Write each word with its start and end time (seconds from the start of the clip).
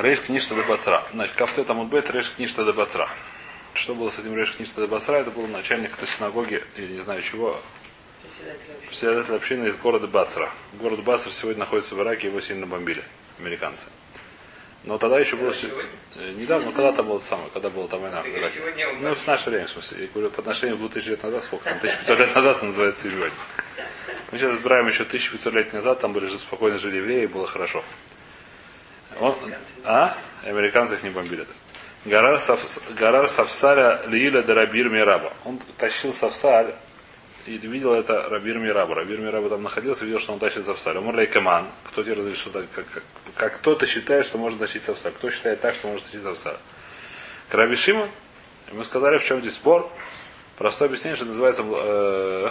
Рейш 0.00 0.20
книжта 0.20 0.54
до 0.54 0.62
бацра. 0.62 1.04
Значит, 1.12 1.34
кафте 1.36 1.64
там 1.64 1.86
бет 1.88 2.10
рейш 2.10 2.30
книжта 2.30 2.64
до 2.64 2.72
бацра. 2.72 3.08
Что 3.74 3.94
было 3.94 4.10
с 4.10 4.18
этим 4.18 4.36
рейш 4.36 4.52
книжта 4.54 4.80
до 4.82 4.86
бацра? 4.86 5.18
Это 5.18 5.30
был 5.30 5.46
начальник 5.48 5.92
этой 5.94 6.06
синагоги, 6.06 6.62
или 6.76 6.92
не 6.92 7.00
знаю 7.00 7.20
чего, 7.22 7.60
председатель 8.86 9.34
общины 9.34 9.66
из 9.68 9.76
города 9.76 10.06
Бацра. 10.06 10.50
Город 10.74 11.02
Бацра 11.02 11.30
сегодня 11.32 11.60
находится 11.60 11.94
в 11.94 12.02
Ираке, 12.02 12.28
его 12.28 12.40
сильно 12.40 12.66
бомбили, 12.66 13.02
американцы. 13.38 13.86
Но 14.84 14.98
тогда 14.98 15.18
еще 15.18 15.36
было... 15.36 15.52
э, 16.16 16.32
Недавно, 16.36 16.70
когда-то 16.72 17.02
было 17.02 17.18
самое, 17.18 17.50
когда 17.52 17.68
была 17.68 17.88
там 17.88 18.00
война 18.00 18.22
в 18.22 18.26
Ираке. 18.28 18.60
Ну, 19.00 19.14
в 19.14 19.26
наше 19.26 19.50
время, 19.50 19.66
в 19.66 19.70
смысле. 19.70 20.02
Я 20.02 20.08
говорю, 20.08 20.30
по 20.30 20.40
отношению 20.40 20.76
к 20.76 20.80
2000 20.80 21.08
лет 21.10 21.22
назад, 21.24 21.44
сколько 21.44 21.64
там, 21.64 21.78
1500 21.78 22.18
лет 22.18 22.34
назад 22.34 22.62
называется 22.62 23.02
сегодня. 23.02 23.30
Мы 24.30 24.38
сейчас 24.38 24.54
избираем 24.56 24.86
еще 24.86 25.02
1500 25.02 25.52
лет 25.54 25.72
назад, 25.72 26.00
там 26.00 26.12
были 26.12 26.26
же 26.26 26.38
спокойно 26.38 26.78
жили 26.78 26.98
евреи, 26.98 27.26
было 27.26 27.46
хорошо. 27.46 27.82
Он, 29.20 29.34
а? 29.84 30.14
Американцы 30.44 30.94
их 30.94 31.02
не 31.02 31.10
бомбили. 31.10 31.46
Гарар, 32.04 32.36
Саф- 32.38 32.94
Гарар 32.94 33.28
Савсаля 33.28 34.02
Лииля 34.06 34.42
Дарабир 34.42 34.88
Мираба. 34.88 35.32
Он 35.44 35.58
тащил 35.76 36.12
Савсаль 36.12 36.74
и 37.46 37.56
видел 37.58 37.94
это 37.94 38.28
Рабир 38.28 38.58
Мираба. 38.58 38.94
Рабир 38.94 39.20
Мираба 39.20 39.48
там 39.48 39.62
находился, 39.62 40.04
видел, 40.04 40.20
что 40.20 40.32
он 40.32 40.38
тащит 40.38 40.64
Савсаль. 40.64 40.96
Он 40.98 41.18
Рейкаман. 41.18 41.66
Кто 41.84 42.02
тебе 42.02 42.14
разрешил 42.14 42.52
так? 42.52 42.66
Как, 42.72 42.86
как, 42.90 43.02
как 43.34 43.54
кто-то 43.56 43.86
считает, 43.86 44.26
что 44.26 44.38
можно 44.38 44.58
тащить 44.58 44.82
Савсаль? 44.82 45.12
Кто 45.12 45.30
считает 45.30 45.60
так, 45.60 45.74
что 45.74 45.88
можно 45.88 46.04
тащить 46.06 46.22
Савсаль? 46.22 46.56
К 47.48 47.54
Раби 47.54 47.74
Шимон. 47.76 48.08
Мы 48.72 48.84
сказали, 48.84 49.18
в 49.18 49.24
чем 49.24 49.40
здесь 49.40 49.54
спор. 49.54 49.90
Простое 50.58 50.88
объяснение, 50.88 51.16
что 51.16 51.24
называется 51.24 51.64
э, 51.66 52.50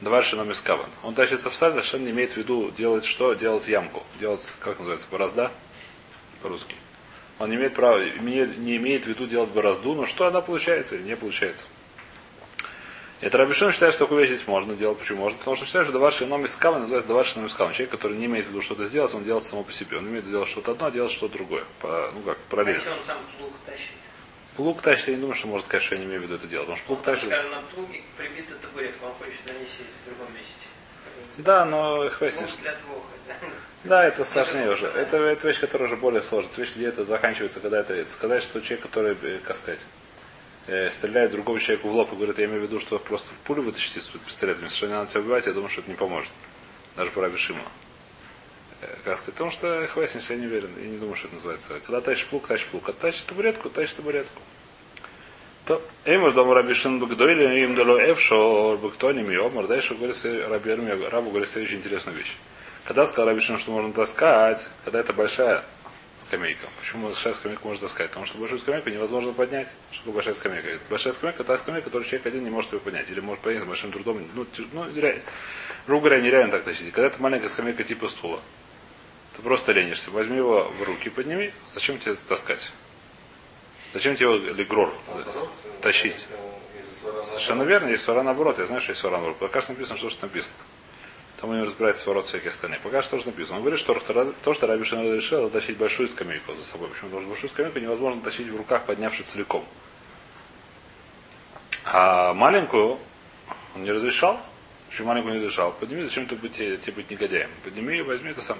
Дваршином 0.00 0.50
Искаван. 0.52 0.88
Он 1.02 1.14
тащит 1.14 1.40
Савсаль, 1.40 1.72
совершенно 1.72 2.04
не 2.04 2.10
имеет 2.12 2.32
в 2.32 2.36
виду 2.36 2.70
делать 2.70 3.04
что? 3.04 3.34
Делать 3.34 3.68
ямку. 3.68 4.02
Делать, 4.20 4.54
как 4.60 4.78
называется, 4.78 5.08
борозда? 5.10 5.50
По-русски. 6.42 6.74
Он 7.38 7.48
не 7.48 7.56
имеет 7.56 7.74
права, 7.74 8.04
не 8.04 8.76
имеет 8.76 9.04
в 9.04 9.08
виду 9.08 9.26
делать 9.26 9.50
борозду, 9.50 9.94
но 9.94 10.06
что 10.06 10.26
она 10.26 10.40
получается 10.40 10.96
или 10.96 11.02
не 11.02 11.16
получается. 11.16 11.66
Это 13.22 13.38
Рабишон 13.38 13.70
считает, 13.70 13.94
что 13.94 14.04
такую 14.04 14.20
вещь 14.20 14.30
здесь 14.30 14.48
можно 14.48 14.74
делать. 14.74 14.98
Почему 14.98 15.20
можно? 15.20 15.38
Потому 15.38 15.56
что 15.56 15.64
считает, 15.64 15.86
что 15.86 15.92
даварши 15.92 16.26
номер 16.26 16.46
искава 16.46 16.80
называется 16.80 17.06
даварши 17.06 17.36
номер 17.36 17.50
искава. 17.50 17.72
Человек, 17.72 17.92
который 17.92 18.16
не 18.16 18.26
имеет 18.26 18.46
в 18.46 18.48
виду 18.48 18.60
что-то 18.62 18.84
сделать, 18.84 19.14
он 19.14 19.22
делает 19.22 19.44
само 19.44 19.62
по 19.62 19.72
себе. 19.72 19.98
Он 19.98 20.08
имеет 20.08 20.24
в 20.24 20.26
виду 20.26 20.38
делать 20.38 20.48
что-то 20.48 20.72
одно, 20.72 20.86
а 20.86 20.90
делать 20.90 21.12
что-то 21.12 21.34
другое. 21.34 21.64
По, 21.78 22.10
ну 22.14 22.20
как, 22.22 22.36
параллельно. 22.50 22.78
Если 22.78 22.90
он 22.90 22.98
сам 23.06 23.18
плуг 23.38 23.52
тащит. 23.64 23.90
Плуг 24.56 24.82
тащит, 24.82 25.08
я 25.08 25.14
не 25.14 25.20
думаю, 25.20 25.36
что 25.36 25.46
можно 25.46 25.64
сказать, 25.64 25.84
что 25.84 25.94
я 25.94 26.00
не 26.00 26.06
имею 26.06 26.20
в 26.20 26.24
виду 26.24 26.34
это 26.34 26.48
делать. 26.48 26.66
Потому 26.66 26.78
что 26.78 26.86
плуг 26.88 27.02
тащит. 27.02 27.26
Скажем, 27.26 27.50
на 27.52 27.62
плуге 27.62 28.02
прибита 28.18 28.54
табуретка, 28.56 29.04
он 29.04 29.14
хочет 29.14 29.46
на 29.46 29.52
ней 29.52 29.66
в 29.66 30.06
другом 30.06 30.34
месте. 30.34 30.52
Да, 31.38 31.64
но 31.64 32.10
хвастнешь. 32.10 32.48
Плуг 32.48 32.62
для 32.62 32.74
двух. 32.74 33.04
да. 33.28 33.34
Да, 33.84 34.04
это 34.04 34.24
сложнее 34.24 34.70
уже. 34.70 34.86
Это, 34.86 35.16
это 35.16 35.48
вещь, 35.48 35.58
которая 35.58 35.88
уже 35.88 35.96
более 35.96 36.22
сложная. 36.22 36.52
Это 36.52 36.60
вещь, 36.60 36.72
где 36.74 36.86
это 36.86 37.04
заканчивается, 37.04 37.58
когда 37.58 37.80
это, 37.80 38.08
сказать, 38.08 38.42
что 38.42 38.60
человек, 38.60 38.82
который, 38.82 39.16
э, 39.22 39.40
как 39.44 39.56
сказать, 39.56 39.80
э, 40.68 40.88
стреляет 40.88 41.32
другому 41.32 41.58
человеку 41.58 41.88
в 41.88 41.92
лоб 41.94 42.12
и 42.12 42.16
говорит, 42.16 42.38
я 42.38 42.44
имею 42.44 42.60
в 42.60 42.62
виду, 42.64 42.78
что 42.78 42.98
просто 43.00 43.28
пулю 43.44 43.62
вытащить 43.62 43.96
из 43.96 44.06
пистолета, 44.06 44.60
вместо 44.60 44.76
что 44.76 44.86
не 44.86 44.92
надо 44.92 45.10
тебя 45.10 45.20
убивать, 45.20 45.46
я 45.46 45.52
думаю, 45.52 45.68
что 45.68 45.80
это 45.80 45.90
не 45.90 45.96
поможет. 45.96 46.30
Даже 46.96 47.10
по 47.10 47.22
Раби 47.22 47.36
Шимону. 47.36 47.64
Э, 48.82 48.86
Как 49.04 49.16
сказать, 49.18 49.34
потому 49.34 49.50
что 49.50 49.86
хвастнешь, 49.88 50.30
я 50.30 50.36
не 50.36 50.46
уверен, 50.46 50.70
я 50.78 50.86
не 50.86 50.98
думаю, 50.98 51.16
что 51.16 51.26
это 51.26 51.36
называется. 51.36 51.80
Когда 51.84 52.00
тащишь 52.00 52.26
плуг, 52.26 52.46
тащишь 52.46 52.68
плуг. 52.68 52.88
А 52.88 52.92
тащишь 52.92 53.22
табуретку, 53.22 53.68
тащишь 53.68 53.94
табуретку. 53.94 54.40
То, 55.64 55.82
Эймер 56.04 56.32
дома 56.32 56.54
Раби 56.54 56.74
Шимон 56.74 57.00
Багдоили, 57.00 57.60
им 57.64 57.74
дало 57.74 57.98
Эвшо, 57.98 58.76
Бактони, 58.76 59.22
Миомар. 59.22 59.66
Дальше 59.66 59.94
говорит, 59.94 60.16
Рабу 60.24 61.30
говорит 61.30 61.48
следующую 61.48 61.78
интересную 61.80 62.16
вещь. 62.16 62.36
Когда 62.84 63.06
сказал 63.06 63.28
Раби 63.28 63.40
Шимон, 63.40 63.60
что 63.60 63.70
можно 63.70 63.92
таскать, 63.92 64.68
когда 64.84 65.00
это 65.00 65.12
большая 65.12 65.64
скамейка. 66.20 66.66
Почему 66.80 67.06
большая 67.08 67.32
скамейка 67.34 67.66
можно 67.66 67.86
таскать? 67.86 68.08
Потому 68.08 68.26
что 68.26 68.38
большую 68.38 68.58
скамейку 68.58 68.90
невозможно 68.90 69.32
поднять. 69.32 69.68
Что 69.90 70.00
такое 70.00 70.14
большая 70.14 70.34
скамейка? 70.34 70.78
Большая 70.90 71.12
скамейка 71.12 71.44
та 71.44 71.58
скамейка, 71.58 71.84
которую 71.84 72.06
человек 72.06 72.26
один 72.26 72.42
не 72.42 72.50
может 72.50 72.72
ее 72.72 72.80
поднять. 72.80 73.10
Или 73.10 73.20
может 73.20 73.42
поднять 73.42 73.62
с 73.62 73.66
большим 73.66 73.92
трудом. 73.92 74.26
Ну, 74.34 74.46
ну. 74.72 74.86
Грубо 75.86 76.10
нереально 76.10 76.50
так 76.50 76.64
тащить. 76.64 76.92
Когда 76.92 77.06
это 77.06 77.22
маленькая 77.22 77.48
скамейка 77.48 77.84
типа 77.84 78.08
стула, 78.08 78.40
ты 79.36 79.42
просто 79.42 79.72
ленишься. 79.72 80.10
Возьми 80.10 80.38
его 80.38 80.64
в 80.64 80.82
руки, 80.82 81.08
подними. 81.08 81.52
Зачем 81.74 81.98
тебе 81.98 82.12
это 82.12 82.24
таскать? 82.24 82.72
Зачем 83.92 84.16
тебе 84.16 84.32
его 84.32 84.54
легрор 84.54 84.92
тащить? 85.80 86.26
Совершенно 87.24 87.62
верно, 87.62 87.88
есть 87.88 88.02
свара 88.02 88.22
наоборот. 88.22 88.58
Я 88.58 88.66
знаю, 88.66 88.80
что 88.80 88.90
есть 88.90 89.00
свара 89.00 89.16
наоборот. 89.16 89.38
Пока 89.38 89.60
что 89.60 89.72
написано, 89.72 89.96
что, 89.96 90.10
что 90.10 90.26
написано. 90.26 90.56
Там 91.42 91.52
не 91.52 91.64
разбирается 91.64 92.04
сворот 92.04 92.26
всяких 92.26 92.52
остальных. 92.52 92.80
Пока 92.82 93.02
что 93.02 93.16
тоже 93.16 93.26
написано. 93.26 93.56
Он 93.56 93.62
говорит, 93.64 93.80
что 93.80 93.94
то, 93.94 94.32
то, 94.44 94.54
что 94.54 94.68
Раби 94.68 94.84
Шимон 94.84 95.12
решил, 95.12 95.40
это 95.46 95.54
тащить 95.54 95.76
большую 95.76 96.08
скамейку 96.08 96.54
за 96.54 96.64
собой. 96.64 96.88
Почему? 96.88 97.10
Потому 97.10 97.22
что 97.22 97.30
большую 97.30 97.50
скамейку 97.50 97.80
невозможно 97.80 98.22
тащить 98.22 98.46
в 98.46 98.56
руках, 98.56 98.84
поднявши 98.84 99.24
целиком. 99.24 99.64
А 101.84 102.32
маленькую 102.32 102.96
он 103.74 103.82
не 103.82 103.90
разрешал. 103.90 104.40
Почему 104.88 105.08
маленькую 105.08 105.34
не 105.34 105.40
разрешал? 105.40 105.72
Подними, 105.72 106.04
зачем 106.04 106.26
ты 106.26 106.36
быть, 106.36 106.52
тебе 106.52 106.92
быть 106.92 107.10
негодяем? 107.10 107.50
Подними 107.64 107.98
и 107.98 108.02
возьми 108.02 108.30
это 108.30 108.40
сам. 108.40 108.58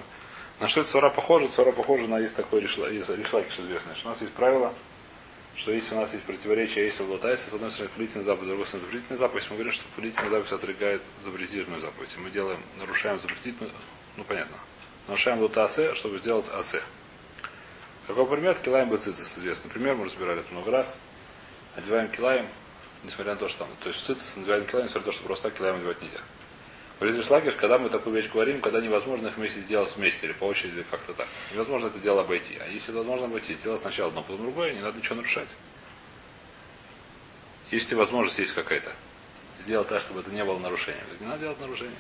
На 0.58 0.66
что 0.66 0.80
это 0.80 0.90
свара 0.90 1.08
похоже? 1.08 1.48
Свара 1.52 1.70
похожа 1.70 2.08
на 2.08 2.18
есть 2.18 2.34
такой 2.34 2.62
решлакиш 2.62 3.60
известный, 3.60 3.94
что 3.94 4.08
у 4.08 4.10
нас 4.10 4.20
есть 4.20 4.32
правило, 4.32 4.74
что 5.54 5.72
если 5.72 5.94
у 5.94 5.98
нас 5.98 6.12
есть 6.12 6.24
противоречие, 6.24 6.84
если 6.84 7.02
в 7.02 7.10
лотайсе, 7.10 7.50
с 7.50 7.54
одной 7.54 7.70
стороны 7.70 7.90
повелительная 7.94 8.24
заповедь, 8.24 8.46
с 8.46 8.48
другой 8.48 8.66
стороны 8.66 8.86
запретительная 8.86 9.18
заповедь, 9.18 9.46
мы 9.50 9.56
говорим, 9.56 9.72
что 9.72 9.84
повелительная 9.94 10.30
заповедь 10.30 10.52
отрыгает 10.52 11.02
запретительную 11.20 11.80
заповедь. 11.80 12.14
И 12.16 12.20
мы 12.20 12.30
делаем, 12.30 12.60
нарушаем 12.78 13.20
запретительную, 13.20 13.72
ну 14.16 14.24
понятно, 14.24 14.58
нарушаем 15.08 15.40
лотасе, 15.40 15.94
чтобы 15.94 16.18
сделать 16.18 16.48
асе. 16.48 16.82
Какой 18.06 18.26
пример? 18.26 18.58
Килаем 18.58 18.88
бацицис 18.88 19.38
известный. 19.38 19.70
Пример 19.70 19.94
мы 19.94 20.06
разбирали 20.06 20.40
это 20.40 20.52
много 20.52 20.70
раз. 20.70 20.98
Одеваем 21.76 22.10
килаем, 22.10 22.46
несмотря 23.04 23.34
на 23.34 23.38
то, 23.38 23.48
что 23.48 23.60
там. 23.60 23.68
То 23.82 23.88
есть 23.88 24.00
в 24.00 24.04
цицис 24.04 24.36
надеваем 24.36 24.66
килаем, 24.66 24.86
несмотря 24.86 25.06
на 25.06 25.12
то, 25.12 25.12
что 25.12 25.24
просто 25.24 25.48
так 25.48 25.58
килаем 25.58 25.76
одевать 25.76 26.02
нельзя. 26.02 26.18
Говорит 27.02 27.26
Шлакиш, 27.26 27.54
когда 27.54 27.78
мы 27.78 27.88
такую 27.88 28.14
вещь 28.14 28.30
говорим, 28.30 28.60
когда 28.60 28.80
невозможно 28.80 29.26
их 29.26 29.36
вместе 29.36 29.58
сделать 29.58 29.92
вместе 29.96 30.24
или 30.28 30.32
по 30.34 30.44
очереди 30.44 30.84
как-то 30.88 31.12
так. 31.14 31.26
Невозможно 31.52 31.88
это 31.88 31.98
дело 31.98 32.20
обойти. 32.20 32.56
А 32.58 32.68
если 32.68 32.92
возможно 32.92 33.26
обойти, 33.26 33.54
сделать 33.54 33.80
сначала 33.80 34.10
одно, 34.10 34.22
потом 34.22 34.42
другое, 34.42 34.72
не 34.72 34.78
надо 34.78 34.98
ничего 34.98 35.16
нарушать. 35.16 35.48
Если 37.72 37.96
возможность 37.96 38.38
есть 38.38 38.52
какая-то, 38.52 38.92
сделать 39.58 39.88
так, 39.88 40.00
чтобы 40.00 40.20
это 40.20 40.30
не 40.30 40.44
было 40.44 40.60
нарушением. 40.60 41.02
Не 41.18 41.26
надо 41.26 41.40
делать 41.40 41.58
нарушение. 41.58 41.96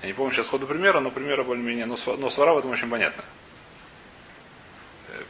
Я 0.00 0.06
не 0.06 0.14
помню 0.14 0.32
сейчас 0.32 0.48
ходу 0.48 0.66
примера, 0.66 1.00
но 1.00 1.10
примера 1.10 1.44
более-менее, 1.44 1.84
но, 1.84 1.96
сва- 1.96 2.16
но 2.16 2.30
свара 2.30 2.54
в 2.54 2.58
этом 2.60 2.70
очень 2.70 2.88
понятно. 2.88 3.22
Э, 5.10 5.22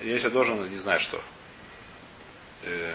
Если 0.00 0.30
должен, 0.30 0.66
не 0.66 0.76
знаю 0.76 0.98
что. 0.98 1.20
Э, 2.62 2.94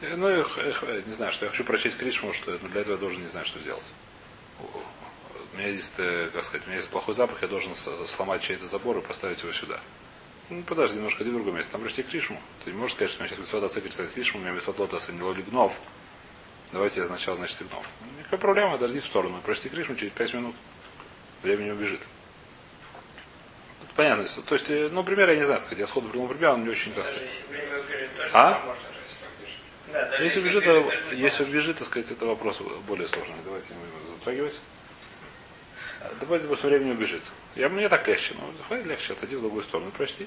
Ну, 0.00 0.38
и 0.38 0.40
х- 0.42 0.72
х- 0.72 0.86
э, 0.86 1.02
не 1.06 1.12
знаю, 1.12 1.32
что 1.32 1.44
я 1.44 1.50
хочу 1.50 1.64
прочесть 1.64 1.96
Кришму, 1.98 2.32
что 2.32 2.56
для 2.58 2.80
этого 2.80 2.94
я 2.94 2.98
должен 3.00 3.20
не 3.20 3.26
знаю, 3.28 3.44
что 3.46 3.58
сделать. 3.60 3.84
У- 4.60 5.56
меня 5.56 5.68
есть, 5.68 5.94
э, 5.98 6.30
как 6.32 6.44
сказать, 6.44 6.66
у 6.66 6.70
меня 6.70 6.78
есть 6.78 6.88
плохой 6.88 7.12
запах, 7.14 7.42
я 7.42 7.48
должен 7.48 7.74
сломать 7.74 8.40
чей-то 8.42 8.66
забор 8.66 8.98
и 8.98 9.00
поставить 9.02 9.42
его 9.42 9.52
сюда. 9.52 9.80
Ну, 10.48 10.62
подожди, 10.62 10.96
немножко 10.96 11.22
иди 11.22 11.30
в 11.30 11.34
другое 11.34 11.54
место. 11.54 11.72
Там 11.72 11.82
прочти 11.82 12.02
Кришму. 12.02 12.40
Ты 12.64 12.70
не 12.72 12.78
можешь 12.78 12.94
сказать, 12.94 13.10
что 13.10 13.20
у 13.20 13.22
меня 13.22 13.28
сейчас 13.30 13.38
Митсват 13.40 13.64
Ацекер 13.64 13.90
читает 13.90 14.12
Кришму, 14.12 14.40
у 14.40 14.42
меня 14.42 14.52
Митсват 14.52 14.78
Лотаса 14.78 15.12
не 15.12 15.20
лоли 15.20 15.42
гнов. 15.42 15.74
Давайте 16.72 17.00
я 17.00 17.06
сначала, 17.06 17.36
значит, 17.36 17.58
гнов. 17.68 17.84
Никакой 18.18 18.38
проблемы, 18.38 18.78
дожди 18.78 19.00
в 19.00 19.04
сторону. 19.04 19.40
Прочти 19.44 19.68
Кришму 19.68 19.96
через 19.96 20.12
пять 20.12 20.32
минут. 20.34 20.54
Времени 21.42 21.70
убежит. 21.70 22.00
Понятно. 23.96 24.24
То 24.46 24.54
есть, 24.54 24.70
э, 24.70 24.88
ну, 24.90 25.02
пример 25.04 25.30
я 25.30 25.36
не 25.36 25.44
знаю 25.44 25.60
сказать. 25.60 25.78
Я 25.80 25.86
сходу 25.86 26.08
придумал 26.08 26.28
пример, 26.28 26.50
он 26.52 26.62
не 26.64 26.70
очень, 26.70 26.94
Даже 26.94 27.08
сказать. 27.08 27.28
А? 28.32 28.76
Да, 29.92 30.16
Если 30.18 30.40
убежит, 30.40 30.62
убежит, 30.62 30.64
то, 30.64 30.90
даже 30.90 31.16
не 31.16 31.22
если 31.22 31.44
убежит, 31.44 31.78
так 31.78 31.86
сказать, 31.86 32.10
это 32.10 32.26
вопрос 32.26 32.60
более 32.86 33.08
сложный. 33.08 33.34
Давайте 33.44 33.68
не 33.70 33.78
будем 33.78 34.18
затрагивать. 34.18 34.54
А, 36.00 36.12
Давайте 36.20 36.46
после 36.46 36.70
времени 36.70 36.92
убежит. 36.92 37.22
Я, 37.56 37.68
мне 37.68 37.88
так 37.88 38.06
легче. 38.06 38.34
Ну, 38.34 38.42
хватит 38.68 38.86
легче, 38.86 39.12
отойди 39.12 39.36
в 39.36 39.40
другую 39.40 39.62
сторону, 39.62 39.90
прости. 39.96 40.26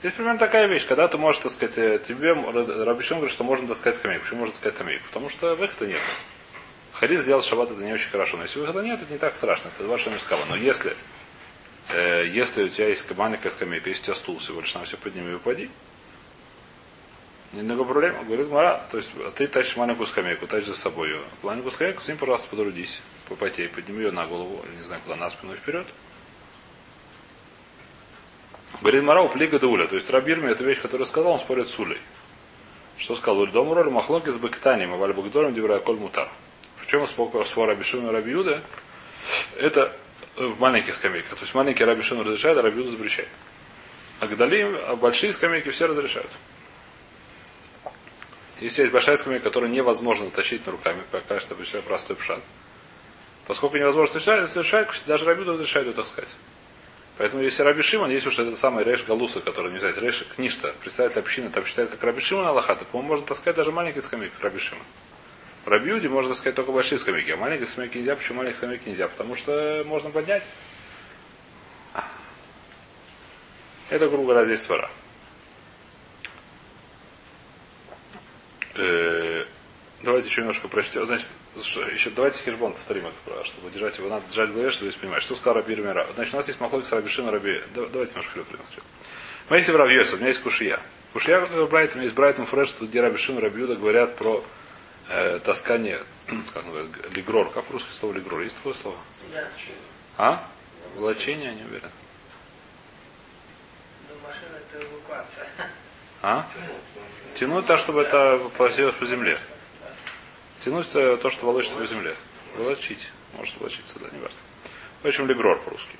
Здесь 0.00 0.14
примерно 0.14 0.38
такая 0.38 0.66
вещь, 0.66 0.86
когда 0.86 1.08
ты 1.08 1.18
можешь, 1.18 1.42
так 1.42 1.52
сказать, 1.52 1.76
э, 1.76 1.98
тебе 2.02 2.32
Рабишон 2.32 3.18
говорит, 3.18 3.32
что 3.32 3.44
можно 3.44 3.68
таскать 3.68 3.94
скамейку. 3.96 4.24
Почему 4.24 4.40
можно 4.40 4.54
таскать 4.54 4.74
скамейку? 4.74 5.04
Потому 5.06 5.28
что 5.28 5.54
выхода 5.56 5.86
нет. 5.86 6.00
Ходить 6.92 7.20
сделать 7.20 7.44
шаббат 7.44 7.70
это 7.70 7.84
не 7.84 7.92
очень 7.92 8.08
хорошо. 8.10 8.36
Но 8.38 8.44
если 8.44 8.60
выхода 8.60 8.82
нет, 8.82 9.02
это 9.02 9.12
не 9.12 9.18
так 9.18 9.34
страшно. 9.34 9.70
Это 9.76 9.86
ваша 9.86 10.08
мискава. 10.10 10.40
Но 10.48 10.56
если, 10.56 10.96
э, 11.90 12.26
если 12.28 12.64
у 12.64 12.68
тебя 12.68 12.88
есть 12.88 13.14
маленькая 13.14 13.50
скамейка, 13.50 13.90
если 13.90 14.02
у 14.02 14.04
тебя 14.06 14.14
стул 14.14 14.38
всего 14.38 14.60
лишь, 14.60 14.74
на 14.74 14.84
все 14.84 14.96
подними 14.96 15.32
и 15.32 15.34
упади, 15.34 15.68
Немного 17.52 17.84
проблем. 17.84 18.14
Говорит 18.26 18.48
Мара, 18.48 18.86
то 18.90 18.96
есть 18.96 19.12
а 19.16 19.30
ты 19.32 19.48
тащишь 19.48 19.76
маленькую 19.76 20.06
скамейку, 20.06 20.46
тащишь 20.46 20.68
за 20.68 20.76
собой 20.76 21.08
ее. 21.10 21.20
Маленькую 21.42 21.72
скамейку, 21.72 22.00
с 22.00 22.08
ним, 22.08 22.16
пожалуйста, 22.16 22.48
потрудись. 22.48 23.02
Попотей, 23.28 23.68
подними 23.68 24.04
ее 24.04 24.12
на 24.12 24.26
голову, 24.26 24.64
или 24.68 24.76
не 24.76 24.82
знаю 24.82 25.00
куда, 25.04 25.16
на 25.16 25.30
спину 25.30 25.56
вперед. 25.56 25.86
Говорит 28.80 29.02
Мара, 29.02 29.26
плига 29.28 29.58
дауля. 29.58 29.86
То 29.88 29.96
есть 29.96 30.08
Рабирми, 30.10 30.50
это 30.50 30.62
вещь, 30.62 30.80
которую 30.80 31.06
сказал, 31.06 31.32
он 31.32 31.38
спорит 31.40 31.68
с 31.68 31.78
Улей. 31.78 31.98
Что 32.98 33.14
сказал? 33.14 33.40
Уль 33.40 33.50
дом 33.50 33.72
роль 33.72 33.90
махлоки 33.90 34.30
с 34.30 34.36
бактанием, 34.36 34.92
а 34.92 34.96
валь 34.96 35.12
багдором 35.12 35.54
дивра 35.54 35.78
коль 35.80 35.96
мутар. 35.96 36.28
В 36.76 36.86
чем 36.86 37.06
спор 37.06 37.70
и 37.70 38.06
Рабиуда? 38.10 38.62
Это 39.58 39.96
в 40.36 40.60
маленьких 40.60 40.94
скамейках. 40.94 41.36
То 41.36 41.42
есть 41.42 41.54
маленький 41.54 41.84
Раби 41.84 42.02
Шимон 42.02 42.26
разрешает, 42.26 42.58
а 42.58 42.62
Раби 42.62 42.78
Юда 42.78 42.90
запрещает. 42.90 43.28
А 44.20 44.26
Гдалим, 44.26 44.76
а 44.86 44.96
большие 44.96 45.32
скамейки 45.32 45.70
все 45.70 45.86
разрешают. 45.86 46.30
Если 48.60 48.82
есть 48.82 48.92
большая 48.92 49.16
скамейка, 49.16 49.44
которую 49.44 49.70
невозможно 49.70 50.30
тащить 50.30 50.66
на 50.66 50.72
руками, 50.72 51.02
пока 51.10 51.40
что 51.40 51.54
это 51.54 51.82
простой 51.82 52.16
пшат. 52.16 52.40
Поскольку 53.46 53.78
невозможно 53.78 54.20
тащить, 54.20 55.06
даже 55.06 55.24
Рабиду 55.24 55.54
разрешает 55.54 55.86
ее 55.86 55.92
таскать. 55.94 56.28
Поэтому 57.16 57.42
если 57.42 57.62
Раби 57.62 57.82
Шимон, 57.82 58.10
есть 58.10 58.26
уж 58.26 58.38
этот 58.38 58.56
самый 58.56 58.84
Рейш 58.84 59.04
Галуса, 59.04 59.40
который 59.40 59.72
не 59.72 59.78
знаю, 59.78 59.94
Рейш 60.00 60.24
Кништа, 60.36 60.74
представитель 60.80 61.20
общины, 61.20 61.50
там 61.50 61.66
считает 61.66 61.90
как 61.90 62.02
Раби 62.02 62.20
Шимон 62.20 62.46
Аллаха, 62.46 62.76
так 62.76 62.88
ему 62.92 63.02
можно 63.02 63.26
таскать 63.26 63.56
даже 63.56 63.72
маленькие 63.72 64.02
скамейки, 64.02 64.32
как 64.34 64.44
Раби 64.44 64.58
Шимон. 64.58 64.84
В 65.64 65.68
Рабиуде 65.68 66.08
можно 66.08 66.30
таскать 66.30 66.54
только 66.54 66.72
большие 66.72 66.98
скамейки, 66.98 67.30
а 67.30 67.36
маленькие 67.36 67.66
скамейки 67.66 67.98
нельзя. 67.98 68.16
Почему 68.16 68.38
маленькие 68.38 68.56
скамейки 68.56 68.88
нельзя? 68.88 69.08
Потому 69.08 69.36
что 69.36 69.84
можно 69.86 70.08
поднять. 70.10 70.44
Это, 73.90 74.08
грубо 74.08 74.24
говоря, 74.24 74.44
здесь 74.46 74.62
свара. 74.62 74.88
Давайте 80.02 80.28
еще 80.28 80.40
немножко 80.40 80.68
прочтем. 80.68 81.06
Значит, 81.06 81.28
еще 81.92 82.10
давайте 82.10 82.42
хешбон 82.42 82.72
повторим 82.72 83.06
это, 83.06 83.44
чтобы 83.44 83.70
держать 83.70 83.98
его. 83.98 84.08
Надо 84.08 84.24
держать 84.28 84.50
в 84.50 84.52
голове, 84.52 84.70
чтобы 84.70 84.90
понимать, 84.92 85.22
что 85.22 85.34
сказал 85.34 85.54
Раби 85.54 85.74
Ирмера. 85.74 86.06
Значит, 86.14 86.34
у 86.34 86.36
нас 86.36 86.48
есть 86.48 86.60
махлок 86.60 86.84
с 86.84 86.92
Раби 86.92 87.08
Раби. 87.18 87.62
Давайте 87.74 88.12
немножко 88.12 88.32
хлеб 88.32 88.46
сначала. 88.48 88.86
Мы 89.48 89.56
есть 89.56 89.68
в 89.68 89.76
Равьёсе, 89.76 90.14
у 90.14 90.18
меня 90.18 90.28
есть 90.28 90.40
кушия. 90.42 90.80
Кушия, 91.12 91.40
который 91.40 91.66
Брайт, 91.66 91.90
у 91.92 91.94
меня 91.94 92.04
есть 92.04 92.14
Брайтон 92.14 92.46
Фреш, 92.46 92.76
где 92.80 93.00
Раби 93.00 93.16
Шима 93.16 93.40
Раби 93.40 93.60
Юда 93.60 93.74
говорят 93.74 94.14
про 94.14 94.44
э, 95.08 95.40
таскание, 95.40 96.00
как 96.54 96.64
называют, 96.64 97.16
лигрор. 97.16 97.50
Как 97.50 97.64
по-русски 97.64 97.92
слово 97.92 98.12
лигрор? 98.12 98.42
Есть 98.42 98.56
такое 98.56 98.74
слово? 98.74 98.96
Да. 99.34 99.48
А? 100.16 100.48
Волочение, 100.94 101.52
не 101.52 101.64
уверен. 101.64 101.90
Ну, 104.08 104.14
машина 104.24 104.56
это 104.56 104.84
эвакуация. 104.84 105.46
А? 106.22 106.46
Тянуть 107.34 107.66
так, 107.66 107.78
чтобы 107.78 108.02
это 108.02 108.40
посеялось 108.58 108.96
по 108.96 109.06
земле. 109.06 109.38
Тянуть 110.64 110.90
то, 110.90 111.30
что 111.30 111.46
волочится 111.46 111.78
по 111.78 111.86
земле. 111.86 112.14
Волочить. 112.56 113.10
Может 113.36 113.58
волочиться, 113.58 113.98
да, 113.98 114.08
не 114.12 114.20
важно. 114.20 114.38
В 115.02 115.06
общем, 115.06 115.26
либрор 115.26 115.60
по-русски. 115.60 115.96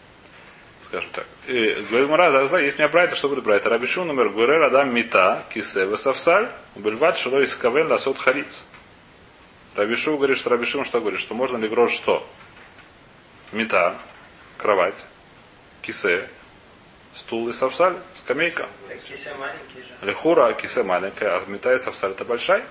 Скажем 0.83 1.11
так. 1.13 1.27
И 1.47 1.73
говорит 1.91 2.09
Мара, 2.09 2.31
да, 2.31 2.59
есть 2.59 2.79
меня 2.79 2.89
брайта, 2.89 3.15
что 3.15 3.29
будет 3.29 3.45
брайта? 3.45 3.69
Рабишу 3.69 4.05
номер 4.05 4.31
Гурер 4.31 4.63
Адам 4.63 4.95
Мита, 4.95 5.45
Кисе, 5.53 5.87
Весавсаль, 5.87 6.51
Бельват, 6.75 7.19
Шилой 7.19 7.47
Скавен, 7.47 7.91
Ласот 7.91 8.19
Хариц. 8.19 8.65
Рабишу 9.77 10.17
говорит, 10.17 10.37
что 10.37 10.51
Рабишу 10.51 10.85
что 10.85 11.01
говорит, 11.01 11.21
что 11.21 11.35
можно 11.35 11.57
либрор 11.59 11.91
что? 11.91 12.27
Мита, 13.53 13.97
кровать, 14.59 15.05
кисе, 15.83 16.29
стул 17.15 17.49
и 17.49 17.53
савсаль, 17.53 17.97
скамейка. 18.15 18.69
Кисе 19.09 19.35
маленькие. 19.35 19.85
Лехура, 20.03 20.47
а 20.49 20.53
кисе 20.53 20.83
маленькая, 20.83 21.37
а 21.37 21.45
мета 21.47 21.75
и 21.75 21.79
савсаль 21.79 22.13
это 22.13 22.25
большая. 22.25 22.65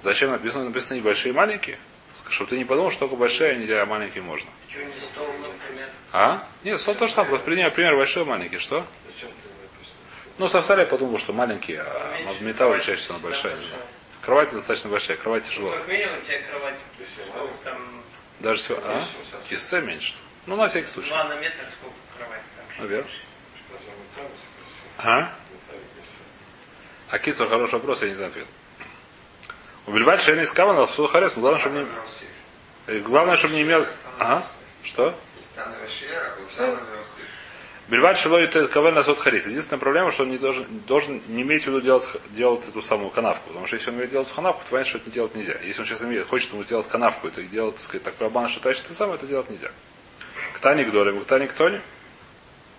Зачем 0.00 0.30
написано? 0.30 0.64
Написано 0.64 0.94
не 0.96 1.00
большие 1.02 1.32
и 1.32 1.34
маленькие. 1.36 1.78
Чтобы 2.30 2.50
ты 2.50 2.58
не 2.58 2.64
подумал, 2.64 2.90
что 2.90 3.00
только 3.00 3.16
большие, 3.16 3.52
а 3.80 3.86
маленькие 3.86 4.22
можно. 4.22 4.48
Почему 4.66 4.84
не 4.84 5.00
стол, 5.00 5.26
например? 5.26 5.88
А? 6.12 6.42
Нет, 6.64 6.80
стол 6.80 6.94
то 6.94 7.06
же 7.06 7.12
самое. 7.12 7.30
Просто 7.30 7.46
принимай 7.46 7.70
пример 7.70 7.96
большой 7.96 8.22
и 8.22 8.26
маленький. 8.26 8.58
Что? 8.58 8.84
Ну, 10.38 10.46
савсаль 10.46 10.78
я 10.80 10.86
подумал, 10.86 11.18
что 11.18 11.32
маленькие, 11.32 11.80
а 11.82 12.14
мета 12.40 12.68
уже 12.68 12.80
чаще 12.80 12.96
всего 13.02 13.18
большая. 13.18 13.56
да. 13.56 13.62
Кровать 14.22 14.52
достаточно 14.52 14.88
большая, 14.90 15.16
кровать 15.16 15.44
тяжелая. 15.44 15.78
Как 15.78 15.88
минимум 15.88 16.18
у 16.18 16.26
тебя 16.26 16.38
кровать, 16.42 16.74
сколько 17.04 17.54
там, 17.64 18.02
Даже 18.40 18.60
св- 18.60 18.80
а? 18.84 19.02
Кисце 19.48 19.80
меньше. 19.80 20.14
Ну, 20.46 20.54
на 20.56 20.68
всякий 20.68 20.86
случай. 20.86 21.08
два 21.10 21.24
на 21.24 21.34
метр, 21.40 21.64
сколько 21.80 21.96
Наверное. 22.78 23.10
А? 24.98 25.32
А 27.08 27.18
Кицур 27.18 27.48
хороший 27.48 27.74
вопрос, 27.74 28.02
я 28.02 28.08
не 28.08 28.14
знаю 28.14 28.30
ответ. 28.30 28.46
Убивать 29.86 30.20
шейный 30.20 30.46
скава 30.46 30.74
на 30.74 30.86
сухарец, 30.86 31.34
но 31.36 31.42
главное, 31.42 31.60
чтобы 31.60 31.86
не... 32.86 33.00
Главное, 33.00 33.36
чтобы 33.36 33.54
не 33.54 33.62
имел... 33.62 33.86
Ага. 34.18 34.44
Что? 34.82 35.14
Бельват 37.88 38.18
шилой 38.18 38.44
это 38.44 38.68
кавель 38.68 38.92
на 38.92 39.02
сот 39.02 39.18
харис. 39.18 39.46
Единственная 39.46 39.80
проблема, 39.80 40.10
что 40.10 40.24
он 40.24 40.28
не 40.28 40.36
должен, 40.36 40.66
должен 40.86 41.22
не 41.28 41.40
иметь 41.40 41.64
в 41.64 41.68
виду 41.68 41.80
делать, 41.80 42.06
делать 42.30 42.68
эту 42.68 42.82
самую 42.82 43.08
канавку. 43.08 43.48
Потому 43.48 43.66
что 43.66 43.76
если 43.76 43.88
он 43.88 43.96
умеет 43.96 44.10
делать 44.10 44.30
канавку, 44.30 44.62
то 44.64 44.70
понятно, 44.70 44.88
что 44.90 44.98
это 44.98 45.06
не 45.06 45.12
делать 45.12 45.34
нельзя. 45.34 45.58
Если 45.64 45.80
он 45.80 45.86
сейчас 45.86 46.02
имеет, 46.02 46.28
хочет 46.28 46.52
ему 46.52 46.64
сделать 46.64 46.86
канавку, 46.86 47.28
это 47.28 47.42
делать, 47.42 47.76
так 47.76 47.84
сказать, 47.84 48.02
так 48.02 48.14
Рабан 48.20 48.50
что 48.50 48.68
это 48.68 48.92
самое, 48.92 49.16
это 49.16 49.26
делать 49.26 49.48
нельзя. 49.48 49.70
Ктани 50.52 50.84
к 50.84 50.90
доле, 50.90 51.18
ктани 51.18 51.46
к 51.46 51.54
тоне. 51.54 51.80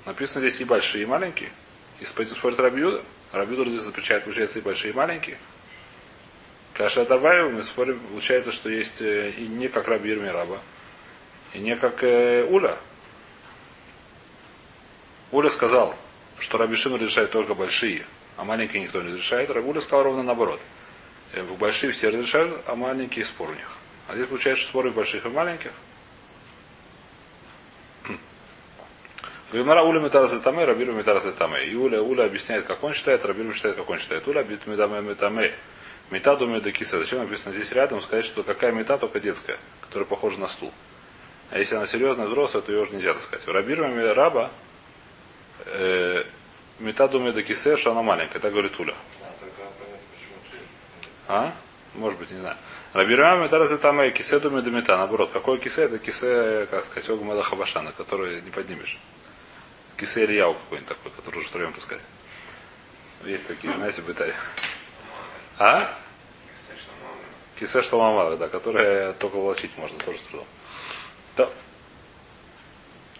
Написано 0.09 0.41
здесь 0.41 0.59
и 0.59 0.63
большие, 0.63 1.03
и 1.03 1.05
маленькие. 1.05 1.51
И 1.99 2.05
спорит 2.05 2.59
Рабиуда. 2.59 3.03
Рабиуда 3.31 3.69
здесь 3.69 3.83
запрещает, 3.83 4.23
получается, 4.23 4.57
и 4.57 4.61
большие, 4.63 4.91
и 4.91 4.95
маленькие. 4.95 5.37
Каша 6.73 7.03
Атарваю, 7.03 7.51
мы 7.51 7.61
спорим, 7.61 7.99
получается, 7.99 8.51
что 8.51 8.69
есть 8.69 9.03
э, 9.03 9.29
и 9.29 9.45
не 9.47 9.67
как 9.67 9.87
Раби 9.87 10.15
Раба, 10.15 10.61
и 11.53 11.59
не 11.59 11.75
как 11.75 12.03
э, 12.03 12.43
Уля. 12.45 12.79
Уля 15.31 15.51
сказал, 15.51 15.95
что 16.39 16.57
Раби 16.57 16.73
Шимон 16.73 16.99
разрешает 16.99 17.29
только 17.29 17.53
большие, 17.53 18.03
а 18.35 18.45
маленькие 18.45 18.81
никто 18.81 19.03
не 19.03 19.09
разрешает. 19.09 19.51
Раби 19.51 19.69
Уля 19.69 19.79
сказал 19.79 20.05
ровно 20.05 20.23
наоборот. 20.23 20.59
Э, 21.33 21.43
Большие 21.43 21.91
все 21.91 22.07
разрешают, 22.07 22.63
а 22.65 22.75
маленькие 22.75 23.25
спор 23.25 23.51
у 23.51 23.53
них. 23.53 23.69
А 24.07 24.15
здесь 24.15 24.25
получается, 24.25 24.63
что 24.63 24.71
споры 24.71 24.89
больших 24.89 25.27
и 25.27 25.29
маленьких. 25.29 25.71
Гримара 29.51 29.83
Уля 29.83 29.99
Метарас 29.99 30.31
Таме, 30.43 30.63
Рабиру 30.63 30.93
Метарас 30.93 31.23
Таме. 31.37 31.65
И 31.65 31.75
Уля, 31.75 32.01
Уля 32.01 32.25
объясняет, 32.25 32.65
как 32.65 32.83
он 32.83 32.93
считает, 32.93 33.25
Рабиру 33.25 33.53
считает, 33.53 33.75
как 33.75 33.89
он 33.89 33.97
считает. 33.97 34.27
Уля 34.27 34.43
бит 34.43 34.67
Метаме 34.67 35.01
Метаме. 35.01 35.51
Мета 36.11 36.35
до 36.35 36.71
киса. 36.71 36.97
Зачем 36.97 37.19
написано 37.19 37.53
здесь 37.53 37.71
рядом 37.71 38.01
сказать, 38.01 38.25
что 38.25 38.43
какая 38.43 38.71
мета, 38.71 38.97
только 38.97 39.19
детская, 39.19 39.59
которая 39.81 40.07
похожа 40.07 40.39
на 40.39 40.47
стул. 40.47 40.73
А 41.51 41.57
если 41.59 41.75
она 41.75 41.85
серьезная, 41.85 42.27
взрослая, 42.27 42.61
то 42.61 42.71
ее 42.71 42.81
уже 42.81 42.91
нельзя 42.91 43.13
таскать. 43.13 43.47
Рабиру 43.47 43.85
раба 44.13 44.49
э, 45.65 46.23
мета 46.79 47.07
до 47.07 47.43
кисе, 47.43 47.77
что 47.77 47.91
она 47.91 48.01
маленькая. 48.01 48.39
Так 48.39 48.51
говорит 48.51 48.79
Уля. 48.79 48.95
А? 51.27 51.53
Может 51.93 52.19
быть, 52.19 52.31
не 52.31 52.39
знаю. 52.39 52.55
Рабирам 52.93 53.47
разве 53.47 53.77
там 53.77 54.11
кисе 54.11 54.39
думает 54.39 54.65
до 54.65 54.71
мета. 54.71 54.97
Наоборот, 54.97 55.29
какой 55.31 55.59
кисе? 55.59 55.83
Это 55.83 55.99
кисе, 55.99 56.67
как 56.71 56.85
сказать, 56.85 57.07
Огмада 57.09 57.43
Хабашана, 57.43 57.91
который 57.91 58.41
не 58.41 58.49
поднимешь. 58.49 58.97
Кисе 59.99 60.25
какой-нибудь 60.25 60.87
такой, 60.87 61.11
который 61.11 61.39
уже 61.39 61.47
втроем 61.47 61.73
таскать. 61.73 62.01
Есть 63.25 63.47
такие, 63.47 63.73
знаете, 63.73 64.01
бытари. 64.01 64.33
А? 65.57 65.93
Кисе 67.59 67.81
Шламамала, 67.81 68.37
да, 68.37 68.47
которое 68.47 69.11
только 69.13 69.35
волочить 69.35 69.77
можно, 69.77 69.99
тоже 69.99 70.19
с 70.19 70.21
трудом. 70.21 70.47
Да. 71.35 71.49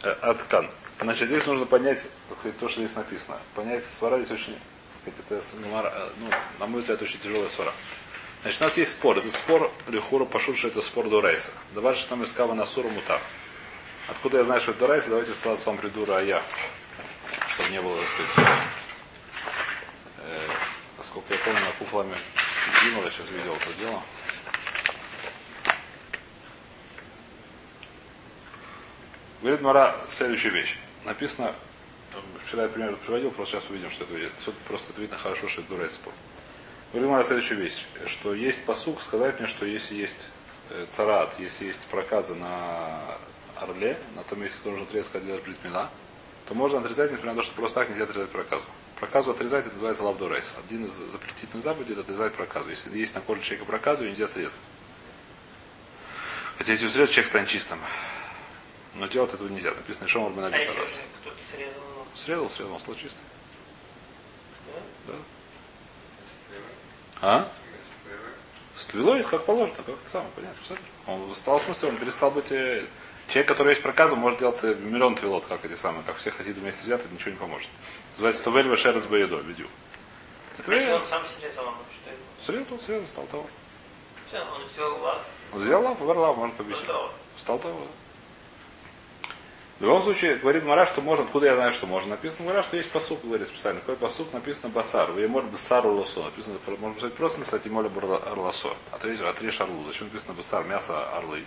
Э, 0.04 0.12
Аткан. 0.22 0.70
Значит, 1.02 1.28
здесь 1.28 1.46
нужно 1.46 1.66
понять 1.66 2.06
то, 2.60 2.70
что 2.70 2.80
здесь 2.80 2.96
написано. 2.96 3.38
Понять 3.56 3.84
свара 3.84 4.18
здесь 4.20 4.32
очень, 4.32 4.54
так 4.54 5.14
сказать, 5.14 5.20
это, 5.28 5.90
э, 5.90 6.10
ну, 6.18 6.30
на 6.60 6.68
мой 6.68 6.80
взгляд, 6.80 7.02
очень 7.02 7.20
тяжелая 7.20 7.50
свара. 7.50 7.74
Значит, 8.44 8.62
у 8.62 8.64
нас 8.64 8.78
есть 8.78 8.92
спор. 8.92 9.18
Этот 9.18 9.36
спор 9.36 9.70
Лихура 9.90 10.24
пошут, 10.24 10.58
что 10.58 10.70
это 10.70 10.82
спор 10.82 11.10
Дурайса. 11.10 11.52
Давай, 11.76 11.94
что 11.94 12.08
там 12.08 12.24
искава 12.24 12.54
Насура 12.54 12.88
Мутар. 12.88 13.22
Откуда 14.12 14.40
я 14.40 14.44
знаю, 14.44 14.60
что 14.60 14.72
это 14.72 14.80
Дурайса, 14.82 15.10
давайте 15.10 15.36
сразу 15.36 15.62
с 15.62 15.66
вами 15.68 15.78
приду 15.78 16.04
Рая. 16.04 16.42
Чтобы 17.48 17.70
не 17.70 17.82
было, 17.82 17.96
так 17.98 18.08
сказать, 18.08 18.50
э, 20.18 20.40
насколько 20.98 21.34
я 21.34 21.40
помню, 21.40 21.60
на 21.60 21.72
куфлами 21.78 22.16
Димова 22.84 23.12
сейчас 23.12 23.30
видел 23.30 23.54
это 23.54 23.74
дело. 23.80 24.02
Говорит 29.42 29.62
Мара 29.62 29.96
следующую 30.08 30.54
вещь. 30.54 30.78
Написано, 31.06 31.54
вчера 32.46 32.64
я 32.64 32.70
пример 32.70 32.96
приводил, 32.98 33.30
просто 33.32 33.58
сейчас 33.60 33.70
увидим, 33.70 33.92
что 33.92 34.06
это 34.06 34.14
видит. 34.16 34.34
Просто 34.68 34.92
это 34.92 35.02
видно 35.02 35.18
хорошо, 35.18 35.48
что 35.48 35.62
это 35.62 35.70
дурацкий 35.70 35.96
спор. 35.96 36.14
Говорит 36.94 37.12
Мара 37.12 37.24
следующую 37.24 37.60
вещь, 37.60 37.86
что 38.08 38.34
есть 38.34 38.66
посук, 38.66 39.02
сказать 39.02 39.40
мне, 39.40 39.48
что 39.48 39.66
если 39.66 39.96
есть 39.96 40.28
э, 40.72 40.88
царат, 40.90 41.36
если 41.38 41.66
есть 41.66 41.86
проказа 41.88 42.34
на 42.34 43.18
орле, 43.62 43.98
на 44.16 44.24
том 44.24 44.42
месте, 44.42 44.58
где 44.62 44.70
нужно 44.70 44.86
отрезать, 44.86 45.12
когда 45.12 45.28
делать 45.28 45.44
бритмина, 45.44 45.90
то 46.48 46.54
можно 46.54 46.80
отрезать, 46.80 47.12
несмотря 47.12 47.34
на 47.34 47.38
то, 47.38 47.44
что 47.44 47.56
просто 47.56 47.80
так 47.82 47.90
нельзя 47.90 48.06
отрезать 48.06 48.30
проказу. 48.32 48.66
Проказу 49.00 49.32
отрезать, 49.32 49.66
это 49.66 49.74
называется 49.74 50.04
лавдурайс. 50.04 50.56
Один 50.66 50.86
из 50.86 50.92
запретительных 50.92 51.64
заповедей 51.64 51.94
это 51.94 52.02
отрезать 52.02 52.34
проказу. 52.34 52.70
Если 52.70 52.98
есть 52.98 53.16
на 53.16 53.22
коже 53.22 53.42
человека 53.42 53.66
проказу, 53.66 54.04
нельзя 54.06 54.28
срезать. 54.28 54.60
Хотя 56.58 56.72
если 56.74 56.88
срезать, 56.88 57.12
человек 57.12 57.28
станет 57.28 57.48
чистым. 57.48 57.80
Но 58.96 59.08
делать 59.08 59.34
этого 59.34 59.48
нельзя. 59.48 59.72
Написано, 59.74 60.08
что 60.08 60.22
он 60.22 60.34
А 60.38 60.50
бы 60.50 60.56
если 60.58 60.72
раз. 60.78 61.04
срезал, 62.16 62.50
Срезал, 62.50 62.74
он 62.74 62.80
стал 62.80 62.96
чистым. 62.96 63.22
да? 65.08 65.14
А? 67.22 67.52
С 68.76 68.88
как 69.30 69.46
положено, 69.46 69.78
как 69.86 69.96
самое, 70.06 70.32
понятно. 70.36 70.78
Он 71.06 71.36
стал, 71.36 71.60
в 71.60 71.64
смысле, 71.64 71.90
он 71.90 71.98
перестал 71.98 72.32
быть... 72.32 72.52
Человек, 73.30 73.48
который 73.48 73.70
есть 73.70 73.84
проказа, 73.84 74.16
может 74.16 74.40
делать 74.40 74.64
э, 74.64 74.74
миллион 74.74 75.16
твилот, 75.16 75.46
как 75.48 75.64
эти 75.64 75.76
самые, 75.76 76.04
как 76.04 76.16
все 76.16 76.32
хасиды 76.32 76.60
вместе 76.62 76.84
взяты, 76.84 77.06
ничего 77.12 77.30
не 77.30 77.38
поможет. 77.38 77.70
Называется 78.14 78.44
Тувель 78.44 78.68
Вашерес 78.68 79.06
Баедо, 79.06 79.38
видю. 79.38 79.68
Это 80.58 80.96
он 80.96 81.06
сам 81.06 81.24
срезал, 81.28 81.68
он 81.68 81.76
что 81.76 82.10
это? 82.10 82.44
Срезал, 82.44 82.80
срезал, 82.80 83.06
стал 83.06 83.26
того. 83.28 83.48
Все, 84.28 84.40
он 84.40 84.62
сделал 84.74 85.00
лав. 85.02 85.22
Он 85.54 85.62
сделал 85.62 85.84
лав, 85.84 86.02
вер 86.02 86.18
лав, 86.18 86.38
можно 86.38 86.56
победить. 86.56 86.86
Стал 87.38 87.60
того. 87.60 87.80
В 89.78 89.84
любом 89.84 90.02
случае, 90.02 90.36
говорит 90.36 90.66
Мара, 90.66 90.88
что 90.88 91.02
можно, 91.02 91.24
откуда 91.24 91.46
я 91.46 91.56
знаю, 91.56 91.72
что 91.72 91.86
можно. 91.86 92.10
Написано 92.10 92.48
Мара, 92.50 92.64
что 92.64 92.78
есть 92.78 92.90
посук, 92.90 93.22
говорит 93.24 93.48
специально. 93.48 93.80
Какой 93.80 93.96
посук 93.96 94.34
написано 94.34 94.70
басар. 94.70 95.12
Вы 95.12 95.28
может 95.28 95.52
басар 95.52 95.86
лосо. 95.86 96.24
Написано, 96.24 96.58
можно 96.66 96.96
писать 96.96 97.14
просто 97.14 97.40
написать 97.40 97.66
и 97.66 97.70
моля 97.70 97.90
орлосо. 98.26 98.74
Отрежь, 98.92 99.22
отрежь 99.22 99.62
орлу. 99.62 99.86
Зачем 99.86 100.08
написано 100.08 100.34
басар? 100.34 100.66
Мясо 100.66 101.16
орлы. 101.16 101.46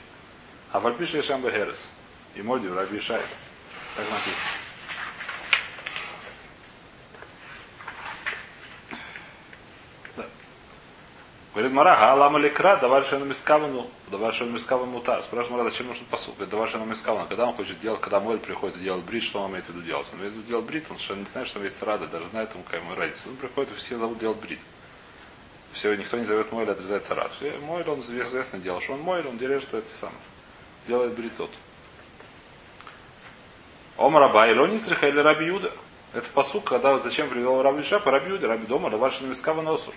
А 0.73 0.81
вальпиши 0.81 1.23
шамбе 1.23 1.51
херес. 1.51 1.91
И 2.35 2.43
мольди 2.43 2.67
в 2.67 2.75
раби 2.75 2.99
Так 2.99 3.19
написано. 3.99 4.49
Говорит 11.53 11.73
Мара, 11.73 11.99
а 12.01 12.15
лама 12.15 12.39
лекра, 12.39 12.77
давай 12.77 13.03
шену 13.03 13.27
мискавану, 13.27 13.87
давай 14.11 14.33
шену 14.33 14.53
мискавану 14.53 14.91
мутар. 14.91 15.23
Спрашивает 15.23 15.51
Мара, 15.59 15.69
зачем 15.69 15.87
нужен 15.89 16.07
посуд? 16.07 16.35
Говорит, 16.37 16.51
давай 16.51 16.67
шену 16.67 16.87
мискавану. 16.87 17.29
Когда 17.29 17.45
он 17.45 17.53
хочет 17.53 17.79
делать, 17.79 18.01
когда 18.01 18.21
Моэль 18.21 18.39
приходит 18.39 18.79
и 18.79 18.81
делает 18.81 19.05
брит, 19.05 19.23
что 19.23 19.43
он 19.43 19.51
имеет 19.51 19.67
в 19.67 19.69
виду 19.69 19.83
делать? 19.83 20.07
Он 20.15 20.21
имеет 20.21 20.33
в 20.33 20.37
виду 20.39 20.49
делать 20.49 20.65
брит, 20.65 20.87
он 20.89 20.97
совершенно 20.97 21.21
не 21.21 21.27
знает, 21.27 21.49
что 21.49 21.63
есть 21.63 21.83
рада, 21.83 22.07
даже 22.07 22.25
знает 22.29 22.55
ему, 22.55 22.63
какая 22.63 22.81
ему 22.81 22.95
разница. 22.95 23.29
Он 23.29 23.37
приходит, 23.37 23.73
и 23.73 23.75
все 23.75 23.99
зовут 23.99 24.19
делать 24.19 24.39
брит. 24.39 24.61
Все, 25.73 25.95
никто 25.95 26.19
не 26.19 26.25
зовет 26.25 26.51
Моэль 26.53 26.71
отрезать 26.71 27.05
сарат. 27.05 27.31
Моэль, 27.69 27.87
он 27.87 28.01
известно 28.01 28.59
делал, 28.59 28.81
что 28.81 28.95
он 28.95 29.03
Моэль, 29.03 29.27
он 29.27 29.37
делает, 29.37 29.63
что 29.63 29.77
это 29.77 29.91
самое. 29.95 30.17
Делает 30.87 31.15
брит 31.15 31.37
тот. 31.37 31.51
Ом 33.97 34.17
раба 34.17 34.51
Илоницриха 34.51 35.09
или 35.09 35.21
Раби 35.21 35.47
Юда. 35.47 35.73
Это 36.13 36.29
посук, 36.29 36.65
когда 36.65 36.99
зачем 36.99 37.29
привел 37.29 37.63
Раби 37.63 37.83
Шапа, 37.83 38.11
Раби 38.11 38.31
Юда, 38.31 38.49
Раби 38.49 38.67
Дома, 38.67 38.91
Давар 38.91 39.13
Шанвискава 39.13 39.63
Носур. 39.63 39.95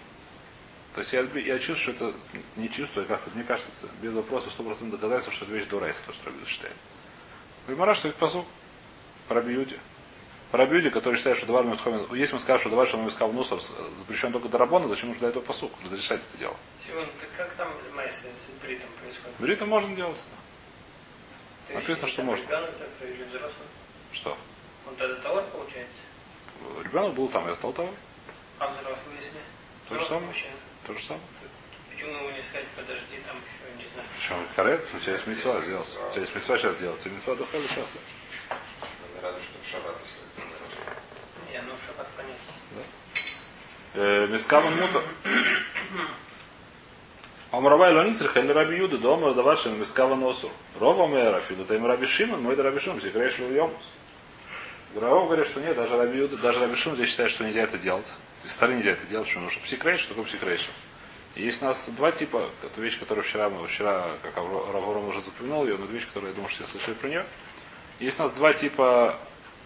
То 0.94 1.02
есть 1.02 1.12
я, 1.12 1.22
я 1.22 1.60
чувствую, 1.60 1.96
что 1.96 2.08
это 2.10 2.18
не 2.56 2.70
чувствую, 2.70 3.06
как 3.06 3.20
мне 3.34 3.44
кажется, 3.44 3.70
без 4.02 4.14
вопроса 4.14 4.50
100% 4.58 4.92
догадается, 4.92 5.32
что 5.32 5.44
это 5.44 5.54
вещь 5.54 5.66
дурайса, 5.66 6.04
то, 6.06 6.14
что 6.14 6.26
Раби 6.28 6.46
считает. 6.46 6.76
Гимара, 7.68 7.94
что 7.96 8.08
это 8.08 8.18
посук 8.18 8.46
про 9.28 9.42
Бьюди. 9.42 9.78
Про 10.52 10.66
Бьюди, 10.68 10.90
который 10.90 11.16
считает, 11.16 11.38
что 11.38 11.48
Давар 11.48 11.66
Митхомин, 11.66 12.06
если 12.14 12.36
мы 12.36 12.40
скажем, 12.40 12.62
что 12.62 12.70
Давар 12.70 12.88
Шамискав 12.88 13.34
Нусов 13.34 13.62
запрещен 13.98 14.32
только 14.32 14.48
до 14.48 14.58
Рабона, 14.58 14.88
зачем 14.88 15.10
нужно 15.10 15.22
для 15.22 15.30
этого 15.30 15.44
посук? 15.44 15.72
Разрешать 15.84 16.22
это 16.30 16.38
дело. 16.38 16.56
Сегодня, 16.88 17.10
как 17.36 17.52
там 17.56 17.70
Майса 17.96 18.28
с 18.28 18.64
Бритом 18.64 18.88
происходит? 19.02 19.36
Бритом 19.40 19.70
можно 19.70 19.96
делать. 19.96 20.24
Написано, 21.70 22.08
что 22.08 22.24
можно. 22.24 22.46
Что? 24.14 24.38
Он 24.88 24.96
тогда 24.96 25.16
товар 25.16 25.44
получается? 25.52 26.02
Ребенок 26.84 27.14
был 27.14 27.28
там, 27.28 27.48
я 27.48 27.56
стал 27.56 27.74
товар. 27.74 27.94
А 28.60 28.68
взрослый, 28.68 29.16
если? 29.20 29.40
То 29.90 30.00
же 30.00 30.06
самое. 30.06 30.34
То 30.86 30.94
же 30.94 31.00
самое. 31.04 31.24
Почему 31.92 32.12
его 32.12 32.32
не 32.32 32.44
сказать, 32.44 32.68
подожди, 32.76 33.18
там 33.26 33.38
еще, 33.38 33.84
не 33.84 33.90
знаю. 33.94 34.08
Почему? 34.16 34.40
Коррект, 34.56 34.94
у 34.94 35.00
тебя 35.00 35.14
есть 35.14 35.28
митцва 35.28 35.62
сделать. 35.62 35.98
У 36.08 36.12
тебя 36.12 36.22
есть 36.22 36.36
митцва 36.36 36.58
сейчас 36.58 36.78
делать. 36.78 37.00
У 37.00 37.04
тебя 37.04 37.16
митцва 37.16 37.36
духали 37.36 37.64
сейчас. 37.64 37.96
Рада, 39.22 39.38
что 39.40 39.60
в 39.62 39.72
шаббат, 39.72 39.96
если 40.06 41.52
Не, 41.54 41.62
ну 41.62 41.74
в 41.74 41.86
шаббат 41.86 42.08
понятно. 42.16 42.54
Да. 42.76 44.02
Э, 44.02 44.28
Мискаман 44.28 44.76
мута. 44.76 45.02
Омравай 47.56 47.94
лоницрих 47.94 48.36
или 48.36 48.52
раби 48.52 48.76
Юда, 48.76 48.98
дома 48.98 49.34
давашин 49.34 49.80
мискава 49.80 50.16
носу. 50.16 50.52
Рова 50.78 51.08
мэра 51.08 51.40
филу, 51.40 51.64
тайм 51.64 51.86
раби 51.86 52.06
Шимон, 52.06 52.44
мой 52.44 52.54
раби 52.54 52.80
Шимон, 52.80 53.00
зикреш 53.00 53.40
йомус. 53.40 53.92
Гравов 54.94 55.28
говорит, 55.28 55.48
что 55.48 55.62
нет, 55.62 55.78
даже 55.78 55.96
раби 55.96 56.18
Юда, 56.18 56.36
даже 56.36 56.60
раби 56.60 56.76
Шимон 56.76 56.98
здесь 56.98 57.12
считает, 57.12 57.32
что 57.32 57.46
нельзя 57.46 57.64
это 57.64 57.78
делать. 57.78 58.14
Из 58.44 58.52
стороны 58.52 58.76
нельзя 58.76 58.92
это 58.92 59.06
делать, 59.06 59.30
что 59.30 59.40
псикрейш, 59.64 60.02
что 60.02 60.10
такое 60.10 60.26
псикрейш? 60.26 60.68
Есть 61.38 61.62
у 61.62 61.66
нас 61.66 61.88
два 61.96 62.12
типа, 62.12 62.50
это 62.62 62.82
вещь, 62.82 63.00
которую 63.00 63.24
вчера 63.24 63.50
мы 63.50 63.66
вчера, 63.68 64.06
как 64.22 64.36
Равром 64.36 65.08
уже 65.08 65.22
запоминал 65.22 65.66
ее, 65.66 65.78
но 65.78 65.86
вещь, 65.86 66.08
которую 66.08 66.32
я 66.32 66.36
думаю, 66.36 66.50
что 66.50 66.64
все 66.64 66.74
слышали 66.74 66.96
про 66.96 67.08
нее. 67.08 67.26
Есть 68.02 68.20
у 68.20 68.24
нас 68.24 68.34
два 68.34 68.52
типа 68.52 69.18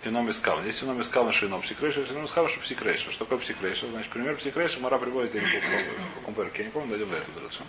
ином 0.03 0.29
искаван. 0.31 0.65
Есть 0.65 0.83
ином 0.83 1.01
искаван, 1.01 1.31
что 1.31 1.47
ином 1.47 1.61
псикрейша, 1.61 1.99
есть 1.99 2.11
ином 2.11 2.25
искаван, 2.25 2.49
что 2.49 2.59
псикрейша. 2.59 3.11
Что 3.11 3.25
такое 3.25 3.39
псикрейша? 3.39 3.87
Значит, 3.87 4.11
пример 4.11 4.35
псикрейша 4.35 4.79
Мара 4.79 4.97
приводит, 4.97 5.35
я 5.35 5.41
не 5.41 5.47
помню, 6.25 6.51
я 6.57 6.63
не 6.63 6.69
помню, 6.69 6.89
дойдем 6.89 7.09
до 7.09 7.17
этого 7.17 7.41
дальше. 7.41 7.61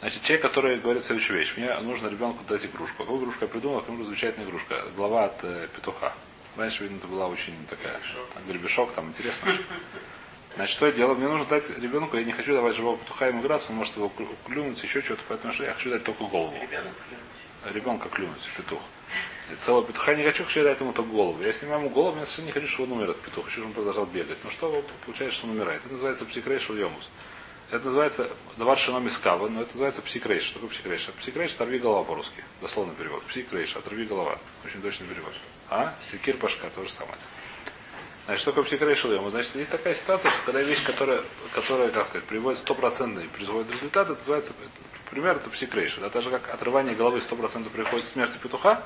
Значит, 0.00 0.22
человек, 0.22 0.42
который 0.42 0.78
говорит 0.78 1.04
следующую 1.04 1.38
вещь. 1.38 1.54
Мне 1.56 1.78
нужно 1.78 2.08
ребенку 2.08 2.42
дать 2.48 2.66
игрушку. 2.66 3.04
Какую 3.04 3.20
игрушку 3.20 3.44
я 3.44 3.48
придумал? 3.48 3.80
Какую 3.80 4.04
замечательная 4.04 4.48
игрушка. 4.48 4.82
Глава 4.96 5.26
от 5.26 5.44
э, 5.44 5.68
петуха. 5.74 6.12
Раньше, 6.56 6.82
видно, 6.82 6.96
это 6.96 7.06
была 7.06 7.28
очень 7.28 7.54
такая, 7.70 7.98
там, 8.34 8.42
гребешок, 8.46 8.92
там 8.92 9.08
интересно. 9.08 9.52
Значит, 10.54 10.76
что 10.76 10.86
я 10.86 10.92
делаю? 10.92 11.16
Мне 11.16 11.28
нужно 11.28 11.46
дать 11.46 11.70
ребенку, 11.78 12.16
я 12.18 12.24
не 12.24 12.32
хочу 12.32 12.52
давать 12.52 12.76
живого 12.76 12.98
петуха 12.98 13.28
ему 13.28 13.40
играться, 13.40 13.70
он 13.70 13.76
может 13.76 13.96
его 13.96 14.12
клюнуть, 14.44 14.82
еще 14.82 15.00
что-то, 15.00 15.22
поэтому 15.28 15.52
что 15.54 15.64
я 15.64 15.72
хочу 15.72 15.88
дать 15.88 16.04
только 16.04 16.24
голову. 16.24 16.54
Ребенка 17.72 18.08
клюнуть, 18.10 18.42
петух. 18.56 18.82
Целого 19.60 19.84
петуха 19.84 20.14
не 20.14 20.24
хочу, 20.24 20.44
хочу 20.44 20.62
дать 20.62 20.80
ему 20.80 20.92
только 20.92 21.10
голову. 21.10 21.42
Я 21.42 21.52
снимаю 21.52 21.80
ему 21.80 21.90
голову, 21.90 22.18
я 22.18 22.24
совершенно 22.24 22.46
не 22.46 22.52
хочу, 22.52 22.66
чтобы 22.68 22.92
он 22.92 22.98
умер 22.98 23.10
от 23.10 23.20
петуха, 23.20 23.42
хочу, 23.42 23.60
чтобы 23.60 23.68
он 23.68 23.74
продолжал 23.74 24.06
бегать. 24.06 24.38
Ну 24.44 24.50
что 24.50 24.84
получается, 25.04 25.38
что 25.38 25.46
он 25.46 25.56
умирает? 25.56 25.82
Это 25.84 25.92
называется 25.92 26.24
פסיק 26.24 26.41
רישא 26.41 26.62
ולא 26.62 26.74
ימות. 26.74 27.08
Это 27.70 27.86
называется 27.86 28.28
דבר 28.58 28.78
שאינו 28.78 29.08
מתכוון, 29.08 29.48
но 29.48 29.62
это 29.62 29.70
называется 29.72 30.02
פסיק 30.02 30.18
רישא. 30.18 30.42
Что 30.42 30.54
такое 30.54 30.70
פסיק 30.70 30.85
רישא? 30.85 31.08
פסיק 31.18 31.32
רישא, 31.32 31.54
оторви 31.54 31.78
голова 31.78 32.04
по-русски. 32.04 32.44
Дословный 32.60 32.94
перевод. 32.94 33.22
פסיק 33.24 33.45
רישא, 33.45 33.76
оторви 33.76 34.04
голова. 34.04 34.38
Очень 34.64 34.82
точный 34.82 35.06
перевод. 35.06 35.32
А? 35.70 35.94
Секир 36.02 36.36
башка, 36.36 36.68
то 36.68 36.82
же 36.82 36.90
самое. 36.90 37.16
Значит, 38.26 38.42
что 38.42 38.50
такое 38.52 38.64
פסיק 38.64 38.93
רישא 38.93 39.30
Значит, 39.30 39.56
есть 39.56 39.70
такая 39.70 39.94
ситуация, 39.94 40.30
что 40.30 40.40
когда 40.44 40.60
вещь, 40.60 40.84
которая, 40.84 41.22
которая 41.54 41.88
как 41.88 42.04
сказать, 42.04 42.26
приводит 42.26 42.58
стопроцентный, 42.60 43.24
производит 43.28 43.72
результат, 43.72 44.10
это 44.10 44.18
называется, 44.18 44.52
пример, 45.10 45.36
это 45.36 45.48
психорейшил. 45.48 46.02
Да, 46.02 46.10
так 46.10 46.22
же, 46.22 46.30
как 46.30 46.48
отрывание 46.52 46.94
головы 46.94 47.18
100% 47.18 47.70
приходит 47.70 48.06
смерти 48.06 48.36
петуха, 48.36 48.82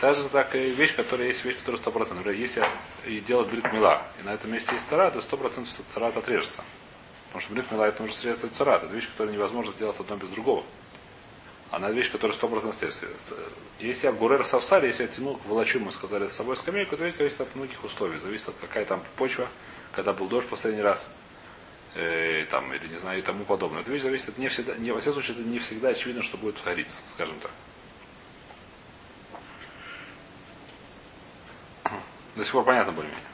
та 0.00 0.12
же 0.12 0.28
такая 0.28 0.68
вещь, 0.68 0.94
которая 0.94 1.28
есть 1.28 1.44
вещь, 1.44 1.56
которая 1.58 1.80
100%. 1.80 2.14
Например, 2.14 2.38
если 2.38 2.64
и 3.06 3.20
делать 3.20 3.48
брит 3.48 3.72
мила, 3.72 4.02
и 4.20 4.24
на 4.24 4.30
этом 4.30 4.52
месте 4.52 4.74
есть 4.74 4.88
царат, 4.88 5.14
то 5.14 5.18
100% 5.18 5.66
царат 5.88 6.16
отрежется. 6.16 6.62
Потому 7.26 7.40
что 7.42 7.52
брит 7.52 7.70
мила 7.70 7.84
это 7.84 8.02
нужно 8.02 8.16
средство 8.16 8.48
царат. 8.48 8.84
Это 8.84 8.94
вещь, 8.94 9.08
которую 9.08 9.34
невозможно 9.34 9.72
сделать 9.72 9.98
одно 10.00 10.16
без 10.16 10.28
другого. 10.28 10.64
Она 11.70 11.90
вещь, 11.90 12.10
которая 12.10 12.34
сто 12.34 12.48
процентов 12.48 12.78
следствие. 12.78 13.10
Если 13.78 14.06
я 14.06 14.12
гурер 14.12 14.44
совсали, 14.44 14.86
если 14.86 15.02
я 15.02 15.08
тяну, 15.08 15.38
волочу, 15.44 15.80
мы 15.80 15.92
сказали 15.92 16.26
с 16.26 16.32
собой 16.32 16.56
скамейку, 16.56 16.96
то 16.96 17.04
это 17.04 17.18
зависит 17.18 17.42
от 17.42 17.54
многих 17.54 17.84
условий. 17.84 18.16
Зависит 18.16 18.48
от 18.48 18.54
какая 18.60 18.86
там 18.86 19.02
почва, 19.16 19.48
когда 19.92 20.14
был 20.14 20.28
дождь 20.28 20.46
последний 20.48 20.80
раз, 20.80 21.10
э, 21.94 22.46
там, 22.50 22.72
или 22.72 22.86
не 22.86 22.96
знаю, 22.96 23.18
и 23.18 23.22
тому 23.22 23.44
подобное. 23.44 23.82
Это 23.82 23.90
вещь 23.90 24.02
зависит 24.02 24.30
от 24.30 24.38
не 24.38 24.48
всегда, 24.48 24.76
не, 24.76 24.92
во 24.92 25.00
всяком 25.00 25.22
случае, 25.22 25.42
это 25.42 25.48
не 25.50 25.58
всегда 25.58 25.88
очевидно, 25.90 26.22
что 26.22 26.38
будет 26.38 26.56
твориться, 26.56 27.02
скажем 27.06 27.38
так. 27.40 27.50
До 32.38 32.44
сих 32.44 32.52
пор 32.52 32.64
понятно 32.64 32.92
более-менее. 32.92 33.26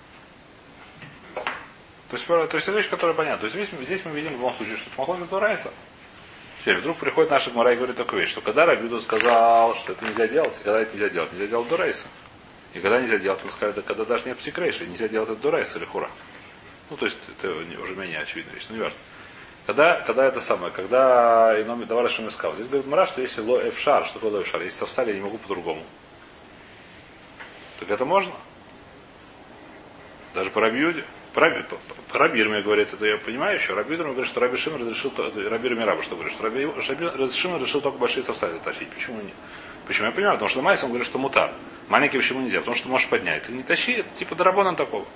То 2.08 2.16
есть, 2.16 2.26
то 2.26 2.56
есть 2.56 2.68
это 2.68 2.76
вещь, 2.78 2.88
которая 2.88 3.14
понятна. 3.14 3.38
То 3.38 3.54
есть 3.54 3.70
здесь, 3.70 3.86
здесь 3.86 4.04
мы 4.06 4.12
видим 4.12 4.28
в 4.28 4.32
любом 4.32 4.54
случае, 4.54 4.78
что 4.78 4.88
Махлокис 4.96 5.28
Дурайса. 5.28 5.70
Теперь 6.60 6.78
вдруг 6.78 6.96
приходит 6.96 7.30
наша 7.30 7.50
Гмара 7.50 7.74
и 7.74 7.76
говорит 7.76 7.96
такую 7.96 8.22
вещь, 8.22 8.30
что 8.30 8.40
когда 8.40 8.64
Рабиду 8.64 8.98
сказал, 9.00 9.74
что 9.74 9.92
это 9.92 10.06
нельзя 10.06 10.26
делать, 10.26 10.58
и 10.58 10.64
когда 10.64 10.80
это 10.80 10.94
нельзя 10.94 11.10
делать, 11.10 11.32
нельзя 11.32 11.46
делать 11.48 11.68
Дурейса. 11.68 12.08
И 12.72 12.80
когда 12.80 12.98
нельзя 12.98 13.18
делать, 13.18 13.40
он 13.44 13.50
сказал, 13.50 13.74
да 13.74 13.82
когда 13.82 14.06
даже 14.06 14.24
нет 14.24 14.38
псикрейша, 14.38 14.86
нельзя 14.86 15.06
делать 15.08 15.28
это 15.28 15.38
Дурейса 15.38 15.78
или 15.78 15.84
Хура. 15.84 16.08
Ну, 16.88 16.96
то 16.96 17.04
есть, 17.04 17.18
это 17.28 17.52
уже 17.82 17.94
менее 17.96 18.20
очевидная 18.20 18.54
вещь, 18.54 18.66
но 18.70 18.76
не 18.76 18.82
важно. 18.82 18.98
Когда, 19.66 20.00
когда 20.00 20.24
это 20.24 20.40
самое, 20.40 20.72
когда 20.72 21.60
ином 21.60 21.84
давали 21.86 22.08
что 22.08 22.30
сказал. 22.30 22.54
Здесь 22.54 22.68
говорит 22.68 22.86
Мара, 22.86 23.06
что 23.06 23.20
если 23.20 23.42
ло 23.42 23.68
эфшар, 23.68 24.06
что 24.06 24.14
такое 24.14 24.30
ло 24.30 24.40
эфшар? 24.40 24.62
Если 24.62 24.78
совсали, 24.78 25.10
я 25.10 25.16
не 25.16 25.22
могу 25.22 25.36
по-другому. 25.36 25.82
Так 27.80 27.90
это 27.90 28.06
можно? 28.06 28.32
Даже 30.34 30.50
по 30.50 30.60
Рабиуде. 30.60 31.04
Раби, 31.34 31.64
Раби 32.12 32.40
Ирме 32.40 32.62
говорит, 32.62 32.92
это 32.92 33.06
я 33.06 33.16
понимаю 33.16 33.56
еще. 33.56 33.74
Раби 33.74 33.94
Ирме 33.94 34.10
говорит, 34.10 34.28
что 34.28 34.40
Раби 34.40 34.56
Шимон 34.56 34.80
разрешил, 34.82 35.12
Раби 35.16 35.68
Ирме 35.68 35.84
Раба, 35.84 36.02
что 36.02 36.14
говорит, 36.14 36.34
что 36.34 36.44
Раби, 36.44 36.64
Раби 36.64 37.30
Шимон 37.30 37.60
решил 37.60 37.80
только 37.80 37.98
большие 37.98 38.22
совсали 38.22 38.58
тащить. 38.58 38.88
Почему 38.90 39.20
нет? 39.20 39.34
Почему? 39.86 40.06
Я 40.06 40.12
понимаю, 40.12 40.36
потому 40.36 40.48
что 40.48 40.58
на 40.58 40.64
Майсе 40.64 40.84
он 40.84 40.90
говорит, 40.90 41.06
что 41.06 41.18
мутар. 41.18 41.52
Маленький 41.88 42.18
почему 42.18 42.40
нельзя? 42.40 42.60
Потому 42.60 42.76
что 42.76 42.88
можешь 42.88 43.08
поднять. 43.08 43.42
Ты 43.42 43.52
не 43.52 43.62
тащи, 43.62 43.92
это 43.92 44.08
типа 44.14 44.34
дарабона 44.34 44.74
такого. 44.74 45.06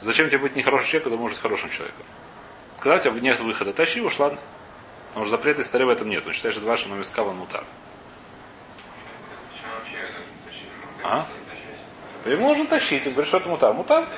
Зачем 0.00 0.28
тебе 0.28 0.38
быть 0.38 0.56
нехорошим 0.56 0.86
человеком, 0.86 1.10
когда 1.10 1.22
может 1.22 1.36
быть 1.36 1.42
хорошим 1.42 1.70
человеком? 1.70 2.06
Когда 2.78 2.96
у 2.96 3.00
тебя 3.00 3.20
нет 3.20 3.40
выхода, 3.40 3.72
тащи 3.72 4.00
уж, 4.00 4.18
ладно. 4.18 4.38
Потому 5.08 5.26
что 5.26 5.36
запрета 5.36 5.62
истории 5.62 5.84
в 5.84 5.88
этом 5.88 6.08
нет. 6.08 6.26
Он 6.26 6.32
считает, 6.32 6.54
что 6.54 6.62
два 6.62 6.76
шином 6.76 7.02
искава 7.02 7.32
мутар. 7.32 7.64
А? 11.02 11.26
Ему 12.30 12.48
нужно 12.48 12.66
тащить. 12.66 13.06
Он 13.06 13.12
говорит, 13.12 13.28
что 13.28 13.38
это 13.38 13.48
мутар. 13.48 13.72
Мутар? 13.72 14.08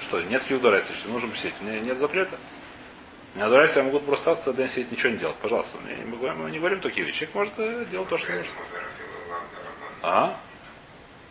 Что, 0.00 0.20
нет 0.22 0.42
фьюдора, 0.42 0.76
если 0.76 0.94
что, 0.94 1.08
нужно 1.08 1.28
посетить. 1.28 1.60
Нет 1.60 1.98
запрета. 1.98 2.36
У 3.34 3.38
меня 3.38 3.48
дурайся, 3.48 3.80
я 3.80 3.84
могу 3.84 4.00
просто 4.00 4.32
остаться 4.32 4.52
день 4.54 4.68
сидеть, 4.68 4.92
ничего 4.92 5.10
не 5.10 5.18
делать. 5.18 5.36
Пожалуйста, 5.36 5.78
мы 5.78 5.92
не, 5.92 6.32
мы 6.32 6.50
не 6.50 6.58
говорим 6.58 6.80
такие 6.80 7.06
вещи. 7.06 7.26
Человек 7.26 7.34
может 7.34 7.54
э, 7.58 7.84
делать 7.90 8.08
то, 8.08 8.16
что 8.16 8.32
может. 8.32 8.50
А? 10.02 10.36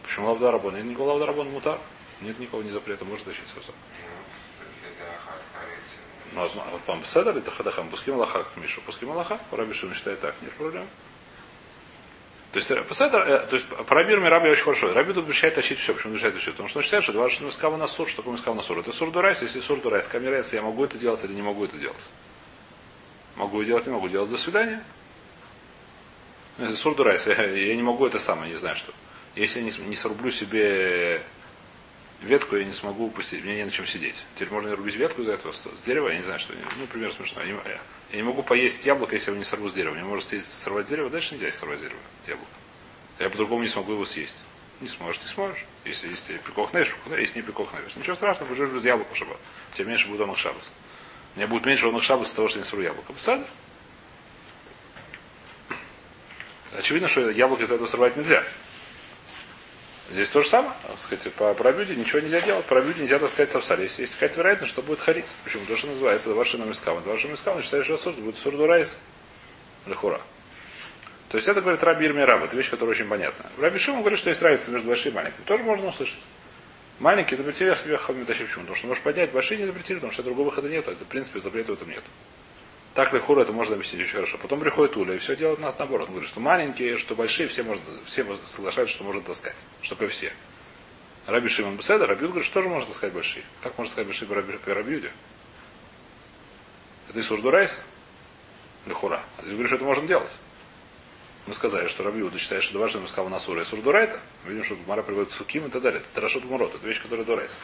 Почему 0.03 0.27
лавда 0.27 0.51
рабон? 0.51 0.75
Я 0.75 0.83
не 0.83 0.93
говорю 0.93 1.11
лавда 1.11 1.25
рабон 1.25 1.49
мутар. 1.49 1.79
Нет 2.21 2.39
никакого 2.39 2.61
не 2.61 2.71
запрета, 2.71 3.05
может 3.05 3.25
тащить 3.25 3.43
все. 3.45 3.71
Ну, 6.33 6.41
а 6.41 6.47
вот 6.71 6.81
вам 6.85 7.03
седер 7.03 7.35
это 7.35 7.49
хадахам, 7.51 7.89
пуским 7.89 8.15
Аллаха, 8.15 8.45
Миша, 8.57 8.81
пуским 8.81 9.11
Аллаха, 9.11 9.39
Раби 9.51 9.73
Шимон 9.73 9.95
считает 9.95 10.19
так, 10.19 10.35
нет 10.41 10.53
проблем. 10.53 10.85
То 12.57 12.73
есть, 12.73 12.95
седер, 12.95 13.19
э, 13.19 13.45
то 13.45 13.55
есть 13.55 13.67
про 13.67 13.95
Раби 14.01 14.15
Раби 14.15 14.49
очень 14.49 14.63
хорошо. 14.63 14.91
Раби 14.91 15.13
тут 15.13 15.25
обещает 15.25 15.53
тащить 15.53 15.77
все. 15.77 15.93
Почему 15.93 16.13
обещает 16.13 16.33
тащить? 16.33 16.53
Потому 16.53 16.69
что 16.69 16.79
он 16.79 16.83
считает, 16.83 17.03
что 17.03 17.13
два 17.13 17.27
мискава 17.27 17.77
на 17.77 17.85
сур, 17.85 18.07
что 18.07 18.17
такое 18.17 18.33
мискава 18.33 18.55
на 18.55 18.63
сур? 18.63 18.79
Это 18.79 18.91
сур 18.91 19.11
дурайс, 19.11 19.43
если 19.43 19.59
сур 19.59 19.79
дурайс, 19.79 20.07
камерайс, 20.07 20.53
я 20.53 20.63
могу 20.63 20.83
это 20.83 20.97
делать 20.97 21.23
или 21.23 21.33
не 21.33 21.43
могу 21.43 21.65
это 21.65 21.77
делать. 21.77 22.09
Могу 23.35 23.63
делать, 23.63 23.85
не 23.85 23.93
могу 23.93 24.09
делать. 24.09 24.31
До 24.31 24.37
свидания. 24.37 24.83
Если 26.57 26.73
сур 26.73 26.95
дурайс, 26.95 27.27
я, 27.27 27.35
я 27.43 27.75
не 27.75 27.83
могу 27.83 28.07
это 28.07 28.17
самое, 28.17 28.49
не 28.49 28.57
знаю 28.57 28.75
что. 28.75 28.91
Если 29.35 29.59
я 29.59 29.65
не, 29.65 29.89
не 29.89 29.95
срублю 29.95 30.31
себе 30.31 31.21
ветку, 32.21 32.55
я 32.55 32.65
не 32.65 32.71
смогу 32.71 33.09
посидеть, 33.09 33.45
мне 33.45 33.55
не 33.55 33.63
на 33.65 33.71
чем 33.71 33.85
сидеть. 33.85 34.25
Теперь 34.35 34.51
можно 34.51 34.75
рубить 34.75 34.95
ветку 34.95 35.21
из 35.21 35.29
этого, 35.29 35.51
с 35.51 35.63
дерева, 35.85 36.09
я 36.09 36.17
не 36.17 36.23
знаю, 36.23 36.39
что. 36.39 36.53
Ну, 36.77 36.87
пример 36.87 37.13
смешно. 37.13 37.41
Я 37.41 37.53
не, 37.53 38.17
я 38.17 38.23
могу 38.23 38.43
поесть 38.43 38.85
яблоко, 38.85 39.15
если 39.15 39.31
его 39.31 39.37
не 39.37 39.45
сорву 39.45 39.69
с 39.69 39.73
дерева. 39.73 39.95
Не 39.95 40.03
может 40.03 40.29
сорвать 40.43 40.87
дерево, 40.87 41.09
дальше 41.09 41.35
нельзя 41.35 41.51
сорвать 41.51 41.79
дерево, 41.79 41.99
яблоко. 42.27 42.51
Я 43.19 43.29
по-другому 43.29 43.63
не 43.63 43.69
смогу 43.69 43.93
его 43.93 44.05
съесть. 44.05 44.37
Не 44.79 44.87
сможешь, 44.87 45.21
не 45.21 45.27
сможешь. 45.27 45.65
Если, 45.85 46.07
если 46.07 46.37
прикох 46.37 46.69
знаешь, 46.69 46.95
если 47.17 47.39
не 47.39 47.43
прикох 47.43 47.71
знаешь. 47.71 47.95
Ничего 47.95 48.15
страшного, 48.15 48.49
будешь 48.49 48.69
без 48.69 48.85
яблока 48.85 49.15
шаббат. 49.15 49.39
Тем 49.73 49.87
меньше 49.87 50.07
будет 50.07 50.21
он 50.21 50.35
шаббат. 50.35 50.63
У 51.35 51.39
меня 51.39 51.47
будет 51.47 51.65
меньше 51.65 51.87
он 51.87 51.99
шаббат 52.01 52.27
из 52.27 52.33
того, 52.33 52.47
что 52.47 52.59
я 52.59 52.63
не 52.63 52.69
сорву 52.69 52.83
яблоко. 52.83 53.13
Посада? 53.13 53.47
Очевидно, 56.77 57.07
что 57.07 57.29
яблоко 57.31 57.63
из 57.63 57.71
этого 57.71 57.87
сорвать 57.87 58.17
нельзя. 58.17 58.43
Здесь 60.09 60.29
то 60.29 60.41
же 60.41 60.47
самое. 60.47 60.73
Так 60.87 60.97
сказать, 60.99 61.33
по 61.33 61.53
пробюде 61.53 61.95
ничего 61.95 62.19
нельзя 62.19 62.39
делать. 62.39 62.65
Пробюде 62.65 63.01
нельзя 63.01 63.19
таскать 63.19 63.51
совсали. 63.51 63.83
Если 63.83 64.03
есть 64.03 64.13
какая-то 64.13 64.37
вероятность, 64.37 64.71
что 64.71 64.81
будет 64.81 64.99
харить. 64.99 65.25
Почему? 65.43 65.65
То, 65.65 65.75
что 65.75 65.87
называется 65.87 66.29
Даваршина 66.29 66.63
Мискава. 66.63 67.01
Даваршина 67.01 67.31
Мискава 67.31 67.61
считает, 67.61 67.83
что 67.85 67.97
сурд 67.97 68.17
будет 68.17 68.37
сурдурайс. 68.37 68.97
Лехура. 69.85 70.21
То 71.29 71.35
есть 71.35 71.47
это 71.47 71.59
говорит 71.59 71.83
Раби 71.83 72.05
Ирми 72.05 72.21
Раб. 72.21 72.43
Это 72.43 72.55
вещь, 72.55 72.69
которая 72.69 72.95
очень 72.95 73.07
понятна. 73.07 73.45
Раби 73.59 73.77
Шимон 73.77 73.99
говорит, 74.01 74.19
что 74.19 74.29
есть 74.29 74.41
разница 74.41 74.71
между 74.71 74.87
большими 74.87 75.11
и 75.11 75.15
маленькими. 75.15 75.43
Тоже 75.45 75.63
можно 75.63 75.87
услышать. 75.87 76.21
Маленькие 76.99 77.37
запретили 77.37 77.73
себе 77.75 77.97
хамиташи. 77.97 78.45
Почему? 78.45 78.61
Потому 78.61 78.77
что 78.77 78.87
можешь 78.87 79.03
поднять, 79.03 79.31
большие 79.31 79.59
не 79.59 79.65
запретили, 79.65 79.97
потому 79.97 80.13
что 80.13 80.23
другого 80.23 80.47
выхода 80.47 80.69
нет. 80.69 80.87
Это, 80.87 81.03
в 81.03 81.07
принципе, 81.07 81.41
запрета 81.41 81.73
в 81.73 81.75
этом 81.75 81.89
нет. 81.89 82.03
Так 82.97 83.13
лихура 83.13 83.41
это 83.43 83.53
можно 83.53 83.75
объяснить 83.75 84.01
очень 84.01 84.13
хорошо. 84.13 84.39
Потом 84.39 84.59
приходит 84.59 84.97
Уля 84.97 85.13
и 85.13 85.17
все 85.19 85.35
делает 85.35 85.59
нас 85.59 85.77
наоборот. 85.77 86.07
Он 86.07 86.13
говорит, 86.13 86.27
что 86.27 86.39
маленькие, 86.39 86.97
что 86.97 87.13
большие, 87.13 87.47
все, 87.47 87.61
может, 87.61 87.83
все 88.05 88.25
соглашаются, 88.47 88.95
что 88.95 89.03
можно 89.03 89.21
таскать. 89.21 89.53
Что 89.83 89.93
такое 89.93 90.07
все. 90.07 90.33
Раби 91.27 91.47
Шимон 91.47 91.77
Беседа, 91.77 92.07
Раби 92.07 92.25
говорит, 92.25 92.43
что 92.43 92.55
тоже 92.55 92.69
можно 92.69 92.87
таскать 92.87 93.13
большие. 93.13 93.45
Как 93.61 93.77
можно 93.77 93.91
таскать 93.93 94.07
большие 94.07 94.27
Раби, 94.33 94.57
Раби 94.65 95.11
Это 97.09 97.19
из 97.19 97.29
Урдурайса? 97.29 97.81
Лихура. 98.87 99.21
А 99.37 99.41
здесь 99.41 99.51
говорит, 99.51 99.67
что 99.67 99.75
это 99.75 99.85
можно 99.85 100.07
делать. 100.07 100.31
Мы 101.45 101.53
сказали, 101.53 101.87
что 101.89 102.01
Раби 102.01 102.17
Юда 102.17 102.39
считает, 102.39 102.63
что 102.63 102.73
Давашин 102.73 103.05
сказал 103.05 103.29
на 103.29 103.37
Сура 103.39 103.61
и 103.61 103.63
Сурдурайта. 103.63 104.19
Видим, 104.45 104.63
что 104.63 104.75
Мара 104.87 105.03
приводит 105.03 105.31
Суким 105.33 105.67
и 105.67 105.69
так 105.69 105.83
далее. 105.83 106.01
Это 106.01 106.19
Рашот 106.19 106.45
Мурот. 106.45 106.73
Это 106.73 106.87
вещь, 106.87 106.99
которая 106.99 107.27
дурается. 107.27 107.59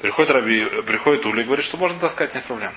Приходит 0.00 0.30
Раби, 0.30 0.82
приходит 0.82 1.26
Ули 1.26 1.40
и 1.40 1.44
говорит, 1.44 1.64
что 1.64 1.78
можно 1.78 1.98
таскать, 1.98 2.32
нет 2.36 2.44
проблем. 2.44 2.72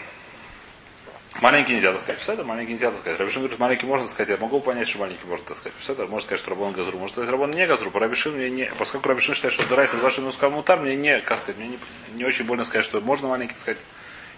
Маленький 1.42 1.74
нельзя 1.74 1.92
таскать. 1.92 2.18
Это 2.26 2.44
маленький 2.46 2.74
нельзя 2.74 2.92
таскать. 2.92 3.20
Рабишин 3.20 3.42
говорит, 3.42 3.60
маленький 3.60 3.86
можно 3.86 4.06
таскать. 4.06 4.30
Я 4.30 4.38
могу 4.38 4.62
понять, 4.62 4.88
что 4.88 5.00
маленький 5.00 5.26
можно 5.26 5.46
таскать. 5.46 5.74
Это 5.86 6.08
можно 6.08 6.22
сказать, 6.22 6.40
что 6.40 6.52
Рабон 6.52 6.72
Газру. 6.72 6.98
Может 6.98 7.16
сказать, 7.16 7.30
Рабон 7.30 7.52
не 7.52 7.68
Газру. 7.68 7.92
Рабишин 7.94 8.34
мне 8.34 8.50
не... 8.50 8.72
Поскольку 8.78 9.10
Рабишин 9.10 9.36
считает, 9.36 9.54
что 9.54 9.68
Дурайс 9.68 9.92
два 9.92 10.10
Мускал 10.20 10.52
Мутар, 10.52 10.80
мне 10.80 10.96
не, 10.96 11.20
как 11.20 11.40
сказать, 11.40 11.58
мне 11.58 11.68
не, 11.70 11.80
не 12.14 12.24
очень 12.24 12.46
больно 12.46 12.64
сказать, 12.64 12.86
что 12.86 13.02
можно 13.02 13.28
маленький 13.28 13.54
таскать. 13.54 13.80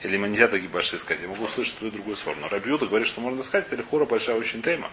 Или 0.02 0.18
нельзя 0.18 0.48
такие 0.48 0.70
большие 0.70 1.00
сказать. 1.00 1.22
Я 1.22 1.30
могу 1.30 1.44
услышать 1.44 1.78
ту 1.78 1.92
другую 1.92 2.16
сторону. 2.16 2.48
Рабиуда 2.50 2.88
говорит, 2.88 3.08
что 3.08 3.22
можно 3.22 3.38
таскать, 3.40 3.68
это 3.70 3.84
хура 3.84 4.06
большая 4.06 4.36
очень 4.36 4.64
тема. 4.64 4.90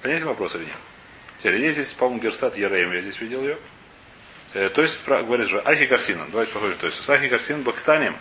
Понятен 0.00 0.26
вопрос 0.26 0.54
или 0.54 0.64
нет? 0.64 0.76
Теперь 1.38 1.56
есть 1.56 1.74
здесь, 1.74 1.92
по-моему, 1.92 2.22
Герсат 2.22 2.56
Яреем, 2.56 2.92
я 2.92 3.02
здесь 3.02 3.20
видел 3.20 3.42
ее. 3.42 3.58
Э, 4.54 4.68
то 4.70 4.82
есть, 4.82 5.04
говорит 5.06 5.48
же, 5.48 5.60
Ахи 5.60 5.84
Гарсина. 5.84 6.26
Давайте 6.30 6.52
посмотрим. 6.52 6.78
То 6.78 6.86
есть, 6.86 7.02
с 7.02 7.10
Ахи 7.10 7.26
Гарсин 7.26 7.62
Бактанем. 7.62 8.16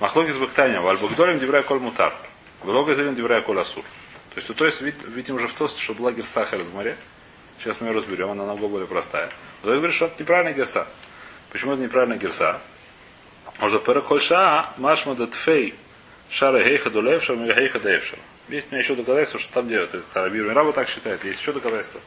Махлоги 0.00 0.30
с 0.30 0.38
Бактанем. 0.38 0.86
Альбагдолем 0.86 1.38
Диврая 1.38 1.62
Коль 1.62 1.80
Мутар. 1.80 2.14
Велога 2.64 2.94
Зелен 2.94 3.14
Диврая 3.14 3.40
Коль 3.40 3.58
Асур. 3.58 3.84
То 4.34 4.40
есть, 4.40 4.54
то 4.54 4.64
есть, 4.64 4.80
видим 4.80 5.34
уже 5.36 5.48
в 5.48 5.54
тост, 5.54 5.78
что 5.78 5.94
была 5.94 6.12
Герса 6.12 6.46
море. 6.72 6.96
Сейчас 7.58 7.80
мы 7.80 7.88
ее 7.88 7.94
разберем, 7.94 8.30
она 8.30 8.46
намного 8.46 8.68
более 8.68 8.86
простая. 8.86 9.30
Но 9.64 9.72
говорит, 9.72 9.94
что 9.94 10.06
это 10.06 10.22
неправильная 10.22 10.52
Герса. 10.52 10.86
Почему 11.50 11.72
это 11.72 11.82
неправильная 11.82 12.18
Герса? 12.18 12.60
Может, 13.58 13.84
Перекольша 13.84 14.70
Машма 14.76 15.16
Датфей 15.16 15.74
Шара 16.30 16.62
Гейха 16.62 16.90
Дулевшер 16.90 17.36
Мегахейха 17.36 17.80
Дейвшер. 17.80 18.18
Есть 18.48 18.68
у 18.68 18.70
меня 18.70 18.82
еще 18.82 18.94
доказательство, 18.94 19.40
что 19.40 19.52
там, 19.52 19.66
где 19.66 19.84
то 19.86 19.96
есть, 19.96 20.08
Рабир 20.14 20.44
Мираба 20.44 20.72
так 20.72 20.88
считает, 20.88 21.24
есть 21.24 21.40
еще 21.40 21.52
доказательство, 21.52 22.00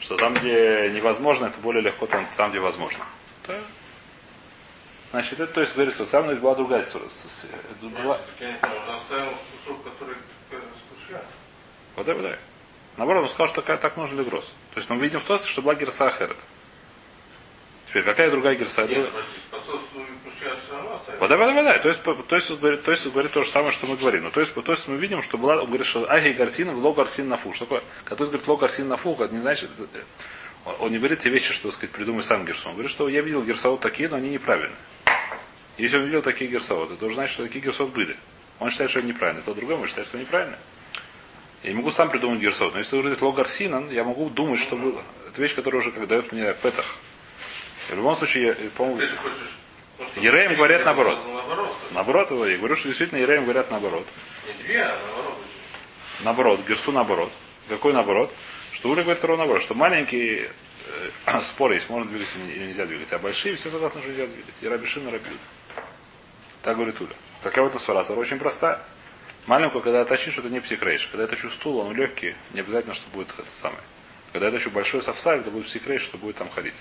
что 0.00 0.16
там, 0.16 0.34
где 0.34 0.90
невозможно, 0.94 1.46
это 1.46 1.58
более 1.60 1.82
легко, 1.82 2.06
там, 2.06 2.28
там 2.36 2.50
где 2.50 2.60
возможно. 2.60 3.04
Да? 5.12 5.20
Значит, 5.20 5.40
это 5.40 5.52
то 5.52 5.60
есть 5.60 5.74
говорит, 5.74 5.94
что 5.94 6.06
сам 6.06 6.34
была 6.34 6.54
другая 6.54 6.82
история. 6.82 7.06
Была... 7.82 8.18
Вода, 11.96 12.14
вода. 12.14 12.36
Наоборот, 12.96 13.22
он 13.24 13.28
сказал, 13.28 13.48
что 13.48 13.62
так 13.62 13.96
нужен 13.96 14.18
легрос. 14.18 14.52
То 14.74 14.80
есть 14.80 14.88
мы 14.90 14.96
видим 14.96 15.20
в 15.20 15.24
тосе, 15.24 15.48
что 15.48 15.62
была 15.62 15.74
герса 15.74 16.06
ахерет. 16.08 16.36
Теперь 17.88 18.04
какая 18.04 18.30
другая 18.30 18.54
герса? 18.54 18.86
Нет, 18.86 19.08
Вода, 21.20 21.36
вода, 21.36 21.52
вода. 21.52 21.78
То 21.78 21.88
есть, 21.88 22.02
то 22.02 22.34
есть, 22.34 22.50
говорит, 22.50 22.82
то 22.82 22.90
есть 22.90 23.06
говорит 23.06 23.32
то 23.32 23.42
же 23.42 23.50
самое, 23.50 23.70
что 23.72 23.86
мы 23.86 23.96
говорим. 23.96 24.24
Но, 24.24 24.30
то, 24.30 24.40
есть, 24.40 24.54
то 24.54 24.72
есть 24.72 24.88
мы 24.88 24.96
видим, 24.96 25.22
что 25.22 25.38
была, 25.38 25.60
он 25.60 25.66
говорит, 25.66 25.86
что 25.86 26.10
Ахи 26.10 26.32
Гарсин, 26.32 26.74
ло 26.74 26.92
Гарсин 26.92 27.28
нафу. 27.28 27.52
Что 27.52 27.66
такое? 27.66 27.82
Который 28.04 28.28
говорит 28.28 28.48
ло 28.48 28.56
Гарсин 28.56 28.88
нафу, 28.88 29.14
это 29.14 29.32
не 29.32 29.40
значит, 29.40 29.70
он 30.78 30.90
не 30.90 30.98
говорит 30.98 31.20
те 31.20 31.28
вещи, 31.28 31.52
что, 31.52 31.64
так 31.64 31.74
сказать, 31.74 31.90
придумай 31.94 32.22
сам 32.22 32.44
Герсон. 32.44 32.70
Он 32.70 32.74
говорит, 32.74 32.90
что 32.90 33.08
я 33.08 33.20
видел 33.20 33.44
герсаот 33.44 33.80
такие, 33.80 34.08
но 34.08 34.16
они 34.16 34.30
неправильные. 34.30 34.76
Если 35.78 35.96
он 35.96 36.04
видел 36.04 36.22
такие 36.22 36.50
герсаоты, 36.50 36.96
то 36.96 37.10
значит, 37.10 37.32
что 37.32 37.44
такие 37.44 37.64
герсаот 37.64 37.90
были. 37.90 38.16
Он 38.60 38.70
считает, 38.70 38.90
что 38.90 39.00
это 39.00 39.08
неправильно. 39.08 39.42
То 39.42 39.54
другой 39.54 39.76
может 39.76 39.90
считать, 39.90 40.06
что 40.06 40.18
неправильно. 40.18 40.58
Я 41.62 41.70
не 41.70 41.76
могу 41.76 41.90
сам 41.90 42.10
придумать 42.10 42.40
герсаот. 42.40 42.72
Но 42.72 42.78
если 42.78 43.00
говорит 43.00 43.22
ло 43.22 43.32
Гарсинан, 43.32 43.90
я 43.90 44.04
могу 44.04 44.28
думать, 44.28 44.60
что 44.60 44.76
было. 44.76 45.02
Это 45.28 45.40
вещь, 45.40 45.54
которая 45.54 45.80
уже 45.80 45.92
как 45.92 46.06
дает 46.08 46.32
мне 46.32 46.52
петах. 46.54 46.98
В 47.88 47.94
любом 47.94 48.16
случае, 48.16 48.54
по-моему... 48.76 49.00
Ереем 50.16 50.56
говорят 50.56 50.84
наоборот. 50.84 51.18
Наоборот, 51.92 52.30
я 52.30 52.58
говорю, 52.58 52.76
что 52.76 52.88
действительно 52.88 53.18
Ереем 53.18 53.44
говорят 53.44 53.70
наоборот. 53.70 54.06
Не 54.46 54.64
две, 54.64 54.82
а 54.82 54.98
наоборот. 55.06 55.38
Наоборот, 56.24 56.60
Герсу 56.68 56.92
наоборот. 56.92 57.32
Какой 57.68 57.92
наоборот? 57.92 58.32
Что 58.72 58.90
Уля 58.90 59.02
говорит 59.02 59.18
второй 59.18 59.36
наоборот, 59.36 59.62
что 59.62 59.74
маленькие 59.74 60.50
э, 61.26 61.40
споры 61.42 61.76
есть, 61.76 61.88
можно 61.88 62.10
двигать 62.10 62.28
или 62.54 62.64
нельзя 62.64 62.86
двигать, 62.86 63.12
а 63.12 63.18
большие 63.18 63.54
все 63.56 63.70
согласны, 63.70 64.00
что 64.00 64.10
нельзя 64.10 64.26
двигать. 64.26 64.54
И 64.60 64.68
Рабишин, 64.68 65.06
и 65.08 65.12
Рабиуд. 65.12 65.38
Так 66.62 66.76
говорит 66.76 67.00
Уля. 67.00 67.14
Какая 67.42 67.64
в 67.64 67.68
этом 67.68 67.80
свара? 67.80 68.02
очень 68.02 68.38
простая. 68.38 68.80
Маленькую, 69.46 69.82
когда 69.82 70.04
что 70.16 70.40
это 70.40 70.48
не 70.48 70.60
психрейш. 70.60 71.08
Когда 71.08 71.24
я 71.24 71.28
тащу 71.28 71.50
стул, 71.50 71.78
он 71.78 71.94
легкий, 71.94 72.36
не 72.52 72.60
обязательно, 72.60 72.94
что 72.94 73.10
будет 73.10 73.28
это 73.36 73.44
самое. 73.52 73.82
Когда 74.32 74.46
я 74.46 74.52
тащу 74.52 74.70
большой 74.70 75.02
совсаль, 75.02 75.40
это 75.40 75.50
будет 75.50 75.66
психрейш, 75.66 76.02
что 76.02 76.18
будет 76.18 76.36
там 76.36 76.48
ходить. 76.48 76.74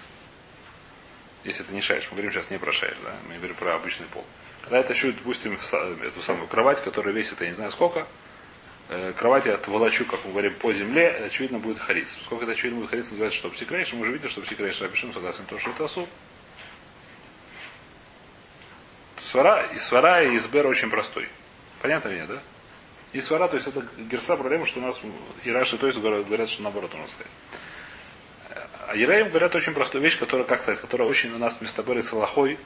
Если 1.44 1.66
это 1.66 1.74
не 1.74 1.82
шаешь, 1.82 2.08
мы 2.12 2.18
говорим 2.18 2.32
сейчас 2.32 2.52
не 2.52 2.60
про 2.60 2.72
шаешь, 2.72 2.98
да? 3.04 3.16
мы 3.28 3.38
говорим 3.38 3.56
про 3.56 3.74
обычный 3.74 4.06
пол. 4.06 4.24
Когда 4.62 4.78
я 4.78 4.84
тащу, 4.84 5.12
допустим, 5.12 5.56
эту 5.56 6.22
самую 6.22 6.48
кровать, 6.48 6.84
которая 6.84 7.16
весит, 7.16 7.42
я 7.42 7.48
не 7.48 7.56
знаю 7.56 7.72
сколько, 7.72 8.08
э, 8.90 9.14
кровать 9.18 9.48
я 9.48 9.56
отволочу, 9.56 10.06
как 10.06 10.24
мы 10.24 10.32
говорим, 10.32 10.54
по 10.54 10.72
земле, 10.72 11.10
очевидно 11.26 11.58
будет 11.58 11.80
хариться. 11.80 12.20
Сколько 12.24 12.44
это 12.44 12.52
очевидно 12.52 12.82
будет 12.82 12.92
хариться, 12.92 13.14
называется, 13.14 13.40
что 13.40 13.50
псикрейш, 13.50 13.92
мы 13.94 14.02
уже 14.02 14.12
видим, 14.12 14.30
что 14.30 14.42
псикрейш 14.42 14.80
опишем, 14.84 15.12
согласен, 15.12 15.44
то, 15.50 15.58
что 15.58 15.72
это 15.72 15.86
осуд. 15.86 16.08
Свара, 19.32 19.64
и 19.68 19.78
свара 19.78 20.24
и 20.24 20.38
избер 20.38 20.68
очень 20.68 20.90
простой. 20.90 21.30
Понятно 21.82 22.10
ли, 22.10 22.22
да? 22.28 22.42
И 23.14 23.22
свара, 23.22 23.48
то 23.48 23.56
есть 23.56 23.66
это 23.66 23.82
герса 23.98 24.36
проблема, 24.36 24.66
что 24.66 24.80
у 24.80 24.84
нас 24.84 25.00
и 25.46 25.52
Раши, 25.52 25.78
то 25.78 25.88
есть 25.88 26.00
говорят, 26.00 26.50
что 26.50 26.64
наоборот, 26.64 26.94
можно 26.94 27.08
сказать. 27.08 27.32
А 28.88 28.94
Ереям 28.94 29.30
говорят 29.30 29.56
очень 29.56 29.74
простую 29.74 30.04
вещь, 30.04 30.20
которая, 30.20 30.46
как 30.46 30.62
сказать, 30.62 30.82
которая 30.82 31.08
очень 31.08 31.34
у 31.34 31.38
нас 31.38 31.58
вместо 31.60 31.82
Бери 31.82 32.02
Салахой 32.02 32.58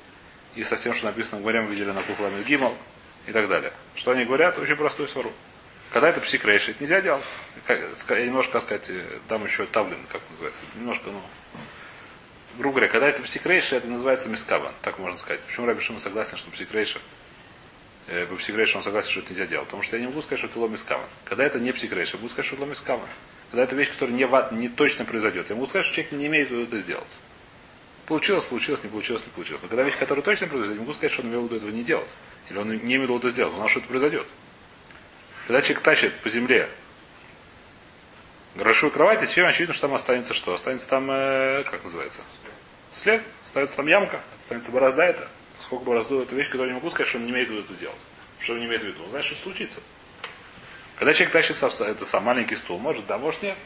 и 0.56 0.64
со 0.64 0.76
тем, 0.76 0.96
что 0.96 1.06
написано, 1.06 1.40
говорим, 1.40 1.68
видели 1.68 1.92
на 1.92 2.02
Кухламе 2.02 2.42
Гимал 2.42 2.76
и 3.28 3.32
так 3.32 3.48
далее. 3.48 3.72
Что 3.94 4.12
они 4.12 4.26
говорят? 4.26 4.58
Очень 4.58 4.76
простую 4.76 5.08
свару. 5.08 5.32
Когда 5.92 6.10
это 6.10 6.20
это 6.72 6.82
нельзя 6.82 7.00
делать. 7.00 7.24
Я 7.68 8.26
немножко, 8.26 8.60
сказать, 8.60 8.90
там 9.28 9.46
еще 9.46 9.68
таблин, 9.68 10.00
как 10.12 10.22
называется, 10.32 10.64
немножко, 10.74 11.12
ну, 11.12 11.22
грубо 12.58 12.76
говоря, 12.76 12.88
когда 12.88 13.08
это 13.08 13.22
псикрейша, 13.22 13.78
это 13.78 13.88
называется 13.88 14.30
мискаван, 14.30 14.74
так 14.82 15.00
можно 15.00 15.18
сказать. 15.18 15.42
Почему 15.42 15.66
Раби 15.66 15.82
Шима 15.82 16.00
согласен, 16.00 16.38
что 16.38 16.52
псикрейша 16.52 17.00
э, 18.08 18.26
по 18.26 18.36
психрейшу 18.36 18.78
он 18.78 18.84
согласен, 18.84 19.12
что 19.12 19.20
это 19.22 19.32
нельзя 19.32 19.46
делать. 19.46 19.68
Потому 19.68 19.84
что 19.84 19.96
я 19.96 20.02
не 20.02 20.08
могу 20.08 20.22
сказать, 20.22 20.40
что 20.40 20.48
это 20.48 20.60
ломис 20.60 20.84
каван. 20.84 21.08
Когда 21.26 21.46
это 21.46 21.60
не 21.60 21.72
психрейш, 21.72 22.14
я 22.14 22.20
буду 22.20 22.32
сказать, 22.32 22.46
что 22.46 22.56
это 22.56 22.64
ломис 22.64 22.82
каван. 22.82 23.08
Когда 23.52 23.64
это 23.64 23.76
вещь, 23.76 23.92
которая 23.92 24.16
не, 24.16 24.60
не 24.60 24.70
точно 24.70 25.06
произойдет, 25.06 25.50
я 25.50 25.56
могу 25.56 25.68
сказать, 25.68 25.86
что 25.86 25.96
человек 25.96 26.14
не 26.14 26.28
имеет 26.28 26.52
это 26.52 26.80
сделать. 26.80 27.18
Получилось, 28.06 28.44
получилось, 28.44 28.84
не 28.84 28.90
получилось, 28.90 29.24
не 29.26 29.32
получилось. 29.32 29.62
Но 29.64 29.68
когда 29.68 29.84
вещь, 29.84 29.98
которая 29.98 30.24
точно 30.24 30.48
произойдет, 30.48 30.76
я 30.76 30.82
могу 30.82 30.94
сказать, 30.94 31.12
что 31.12 31.24
он 31.24 31.30
имел 31.30 31.42
в 31.42 31.44
виду 31.46 31.56
этого 31.58 31.72
не 31.72 31.84
делать. 31.84 32.10
Или 32.50 32.58
он 32.58 32.70
не 32.70 32.96
имел 32.96 33.02
в 33.02 33.04
виду 33.04 33.18
это 33.18 33.30
сделать. 33.30 33.54
Он 33.54 33.58
знал, 33.58 33.70
что 33.70 33.80
это 33.80 33.88
произойдет. 33.88 34.28
Когда 35.48 35.62
человек 35.62 35.84
тащит 35.84 36.14
по 36.20 36.30
земле 36.30 36.70
грошую 38.56 38.92
кровать, 38.92 39.22
и 39.24 39.28
чем 39.28 39.46
очевидно, 39.48 39.74
что 39.74 39.88
там 39.88 39.96
останется 39.96 40.34
что? 40.34 40.54
Останется 40.54 40.88
там, 40.88 41.10
э, 41.12 41.64
как 41.64 41.84
называется? 41.84 42.22
След. 42.92 43.22
Останется 43.44 43.76
там 43.76 43.88
ямка. 43.88 44.22
Останется 44.42 44.72
борозда 44.72 45.04
это. 45.04 45.28
Сколько 45.60 45.86
борозду, 45.86 46.22
это 46.22 46.36
вещь, 46.36 46.48
которую 46.48 46.70
не 46.70 46.76
могу 46.76 46.90
сказать, 46.90 47.08
что 47.08 47.18
он 47.18 47.26
не 47.26 47.32
имеет 47.32 47.50
в 47.50 47.54
виду 47.54 47.74
делать. 47.76 48.00
Что 48.40 48.54
он 48.54 48.60
не 48.60 48.66
имеет 48.66 48.82
в 48.82 48.86
виду. 48.86 49.04
Он 49.04 49.10
знает, 49.10 49.26
что 49.26 49.36
случится. 49.36 49.80
Когда 50.98 51.14
человек 51.14 51.34
тащит 51.34 51.62
это 51.62 52.06
сам 52.06 52.24
маленький 52.24 52.56
стул, 52.56 52.80
может, 52.80 53.06
да, 53.06 53.18
может, 53.18 53.42
нет. 53.42 53.58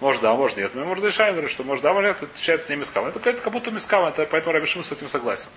Может, 0.00 0.22
да, 0.22 0.34
может, 0.34 0.56
нет. 0.56 0.74
Мы, 0.74 0.84
может, 0.84 1.04
решаем, 1.04 1.46
что 1.48 1.64
может, 1.64 1.82
да, 1.82 1.92
может, 1.92 2.20
нет, 2.20 2.30
отличается 2.30 2.70
не 2.70 2.76
мискам. 2.76 3.06
Это, 3.06 3.18
как 3.18 3.52
будто 3.52 3.70
мискам, 3.70 4.06
это, 4.06 4.24
поэтому 4.26 4.52
Рабишим 4.52 4.82
с 4.84 4.92
этим 4.92 5.08
согласен. 5.08 5.48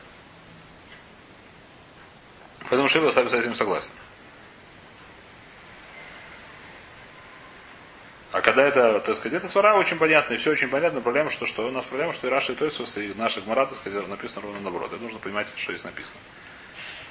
Поэтому 2.69 2.87
Шиба 2.87 3.11
с 3.11 3.17
этим 3.17 3.55
согласен. 3.55 3.91
А 8.33 8.41
когда 8.41 8.67
это, 8.67 8.99
так 8.99 9.15
сказать, 9.15 9.37
это 9.37 9.47
свара 9.47 9.75
очень 9.75 9.99
понятно, 9.99 10.33
и 10.33 10.37
все 10.37 10.49
очень 10.49 10.67
понятно. 10.67 11.01
Проблема, 11.01 11.29
что, 11.29 11.45
что 11.45 11.67
у 11.67 11.71
нас 11.71 11.85
проблема, 11.85 12.13
что 12.13 12.25
и 12.25 12.31
Раша, 12.31 12.53
и 12.53 12.55
Тойсус, 12.55 12.97
и 12.97 13.13
наших 13.13 13.45
маратов, 13.45 13.77
сказать, 13.77 14.07
написано 14.07 14.41
ровно 14.41 14.59
наоборот. 14.61 14.91
Это 14.91 15.03
нужно 15.03 15.19
понимать, 15.19 15.45
что 15.55 15.71
здесь 15.71 15.83
написано. 15.83 16.17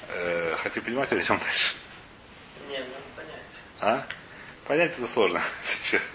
Э, 0.09 0.57
хотите 0.57 0.81
понимать, 0.81 1.13
или 1.13 1.23
идем 1.23 1.39
дальше? 1.39 1.75
Нет, 2.69 2.85
надо 2.89 3.05
понять. 3.15 3.45
А? 3.81 4.07
Понять 4.67 4.99
это 4.99 5.07
сложно, 5.07 5.41
честно. 5.85 6.11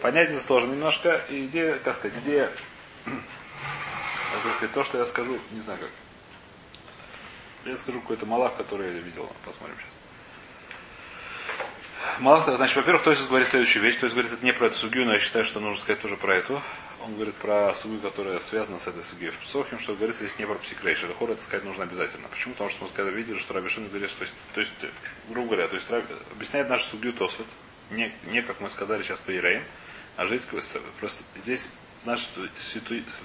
Понять 0.00 0.30
это 0.30 0.40
сложно 0.40 0.72
немножко. 0.72 1.20
И 1.28 1.44
идея, 1.44 1.74
как 1.84 1.96
сказать, 1.96 2.16
идея, 2.24 2.50
сказать, 4.56 4.72
то, 4.72 4.84
что 4.84 4.96
я 4.96 5.04
скажу, 5.04 5.38
не 5.50 5.60
знаю 5.60 5.80
как. 5.80 5.90
Я 7.66 7.76
скажу 7.76 8.00
какой-то 8.00 8.24
малах, 8.24 8.56
который 8.56 8.86
я 8.86 9.00
видел. 9.00 9.30
Посмотрим 9.44 9.76
сейчас. 9.76 9.89
Малах, 12.18 12.44
значит, 12.44 12.76
во-первых, 12.76 13.02
то 13.02 13.10
есть 13.10 13.28
говорит 13.28 13.48
следующую 13.48 13.82
вещь. 13.82 13.96
То 13.96 14.04
есть 14.04 14.14
говорит, 14.14 14.32
это 14.32 14.44
не 14.44 14.52
про 14.52 14.66
эту 14.66 14.76
сугию, 14.76 15.04
но 15.04 15.12
я 15.12 15.18
считаю, 15.18 15.44
что 15.44 15.60
нужно 15.60 15.78
сказать 15.78 16.00
тоже 16.00 16.16
про 16.16 16.34
эту. 16.34 16.62
Он 17.02 17.14
говорит 17.14 17.34
про 17.34 17.72
сугию, 17.74 18.00
которая 18.00 18.38
связана 18.40 18.78
с 18.78 18.86
этой 18.88 19.02
сугией. 19.02 19.32
В 19.32 19.38
Псохим, 19.38 19.78
что 19.78 19.94
говорится, 19.94 20.24
здесь 20.24 20.38
не 20.38 20.46
про 20.46 20.54
психрейш. 20.54 21.02
Это 21.04 21.14
хор 21.14 21.30
это 21.30 21.42
сказать 21.42 21.64
нужно 21.64 21.84
обязательно. 21.84 22.28
Почему? 22.28 22.54
Потому 22.54 22.70
что 22.70 22.84
мы 22.84 22.90
когда 22.90 23.10
видели, 23.10 23.36
что 23.36 23.54
Рабишин 23.54 23.88
говорит, 23.88 24.10
что, 24.10 24.24
то 24.54 24.60
есть, 24.60 24.72
грубо 25.28 25.48
говоря, 25.48 25.68
то 25.68 25.76
есть 25.76 25.88
объясняет 26.32 26.68
нашу 26.68 26.86
сугию 26.88 27.12
Тосфот. 27.12 27.46
Не, 27.90 28.12
не, 28.26 28.42
как 28.42 28.60
мы 28.60 28.70
сказали 28.70 29.02
сейчас 29.02 29.18
по 29.18 29.34
Иреям, 29.34 29.64
а 30.16 30.26
жить 30.26 30.42
просто 30.46 31.24
здесь 31.42 31.70
в 32.02 32.06
нашей, 32.06 32.28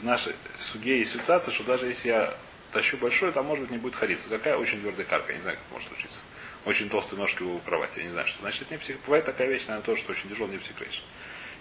в 0.01 0.03
нашей 0.03 0.35
суге 0.59 0.99
есть 0.99 1.11
ситуация, 1.11 1.53
что 1.53 1.63
даже 1.63 1.85
если 1.85 2.09
я 2.09 2.33
тащу 2.71 2.97
большой, 2.97 3.31
там 3.31 3.45
может 3.45 3.63
быть 3.65 3.71
не 3.71 3.77
будет 3.77 3.95
ходиться. 3.95 4.27
Какая 4.27 4.57
очень 4.57 4.81
твердая 4.81 5.05
карка, 5.05 5.31
я 5.31 5.37
не 5.37 5.43
знаю, 5.43 5.57
как 5.57 5.71
может 5.71 5.87
случиться 5.89 6.19
очень 6.65 6.89
толстые 6.89 7.19
ножки 7.19 7.43
у 7.43 7.59
кровати. 7.59 7.99
Я 7.99 8.05
не 8.05 8.11
знаю, 8.11 8.27
что 8.27 8.41
значит. 8.41 8.69
Не 8.71 8.77
псих... 8.77 8.97
Бывает 9.05 9.25
такая 9.25 9.47
вещь, 9.47 9.67
наверное, 9.67 9.85
тоже, 9.85 10.01
что 10.01 10.11
очень 10.11 10.29
тяжелый 10.29 10.51
не 10.51 10.57
психрейш. 10.57 11.03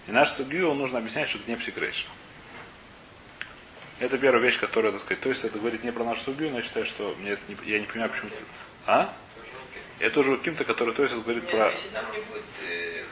И 0.07 0.11
наш 0.11 0.29
сугию 0.31 0.73
нужно 0.73 0.99
объяснять, 0.99 1.29
что 1.29 1.37
это 1.37 1.49
не 1.49 1.57
психрейш. 1.57 2.07
Это 3.99 4.17
первая 4.17 4.41
вещь, 4.41 4.59
которая, 4.59 4.91
так 4.91 5.01
сказать, 5.01 5.21
то 5.21 5.29
есть 5.29 5.45
это 5.45 5.57
говорит 5.57 5.83
не 5.83 5.91
про 5.91 6.03
нашу 6.03 6.21
сугию, 6.21 6.51
но 6.51 6.57
я 6.57 6.63
считаю, 6.63 6.85
что 6.85 7.15
мне 7.19 7.31
это 7.31 7.41
не, 7.47 7.57
я 7.71 7.79
не 7.79 7.85
понимаю, 7.85 8.11
почему. 8.11 8.29
А? 8.85 9.13
Это 9.99 10.19
уже 10.19 10.37
кем-то, 10.37 10.65
который, 10.65 10.93
то 10.93 11.03
есть, 11.03 11.15
говорит 11.15 11.43
Нет, 11.43 11.51
про. 11.51 11.71
Если 11.71 11.87
там 11.89 12.05
не 12.11 12.19
будет 12.19 12.43
э, 12.69 13.03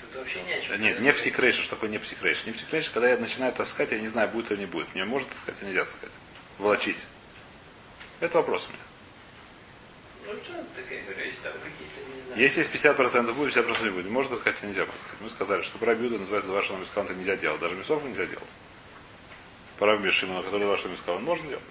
тут 0.00 0.16
вообще 0.16 0.42
не 0.42 0.54
о 0.54 0.60
чем. 0.60 0.80
Нет, 0.80 1.00
не 1.00 1.12
психрейш, 1.12 1.54
что 1.54 1.70
такое 1.70 1.88
не 1.88 1.98
психрейш. 1.98 2.44
Не 2.46 2.52
психрейш, 2.52 2.90
когда 2.90 3.10
я 3.10 3.16
начинаю 3.16 3.52
таскать, 3.52 3.92
я 3.92 4.00
не 4.00 4.08
знаю, 4.08 4.28
будет 4.28 4.50
или 4.50 4.60
не 4.60 4.66
будет. 4.66 4.92
Мне 4.94 5.04
может 5.04 5.28
таскать 5.28 5.56
или 5.60 5.68
нельзя 5.68 5.84
таскать. 5.84 6.12
Волочить. 6.58 7.06
Это 8.18 8.38
вопрос 8.38 8.68
у 8.68 8.72
меня. 8.72 8.89
Ну, 10.26 10.32
если 10.34 11.40
там 11.42 11.52
какие-то, 11.52 12.40
есть 12.40 12.58
50% 12.58 13.32
будет, 13.32 13.56
50% 13.56 13.84
не 13.84 13.90
будет. 13.90 14.10
Можно 14.10 14.36
сказать, 14.36 14.62
нельзя 14.62 14.84
сказать. 14.84 15.20
Мы 15.20 15.30
сказали, 15.30 15.62
что 15.62 15.78
про 15.78 15.94
бюда 15.94 16.18
называется 16.18 16.52
вашего 16.52 16.78
мисканта 16.78 17.14
нельзя 17.14 17.36
делать. 17.36 17.60
Даже 17.60 17.74
мясов 17.74 18.04
нельзя 18.04 18.26
делать. 18.26 18.54
Про 19.78 19.96
бешимана, 19.96 20.42
который 20.42 20.66
вашего 20.66 20.92
мисканта 20.92 21.22
можно 21.22 21.48
делать. 21.48 21.64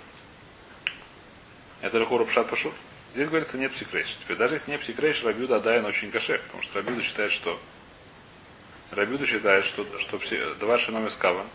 Это 1.81 1.97
лихура 1.97 2.25
пшат 2.25 2.49
пашут. 2.49 2.73
Здесь 3.13 3.27
говорится 3.27 3.57
не 3.57 3.69
психрейш. 3.69 4.17
Теперь 4.21 4.37
даже 4.37 4.55
если 4.55 4.71
не 4.71 4.77
психрейш, 4.77 5.23
Рабюда 5.23 5.57
Адайн 5.57 5.85
очень 5.85 6.11
каше, 6.11 6.39
потому 6.39 6.61
что 6.63 6.75
Рабюда 6.75 7.01
считает, 7.01 7.31
что 7.31 7.59
Рабюда 8.91 9.25
считает, 9.25 9.65
что, 9.65 9.85
что 9.99 10.19
два 10.55 10.77
шином 10.77 11.09
скава. 11.09 11.45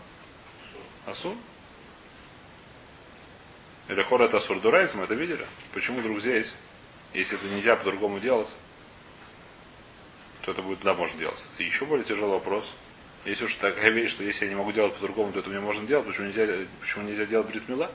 Асу? 1.05 1.37
Или 3.87 4.01
хор 4.01 4.23
это 4.23 4.37
асур 4.37 4.59
дурайз, 4.59 4.95
мы 4.95 5.03
это 5.03 5.13
видели. 5.13 5.45
Почему 5.73 5.99
вдруг 5.99 6.19
здесь 6.19 6.53
если 7.17 7.37
это 7.37 7.47
нельзя 7.47 7.75
по-другому 7.75 8.19
делать, 8.19 8.49
то 10.43 10.51
это 10.51 10.61
будет, 10.61 10.81
да, 10.81 10.93
можно 10.93 11.17
делать. 11.17 11.47
И 11.57 11.63
еще 11.63 11.85
более 11.85 12.05
тяжелый 12.05 12.33
вопрос. 12.33 12.73
Если 13.25 13.45
уж 13.45 13.55
такая 13.55 13.89
вещь, 13.89 14.11
что 14.11 14.23
если 14.23 14.45
я 14.45 14.49
не 14.49 14.55
могу 14.55 14.71
делать 14.71 14.93
по-другому, 14.93 15.31
то 15.31 15.39
это 15.39 15.49
мне 15.49 15.59
можно 15.59 15.87
делать, 15.87 16.05
почему 16.05 16.27
нельзя, 16.27 16.67
почему 16.79 17.05
нельзя 17.05 17.25
делать 17.25 17.47
бритмила? 17.47 17.89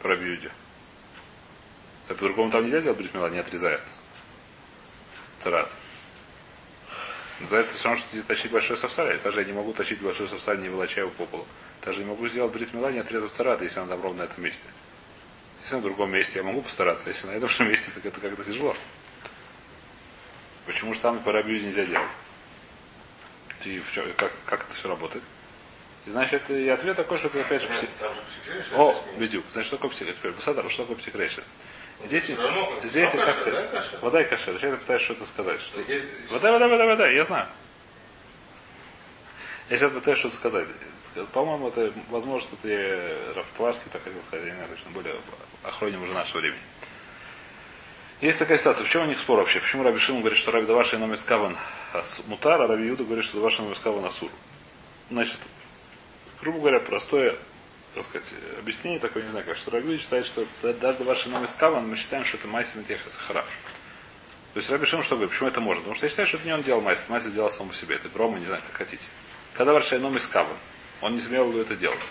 Про 0.00 0.16
бьюди. 0.16 0.50
А 2.08 2.14
по-другому 2.14 2.50
там 2.50 2.64
нельзя 2.64 2.80
делать 2.80 2.98
бритмила, 2.98 3.28
не 3.28 3.38
отрезает. 3.38 3.82
Царат. 5.40 5.70
Называется 7.40 7.74
все 7.74 7.88
равно, 7.88 8.04
что 8.04 8.22
тащить 8.22 8.50
большой 8.50 8.76
совсаль. 8.76 9.08
Я 9.08 9.18
даже 9.18 9.40
я 9.40 9.46
не 9.46 9.52
могу 9.52 9.72
тащить 9.72 10.00
большой 10.00 10.28
совсаль, 10.28 10.60
не 10.60 10.68
волоча 10.68 11.00
его 11.00 11.10
по 11.10 11.26
полу. 11.26 11.46
Даже 11.82 12.00
не 12.00 12.06
могу 12.06 12.28
сделать 12.28 12.52
бритмила, 12.52 12.92
не 12.92 12.98
отрезав 12.98 13.32
царат, 13.32 13.62
если 13.62 13.80
она 13.80 13.90
там 13.90 14.02
ровно 14.02 14.24
на 14.24 14.26
этом 14.26 14.44
месте. 14.44 14.66
Если 15.68 15.76
на 15.76 15.82
другом 15.82 16.10
месте 16.10 16.38
я 16.38 16.42
могу 16.42 16.62
постараться, 16.62 17.06
если 17.08 17.26
на 17.26 17.32
этом 17.32 17.46
же 17.46 17.62
месте, 17.62 17.90
так 17.94 18.06
это 18.06 18.18
как-то 18.20 18.42
тяжело. 18.42 18.74
Почему 20.64 20.94
же 20.94 21.00
там 21.00 21.22
рабью 21.26 21.60
нельзя 21.60 21.84
делать? 21.84 22.10
И 23.66 23.78
в 23.78 23.92
чем, 23.92 24.10
как, 24.16 24.32
как 24.46 24.64
это 24.64 24.74
все 24.74 24.88
работает? 24.88 25.22
И 26.06 26.10
значит, 26.10 26.48
и 26.48 26.70
ответ 26.70 26.96
такой, 26.96 27.18
что 27.18 27.26
это 27.26 27.42
опять 27.42 27.60
же 27.60 27.68
псих... 27.68 27.90
О, 28.76 28.98
бедюк. 29.18 29.44
Значит, 29.52 29.66
что 29.66 29.76
такое? 29.76 29.90
Теперь, 29.90 30.32
Басадар, 30.32 30.70
что 30.70 30.84
такое 30.84 30.96
психрейш? 30.96 31.36
Здесь, 32.06 32.30
здесь, 32.84 33.10
как 33.10 33.36
сказать, 33.36 33.70
вода 34.00 34.22
и 34.22 34.24
кашер. 34.24 34.54
Сейчас 34.54 34.70
я 34.70 34.76
пытаюсь 34.78 35.02
что-то 35.02 35.26
сказать. 35.26 35.60
Что... 35.60 35.84
Вода, 36.30 36.52
вода, 36.52 36.68
вода, 36.68 36.86
вода, 36.86 37.08
я 37.08 37.24
знаю. 37.24 37.46
Я 39.68 39.76
сейчас 39.76 39.92
пытаюсь 39.92 40.18
что-то 40.18 40.36
сказать. 40.36 40.66
По-моему, 41.26 41.68
это, 41.68 41.92
возможно, 42.10 42.48
это 42.52 42.68
я 42.68 43.34
Рафтварский, 43.34 43.90
так 43.90 44.02
хотел 44.02 44.20
сказать, 44.28 44.46
не 44.46 44.66
точно 44.74 44.90
более 44.90 45.14
охроним 45.62 46.02
уже 46.02 46.12
нашего 46.12 46.40
времени. 46.40 46.60
Есть 48.20 48.38
такая 48.38 48.58
ситуация. 48.58 48.84
В 48.84 48.90
чем 48.90 49.02
у 49.02 49.06
них 49.06 49.18
спор 49.18 49.38
вообще? 49.38 49.60
Почему 49.60 49.84
Раби 49.84 49.98
Шимон 49.98 50.22
говорит, 50.22 50.38
что 50.38 50.50
Раби 50.50 50.66
Даваши 50.66 50.98
номер 50.98 51.16
скаван 51.16 51.56
мутар, 52.26 52.60
а 52.60 52.66
Раби 52.66 52.86
Юда 52.86 53.04
говорит, 53.04 53.24
что 53.24 53.38
Даваши 53.38 53.62
номер 53.62 53.76
скаван 53.76 54.04
асур? 54.04 54.30
Значит, 55.10 55.38
грубо 56.40 56.58
говоря, 56.58 56.80
простое 56.80 57.36
так 57.94 58.04
сказать, 58.04 58.34
объяснение 58.58 59.00
такое, 59.00 59.22
не 59.24 59.30
знаю 59.30 59.44
как, 59.44 59.56
что 59.56 59.70
Раби 59.70 59.96
считает, 59.96 60.26
что 60.26 60.46
даже 60.62 60.98
Даваши 60.98 61.28
номер 61.30 61.48
скаван 61.48 61.88
мы 61.88 61.96
считаем, 61.96 62.24
что 62.24 62.36
это 62.36 62.46
майсин 62.46 62.82
и 62.82 62.96
сахарав. 63.06 63.46
То 64.54 64.60
есть 64.60 64.70
Раби 64.70 64.86
Шимон 64.86 65.04
что 65.04 65.16
говорит? 65.16 65.32
Почему 65.32 65.48
это 65.48 65.60
может? 65.60 65.82
Потому 65.82 65.96
что 65.96 66.06
я 66.06 66.10
считаю, 66.10 66.28
что 66.28 66.36
это 66.36 66.46
не 66.46 66.52
он 66.52 66.62
делал 66.62 66.80
майсин, 66.80 67.04
майсин 67.08 67.32
делал 67.32 67.50
сам 67.50 67.68
по 67.68 67.74
себе. 67.74 67.96
Это 67.96 68.08
грома, 68.08 68.38
не 68.38 68.46
знаю, 68.46 68.62
как 68.66 68.76
хотите. 68.76 69.04
Когда 69.54 69.72
Варшай 69.72 69.98
номер 69.98 70.20
скаван, 70.20 70.56
он 71.00 71.14
не 71.14 71.20
смел 71.20 71.56
это 71.58 71.76
делать. 71.76 72.04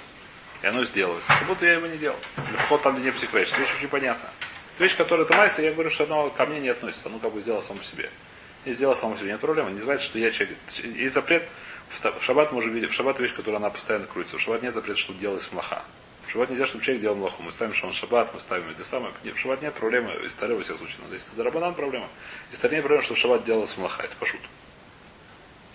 И 0.61 0.67
оно 0.67 0.85
сделалось. 0.85 1.25
Как 1.25 1.45
будто 1.47 1.65
я 1.65 1.73
его 1.73 1.87
не 1.87 1.97
делал. 1.97 2.17
Вход 2.65 2.81
там, 2.81 3.01
не 3.01 3.11
психрейш. 3.11 3.55
Вещь 3.57 3.69
очень 3.77 3.89
понятна. 3.89 4.29
Вещь, 4.79 4.95
которая 4.95 5.25
это 5.25 5.35
майса, 5.35 5.61
я 5.61 5.71
говорю, 5.71 5.89
что 5.89 6.05
оно 6.05 6.29
ко 6.29 6.45
мне 6.45 6.59
не 6.59 6.69
относится. 6.69 7.09
Оно 7.09 7.19
как 7.19 7.31
бы 7.31 7.41
сделал 7.41 7.61
само 7.61 7.81
себе. 7.81 8.09
И 8.65 8.71
сделал 8.71 8.95
само 8.95 9.15
себе. 9.17 9.31
Нет 9.31 9.39
проблемы. 9.39 9.69
Не 9.69 9.75
называется, 9.75 10.05
что 10.07 10.19
я 10.19 10.31
человек. 10.31 10.57
Есть 10.95 11.13
запрет. 11.13 11.47
В 11.89 12.23
шаббат 12.23 12.51
мы 12.51 12.57
уже 12.57 12.69
видим. 12.69 12.89
В 12.89 12.93
шаббат 12.93 13.19
вещь, 13.19 13.35
которая 13.35 13.59
она 13.59 13.69
постоянно 13.69 14.07
крутится. 14.07 14.37
В 14.37 14.41
шаббат 14.41 14.63
нет 14.63 14.73
запрета, 14.73 14.99
чтобы 14.99 15.19
делалось 15.19 15.51
млаха. 15.51 15.83
В 16.25 16.31
шаббат 16.31 16.49
нельзя, 16.49 16.65
чтобы 16.65 16.83
человек 16.83 17.01
делал 17.01 17.15
млаху. 17.15 17.43
Мы 17.43 17.51
ставим, 17.51 17.73
что 17.73 17.87
он 17.87 17.93
шаббат, 17.93 18.33
мы 18.33 18.39
ставим 18.39 18.69
это 18.69 18.83
самое. 18.83 19.13
В 19.23 19.37
шаббат 19.37 19.61
нет 19.61 19.73
проблемы. 19.75 20.13
Из 20.23 20.31
старого 20.31 20.61
всех 20.61 20.77
случаев. 20.77 20.99
Но 21.07 21.13
если 21.13 21.33
это 21.33 21.43
рабанан 21.43 21.75
проблема. 21.75 22.07
Из 22.51 22.57
старей 22.57 22.79
проблема, 22.79 23.03
что 23.03 23.13
в 23.13 23.17
шаббат 23.17 23.43
делалось 23.43 23.77
млаха. 23.77 24.03
Это 24.03 24.15
пошут. 24.15 24.41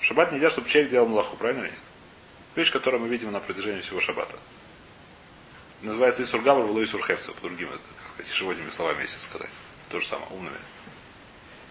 В 0.01 0.05
шаббат 0.05 0.33
нельзя, 0.33 0.51
чтобы 0.51 0.69
человек 0.69 0.91
делал 0.91 1.07
млаху. 1.07 1.37
Правильно 1.37 1.65
или 1.65 1.71
нет? 1.71 1.79
Вещь, 2.55 2.71
которую 2.71 3.01
мы 3.01 3.09
видим 3.09 3.33
на 3.33 3.41
протяжении 3.41 3.81
всего 3.81 4.01
шаббата. 4.01 4.37
Называется 5.81 6.23
Исур 6.23 6.43
Гавр, 6.43 6.65
Вло 6.65 6.85
Исур 6.85 7.05
Хевца, 7.05 7.33
по 7.33 7.41
другим, 7.41 7.69
так 7.71 8.11
сказать, 8.11 8.31
ешеводными 8.31 8.71
словами, 8.71 9.01
если 9.01 9.19
сказать. 9.19 9.51
То 9.89 10.01
же 10.01 10.07
самое, 10.07 10.31
умными. 10.31 10.59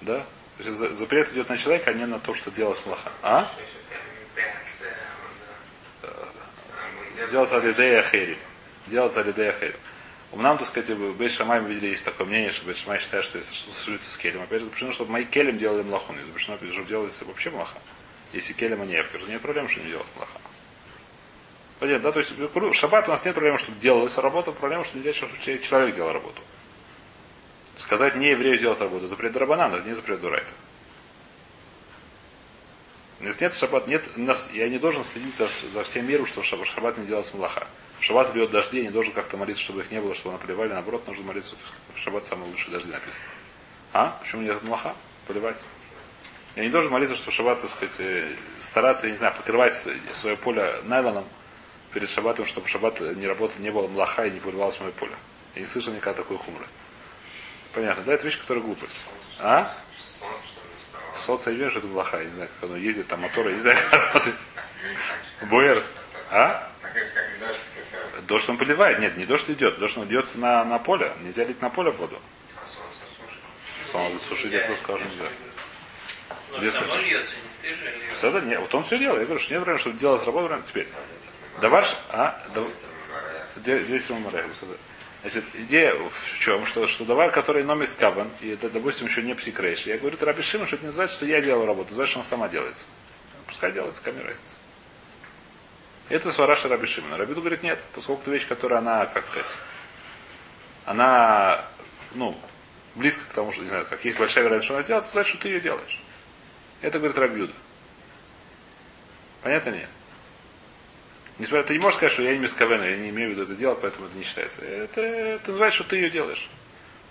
Да? 0.02 0.26
То 0.58 0.64
есть 0.64 0.98
запрет 0.98 1.32
идет 1.32 1.50
на 1.50 1.58
человека, 1.58 1.92
а 1.92 1.94
не 1.94 2.06
на 2.06 2.20
то, 2.20 2.34
что 2.34 2.52
делалось 2.52 2.80
плохо. 2.80 3.12
А? 3.22 3.48
Делать 7.30 7.52
алидея 7.54 8.02
хери. 8.04 8.38
Делать 8.88 9.16
алидея 9.16 9.54
хери. 9.54 9.76
У 10.32 10.42
нам, 10.42 10.58
так 10.58 10.68
сказать, 10.68 10.90
в 10.90 11.18
Бейт 11.18 11.32
Шамай 11.32 11.62
мы 11.62 11.70
видели, 11.70 11.92
есть 11.92 12.06
такое 12.06 12.26
мнение, 12.26 12.52
что 12.52 12.66
Бейт 12.66 12.78
считает, 12.78 13.24
что 13.24 13.38
если 13.38 13.54
служит 13.72 14.04
с 14.04 14.18
келем, 14.18 14.42
опять 14.42 14.60
же 14.60 14.66
запрещено, 14.66 14.92
чтобы 14.92 15.12
мои 15.12 15.26
келем 15.26 15.58
делали 15.58 15.84
млаху. 15.84 16.14
Не 16.14 16.24
запрещено, 16.26 16.58
чтобы 16.58 16.88
делается 16.88 17.26
вообще 17.26 17.50
млаха. 17.50 17.78
Если 18.34 18.54
келем, 18.54 18.82
а 18.82 18.86
не 18.86 19.00
эвкер, 19.00 19.28
нет 19.28 19.42
проблем, 19.42 19.70
что 19.70 19.82
не 19.82 19.90
делать 19.90 20.08
млаха. 20.16 20.40
Понятно, 21.82 22.04
да? 22.04 22.12
То 22.12 22.20
есть 22.20 22.38
в 22.38 22.74
шаббат 22.74 23.08
у 23.08 23.12
нас 23.12 23.26
нет 23.26 23.34
проблемы, 23.34 23.58
чтобы 23.58 23.80
делалась 23.80 24.16
работа, 24.20 24.52
проблема, 24.52 24.84
что 24.84 25.00
нельзя, 25.00 25.14
чтобы 25.14 25.34
человек 25.40 25.96
делал 25.96 26.14
работу. 26.14 26.40
Сказать 27.76 28.16
не 28.18 28.30
еврею 28.30 28.60
сделать 28.60 28.80
работу, 28.80 29.08
запрет 29.08 29.36
Рабанана, 29.36 29.82
не 29.82 29.96
запрет 29.96 30.22
Дурайта. 30.22 30.52
Если 33.20 33.46
нет 33.46 33.56
шаббат, 33.56 33.88
нет, 33.88 34.04
я 34.54 34.70
не 34.70 34.78
должен 34.78 35.04
следить 35.04 35.34
за, 35.36 35.50
за 35.74 35.82
всем 35.82 36.08
миром, 36.08 36.28
что 36.28 36.42
в 36.42 36.46
шаббат, 36.46 37.00
не 37.00 37.08
делалось 37.08 37.34
млаха. 37.34 37.66
В 37.98 38.04
шаббат 38.04 38.32
бьет 38.32 38.52
дожди, 38.52 38.78
я 38.78 38.84
не 38.84 38.92
должен 38.92 39.12
как-то 39.12 39.38
молиться, 39.38 39.64
чтобы 39.64 39.82
их 39.82 39.90
не 39.90 40.00
было, 40.00 40.14
чтобы 40.14 40.34
наплевали. 40.34 40.74
Наоборот, 40.74 41.08
нужно 41.08 41.24
молиться, 41.24 41.56
в 41.96 41.98
шаббат 41.98 42.28
самые 42.28 42.48
лучшие 42.52 42.74
дожди 42.74 42.92
написано. 42.92 43.24
А? 43.92 44.20
Почему 44.22 44.44
нет 44.44 44.62
млаха? 44.62 44.94
Поливать. 45.28 45.58
Я 46.56 46.62
не 46.62 46.70
должен 46.70 46.92
молиться, 46.92 47.16
что 47.16 47.32
в 47.32 47.34
шаббат, 47.34 47.60
так 47.60 47.72
сказать, 47.72 47.96
э, 47.98 48.36
стараться, 48.60 49.08
я 49.08 49.14
не 49.14 49.18
знаю, 49.18 49.34
покрывать 49.36 49.74
свое 50.12 50.38
поле 50.38 50.82
найлоном 50.84 51.26
перед 51.94 52.10
шаббатом, 52.10 52.46
чтобы 52.46 52.68
шаббат 52.68 53.00
не 53.00 53.28
работал, 53.28 53.60
не 53.60 53.70
было 53.70 53.88
млаха 53.88 54.26
и 54.26 54.32
не 54.32 54.40
поливалось 54.40 54.80
мое 54.80 54.92
поле. 54.92 55.16
Я 55.56 55.62
не 55.62 55.68
слышал 55.68 55.94
никогда 55.94 56.22
такой 56.22 56.38
хумры. 56.38 56.66
Понятно, 57.74 58.04
да? 58.04 58.14
Это 58.14 58.26
вещь, 58.26 58.40
которая 58.40 58.64
глупость. 58.64 58.98
А? 59.40 59.74
Солнце, 61.16 61.52
я 61.52 61.58
вижу, 61.58 61.80
это 61.80 61.88
плохо. 61.88 62.18
Я 62.18 62.26
не 62.26 62.32
знаю, 62.32 62.50
как 62.60 62.70
оно 62.70 62.78
ездит, 62.78 63.08
там 63.08 63.22
моторы, 63.22 63.54
не 63.54 63.60
знаю, 63.60 63.78
как 63.90 64.02
работает. 64.02 64.36
Буэр. 65.50 65.84
А? 66.32 66.70
Дождь 68.28 68.50
он 68.50 68.58
поливает. 68.58 69.00
Нет, 69.00 69.18
не 69.18 69.26
дождь 69.26 69.50
идет. 69.50 69.80
Дождь 69.80 69.98
он 69.98 70.08
идет 70.08 70.34
на, 70.36 70.64
на 70.64 70.80
поле. 70.80 71.14
Нельзя 71.22 71.44
лить 71.44 71.62
на 71.62 71.70
поле 71.70 71.92
воду. 71.92 72.20
Солнце 73.92 74.26
сушить, 74.26 74.54
я 74.54 74.66
просто 74.66 74.84
скажу, 74.84 75.04
нельзя. 75.04 75.26
Но 76.52 76.72
само 76.72 76.96
льется, 76.98 77.36
не 77.64 77.70
ты 77.70 77.76
же. 77.76 78.28
Это 78.28 78.42
нет, 78.42 78.60
вот 78.60 78.74
он 78.76 78.84
все 78.84 79.00
делал. 79.00 79.18
Я 79.18 79.26
говорю, 79.26 79.40
что 79.40 79.54
нет 79.54 79.64
времени, 79.64 79.80
чтобы 79.80 79.98
делать 79.98 80.24
работу 80.26 80.62
теперь. 80.68 80.88
Давай, 81.60 81.84
а? 82.10 82.42
Здесь 83.58 84.10
он 84.10 84.26
Значит, 85.22 85.44
идея 85.54 85.94
в 85.94 86.40
чем? 86.40 86.66
Что, 86.66 86.88
что 86.88 87.06
давар, 87.06 87.32
который 87.32 87.64
номер 87.64 87.86
скаван, 87.86 88.32
и 88.40 88.50
это, 88.50 88.70
допустим, 88.70 89.06
еще 89.06 89.22
не 89.22 89.36
псикрейш. 89.36 89.86
Я 89.86 90.00
говорю, 90.00 90.18
Раби 90.20 90.42
что 90.42 90.58
это 90.58 90.78
не 90.78 90.88
называется, 90.88 91.18
что 91.18 91.26
я 91.28 91.42
делал 91.42 91.66
работу, 91.66 91.90
называется, 91.90 92.12
что 92.12 92.20
она 92.22 92.30
сама 92.30 92.48
делается. 92.50 92.86
Пускай 93.46 93.72
делается, 93.72 94.02
камера 94.02 94.28
разница. 94.28 94.56
Это 96.10 96.32
свараша 96.32 96.70
Раби 96.70 96.88
Шимона. 96.88 97.24
Говорит, 97.24 97.62
нет, 97.62 97.80
поскольку 97.94 98.24
это 98.24 98.32
вещь, 98.32 98.48
которая 98.48 98.80
она, 98.80 99.06
как 99.06 99.26
сказать, 99.26 99.56
она, 100.86 101.66
ну, 102.16 102.36
близко 102.96 103.24
к 103.30 103.34
тому, 103.34 103.52
что, 103.52 103.62
не 103.62 103.68
знаю, 103.68 103.86
как 103.88 104.04
есть 104.04 104.18
большая 104.18 104.44
вероятность, 104.44 104.66
что 104.66 104.76
она 104.76 104.84
делает, 104.84 105.06
значит, 105.06 105.30
что 105.30 105.44
ты 105.44 105.50
ее 105.50 105.62
делаешь. 105.62 106.02
Это 106.82 106.98
говорит 106.98 107.18
Рабиуда. 107.18 107.54
Понятно 109.44 109.70
нет? 109.70 109.90
Несмотря, 111.42 111.64
ты 111.64 111.74
не 111.74 111.80
можешь 111.80 111.98
сказать, 111.98 112.14
что 112.14 112.22
я 112.22 112.34
не 112.34 112.38
мискавена, 112.38 112.86
я 112.86 112.98
не 112.98 113.10
имею 113.10 113.30
в 113.30 113.32
виду 113.32 113.42
это 113.42 113.56
делать, 113.56 113.80
поэтому 113.82 114.06
это 114.06 114.16
не 114.16 114.24
считается. 114.24 114.62
Это, 114.62 115.02
это 115.02 115.50
называется, 115.50 115.80
что 115.80 115.90
ты 115.90 115.96
ее 115.96 116.12
делаешь. 116.12 116.48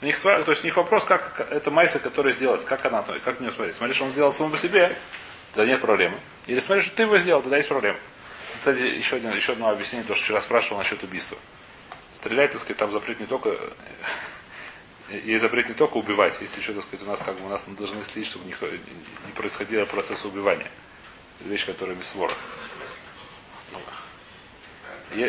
У 0.00 0.04
них, 0.04 0.16
то 0.20 0.44
есть 0.46 0.62
у 0.62 0.64
них 0.66 0.76
вопрос, 0.76 1.04
как 1.04 1.48
это 1.50 1.72
майса, 1.72 1.98
которая 1.98 2.32
сделать, 2.32 2.64
как 2.64 2.84
она, 2.84 3.02
как 3.24 3.40
на 3.40 3.42
нее 3.42 3.52
смотреть. 3.52 3.74
Смотришь, 3.74 4.00
он 4.00 4.12
сделал 4.12 4.30
само 4.30 4.50
по 4.50 4.56
себе, 4.56 4.96
тогда 5.52 5.72
нет 5.72 5.80
проблемы. 5.80 6.16
Или 6.46 6.60
смотришь, 6.60 6.84
что 6.84 6.94
ты 6.94 7.02
его 7.02 7.18
сделал, 7.18 7.42
тогда 7.42 7.56
есть 7.56 7.68
проблема. 7.68 7.98
Кстати, 8.56 8.82
еще, 8.82 9.16
один, 9.16 9.34
еще 9.34 9.54
одно 9.54 9.68
объяснение, 9.68 10.06
то, 10.06 10.14
что 10.14 10.22
вчера 10.22 10.40
спрашивал 10.40 10.78
насчет 10.78 11.02
убийства. 11.02 11.36
Стрелять, 12.12 12.52
так 12.52 12.60
сказать, 12.60 12.76
там 12.76 12.92
запрет 12.92 13.18
не 13.18 13.26
только 13.26 13.58
и 15.24 15.36
запрет 15.38 15.68
не 15.68 15.74
только 15.74 15.96
убивать, 15.96 16.38
если 16.40 16.60
еще, 16.60 16.72
так 16.72 16.84
сказать, 16.84 17.04
у 17.04 17.10
нас 17.10 17.20
как 17.20 17.36
бы 17.36 17.46
у 17.46 17.48
нас 17.48 17.64
должны 17.66 18.00
следить, 18.04 18.30
чтобы 18.30 18.46
никто 18.46 18.68
не 18.68 19.32
происходило 19.34 19.86
процесса 19.86 20.28
убивания. 20.28 20.70
Это 21.40 21.48
вещь, 21.48 21.66
которая 21.66 21.96
без 21.96 22.06
свора. 22.06 22.32
Я, 25.14 25.28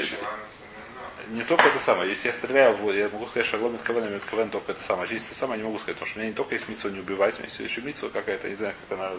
не 1.32 1.44
только 1.44 1.67
это 1.67 1.80
самое. 1.80 2.10
Если 2.10 2.28
я 2.28 2.34
стреляю, 2.34 2.76
я 2.94 3.10
могу 3.10 3.26
сказать, 3.28 3.46
что 3.46 3.58
Агломит 3.58 3.82
Кавен, 3.84 4.04
Амит 4.04 4.24
Кавен 4.26 4.50
только 4.50 4.74
это 4.74 4.84
самое. 4.84 5.10
А 5.10 5.13
если 5.13 5.28
это 5.28 5.38
самое, 5.38 5.60
я 5.60 5.63
не 5.63 5.70
могу 5.70 5.80
сказать, 5.80 5.96
потому 5.96 6.10
что 6.10 6.20
у 6.20 6.22
меня 6.22 6.30
не 6.30 6.36
только 6.36 6.56
есть 6.56 6.67
митсва 6.67 6.89
не 6.89 7.00
убивать, 7.00 7.36
у 7.36 7.38
меня 7.39 7.50
есть 7.50 7.60
еще 7.60 7.82
митсва 7.82 8.10
какая-то, 8.10 8.50
не 8.50 8.56
знаю, 8.56 8.76
как 8.89 9.00
она, 9.00 9.12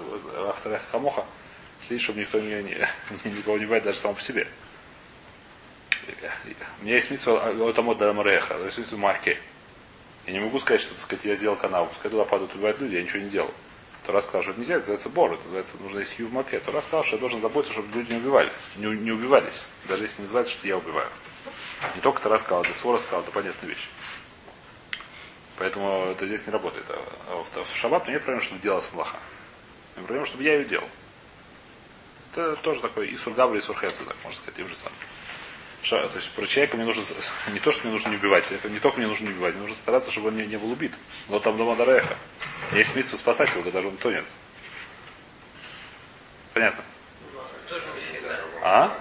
автора 0.48 0.80
Хамоха, 0.90 1.24
следить, 1.86 2.02
чтобы 2.02 2.20
никто 2.20 2.40
меня 2.40 2.62
не, 2.62 2.76
никого 3.24 3.56
не 3.56 3.64
убивает 3.64 3.84
даже 3.84 3.98
сам 3.98 4.14
по 4.14 4.20
себе. 4.20 4.46
У 6.80 6.84
меня 6.84 6.96
есть 6.96 7.10
митсва 7.10 7.48
Отамот 7.68 7.98
Дамареха, 7.98 8.54
то 8.54 8.64
есть 8.64 8.78
митсва 8.78 8.98
Марке. 8.98 9.38
Я 10.26 10.34
не 10.34 10.40
могу 10.40 10.58
сказать, 10.60 10.80
что, 10.80 10.90
так 10.90 11.00
сказать, 11.00 11.24
я 11.24 11.34
сделал 11.34 11.56
канал, 11.56 11.86
пускай 11.86 12.10
туда 12.10 12.24
падают 12.24 12.54
убивать 12.54 12.78
люди, 12.80 12.94
я 12.94 13.02
ничего 13.02 13.20
не 13.20 13.30
делал. 13.30 13.52
Тора 14.06 14.20
сказал, 14.20 14.42
что 14.42 14.52
нельзя, 14.54 14.74
это 14.74 14.80
называется 14.82 15.08
бор, 15.08 15.32
это 15.32 15.44
называется, 15.44 15.76
нужно 15.78 15.98
есть 16.00 16.16
хью 16.16 16.26
в 16.26 16.32
маке. 16.32 16.58
Тора 16.60 16.80
сказал, 16.80 17.04
что 17.04 17.16
я 17.16 17.20
должен 17.20 17.40
заботиться, 17.40 17.74
чтобы 17.74 17.96
люди 17.96 18.12
не 18.12 18.18
убивали, 18.18 18.52
не, 18.76 18.86
не 18.86 19.12
убивались, 19.12 19.66
даже 19.88 20.02
если 20.02 20.18
не 20.18 20.22
называется, 20.22 20.52
что 20.52 20.66
я 20.66 20.76
убиваю. 20.76 21.08
Не 21.94 22.00
только 22.00 22.20
Тора 22.20 22.38
сказал, 22.38 22.62
это 22.62 22.74
свора 22.74 22.98
сказал, 22.98 23.22
это 23.22 23.30
понятная 23.30 23.68
вещь. 23.68 23.88
Поэтому 25.58 26.06
это 26.10 26.26
здесь 26.26 26.44
не 26.46 26.52
работает. 26.52 26.86
А, 26.88 26.98
а 27.28 27.42
в, 27.42 27.64
в 27.64 27.76
шаббат 27.76 28.08
нет 28.08 28.22
проблем, 28.24 28.42
чтобы 28.42 28.60
делалась 28.60 28.90
млаха. 28.92 29.16
Мне 29.94 30.04
проблема, 30.04 30.26
чтобы 30.26 30.42
я 30.42 30.54
ее 30.54 30.64
делал. 30.64 30.88
Это 32.32 32.56
тоже 32.56 32.80
такой 32.80 33.08
и 33.08 33.16
сургавли, 33.16 33.58
и 33.58 33.60
сурхевцы, 33.60 34.04
так 34.04 34.16
можно 34.24 34.38
сказать, 34.38 34.54
тем 34.54 34.68
же 34.68 34.74
самым. 34.74 34.98
То 35.82 36.10
есть 36.14 36.30
про 36.30 36.46
человека 36.46 36.76
мне 36.76 36.86
нужно 36.86 37.02
не 37.52 37.58
то, 37.58 37.72
что 37.72 37.82
мне 37.84 37.92
нужно 37.92 38.10
не 38.10 38.16
убивать, 38.16 38.50
не 38.64 38.78
только 38.78 38.98
мне 38.98 39.06
нужно 39.08 39.26
не 39.26 39.32
убивать, 39.32 39.54
мне 39.54 39.62
нужно 39.62 39.76
стараться, 39.76 40.10
чтобы 40.10 40.28
он 40.28 40.36
не, 40.36 40.46
не 40.46 40.56
был 40.56 40.70
убит. 40.70 40.92
Но 41.28 41.40
там 41.40 41.56
дома 41.56 41.74
Дареха. 41.76 42.16
Есть 42.72 42.94
митсу 42.94 43.16
спасать 43.16 43.50
его, 43.50 43.62
когда 43.62 43.80
он 43.80 43.96
тонет. 43.96 44.24
Понятно? 46.54 46.84
А? 48.62 48.96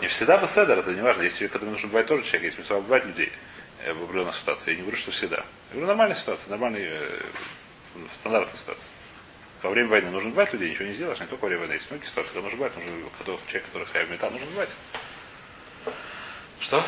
Не 0.00 0.06
всегда 0.08 0.38
беседер, 0.38 0.78
это 0.78 0.94
не 0.94 1.02
важно. 1.02 1.22
Если 1.22 1.46
когда 1.46 1.66
нужно 1.66 1.88
убивать 1.88 2.06
тоже 2.06 2.22
человек, 2.22 2.44
есть 2.44 2.58
митсу 2.58 2.76
убивать 2.76 3.04
людей 3.04 3.30
э, 3.84 3.92
в 3.92 4.04
определенной 4.04 4.32
ситуации. 4.32 4.70
Я 4.70 4.76
не 4.76 4.82
говорю, 4.82 4.96
что 4.96 5.10
всегда. 5.10 5.36
Я 5.36 5.44
говорю, 5.72 5.86
нормальная 5.88 6.16
ситуация, 6.16 6.50
нормальная 6.50 6.88
э, 6.90 7.20
стандартная 8.12 8.56
ситуация. 8.56 8.88
Во 9.62 9.70
время 9.70 9.88
войны 9.88 10.10
нужно 10.10 10.30
убивать 10.30 10.52
людей, 10.52 10.70
ничего 10.70 10.86
не 10.86 10.94
сделаешь, 10.94 11.20
не 11.20 11.26
только 11.26 11.42
во 11.42 11.48
время 11.48 11.62
войны. 11.62 11.74
Есть 11.74 11.90
многие 11.90 12.06
ситуации, 12.06 12.32
когда 12.32 12.42
нужно 12.42 12.56
убивать, 12.56 12.76
нужно 12.76 13.10
когда 13.18 13.32
человек, 13.46 13.64
который 13.66 13.86
хаяв 13.86 14.10
мета, 14.10 14.30
нужно 14.30 14.46
убивать. 14.46 14.70
Что? 16.64 16.82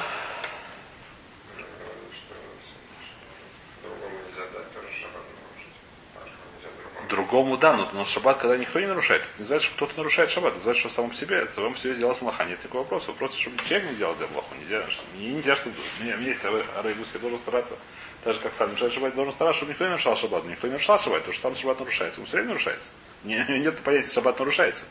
Другому 7.11 7.59
да, 7.59 7.77
но, 7.77 7.91
но 7.93 8.05
шаббат, 8.07 8.39
когда 8.39 8.57
никто 8.57 8.81
не 8.81 8.87
нарушает, 8.87 9.21
это 9.21 9.33
не 9.37 9.41
называется, 9.41 9.69
что 9.69 9.77
кто-то 9.77 9.99
нарушает 9.99 10.31
шаббат, 10.31 10.53
это 10.53 10.59
называется, 10.61 10.89
что 10.89 10.97
самом 10.97 11.13
себе, 11.13 11.37
это 11.37 11.55
самом 11.55 11.77
себе 11.77 11.95
сделал 11.95 12.15
смаха. 12.15 12.47
Нет 12.47 12.59
такого 12.61 12.83
вопроса. 12.83 13.09
Вопрос, 13.09 13.37
чтобы 13.37 13.59
человек 13.69 13.91
не 13.91 13.97
делал 13.97 14.15
плохо, 14.15 14.47
нельзя. 14.59 14.83
Не, 15.19 15.29
нельзя, 15.29 15.55
чтобы 15.57 15.77
мне, 16.01 16.17
мне 16.17 16.29
есть 16.29 16.43
арайгус, 16.45 17.11
я 17.13 17.21
должен 17.21 17.39
стараться, 17.39 17.77
даже 18.25 18.41
как 18.41 18.55
сам 18.55 18.73
мешает 18.73 18.95
шаббат, 18.95 19.15
должен 19.15 19.35
стараться, 19.35 19.59
чтобы 19.59 19.73
никто 19.73 19.85
не 19.85 19.91
нарушал 19.91 20.17
шаббат. 20.17 20.45
Никто 20.47 20.67
не 20.69 20.73
нарушал 20.73 20.99
шаббат, 20.99 21.21
потому 21.21 21.35
что 21.35 21.43
сам 21.43 21.55
шаббат 21.55 21.81
нарушается. 21.81 22.21
Он 22.21 22.27
все 22.27 22.37
время 22.37 22.49
нарушается. 22.49 22.93
Не, 23.25 23.45
нет 23.61 23.79
понятия, 23.81 24.11
шаббат 24.11 24.39
нарушается. 24.39 24.87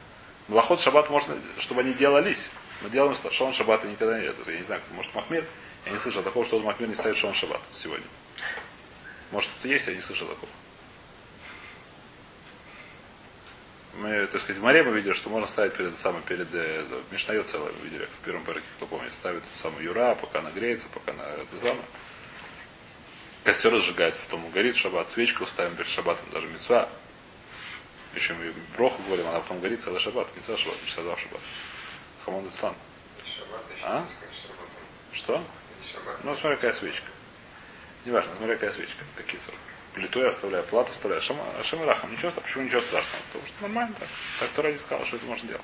Млоход 0.47 0.79
шаббат 0.79 1.09
можно, 1.09 1.35
чтобы 1.57 1.81
они 1.81 1.93
делались. 1.93 2.51
Мы 2.81 2.89
делаем 2.89 3.15
шон 3.31 3.53
шаббата 3.53 3.87
никогда 3.87 4.19
нет. 4.19 4.35
Я 4.45 4.57
не 4.57 4.63
знаю, 4.63 4.81
может 4.91 5.13
Махмир, 5.15 5.45
я 5.85 5.91
не 5.91 5.97
слышал 5.97 6.23
такого, 6.23 6.45
что 6.45 6.59
Махмир 6.59 6.89
не 6.89 6.95
ставит 6.95 7.17
шон 7.17 7.33
шаббат 7.33 7.61
сегодня. 7.73 8.05
Может, 9.31 9.49
кто-то 9.51 9.67
есть, 9.69 9.87
я 9.87 9.93
не 9.93 10.01
слышал 10.01 10.27
такого. 10.27 10.51
Мы, 13.97 14.27
так 14.27 14.41
сказать, 14.41 14.59
в 14.59 14.63
море 14.63 14.83
мы 14.83 14.91
видели, 14.91 15.13
что 15.13 15.29
можно 15.29 15.47
ставить 15.47 15.73
перед 15.73 15.95
самым, 15.95 16.21
перед 16.23 16.47
э, 16.51 16.83
Мишнаю 17.11 17.45
целое, 17.45 17.71
видели 17.81 18.05
в 18.05 18.25
первом 18.25 18.43
парке, 18.43 18.65
кто 18.75 18.87
помнит, 18.87 19.13
ставит 19.13 19.41
самую 19.61 19.83
юра, 19.85 20.15
пока 20.15 20.39
она 20.39 20.51
греется, 20.51 20.87
пока 20.93 21.11
она 21.11 21.23
это 21.23 21.57
самое. 21.57 21.85
Костер 23.45 23.71
разжигается, 23.71 24.21
потом 24.23 24.45
он 24.45 24.51
горит, 24.51 24.75
шаббат, 24.75 25.09
свечку 25.09 25.45
ставим 25.45 25.75
перед 25.75 25.89
шаббатом, 25.89 26.25
даже 26.33 26.47
мецва. 26.47 26.89
Еще 28.15 28.33
мы 28.33 28.53
броху 28.75 29.01
говорим, 29.03 29.27
она 29.27 29.39
потом 29.39 29.61
горит 29.61 29.81
целый 29.81 29.99
шаббат, 29.99 30.27
не 30.35 30.41
целый 30.41 30.57
шаббат, 30.57 30.77
не 30.83 30.91
целый 30.91 31.15
шаббат. 31.15 31.41
Хамон 32.25 32.49
Ислам. 32.49 32.75
А? 33.83 34.05
Что? 35.13 35.43
Ну, 36.23 36.35
смотри, 36.35 36.55
какая 36.57 36.73
свечка. 36.73 37.07
Неважно, 38.05 38.31
смотри, 38.37 38.55
какая 38.55 38.73
свечка. 38.73 39.03
Какие 39.15 39.39
сорок. 39.39 39.59
Плиту 39.93 40.19
я 40.21 40.29
оставляю, 40.29 40.63
плату 40.65 40.91
оставляю. 40.91 41.21
Шама, 41.21 41.43
шамарахам. 41.63 42.11
Ничего, 42.11 42.31
почему 42.31 42.63
ничего 42.65 42.81
страшного? 42.81 43.21
Потому 43.31 43.45
что 43.47 43.61
нормально 43.61 43.95
так. 43.97 44.09
Так 44.39 44.49
кто 44.49 44.61
ради 44.63 44.77
сказал, 44.77 45.05
что 45.05 45.15
это 45.15 45.25
можно 45.25 45.47
делать. 45.47 45.63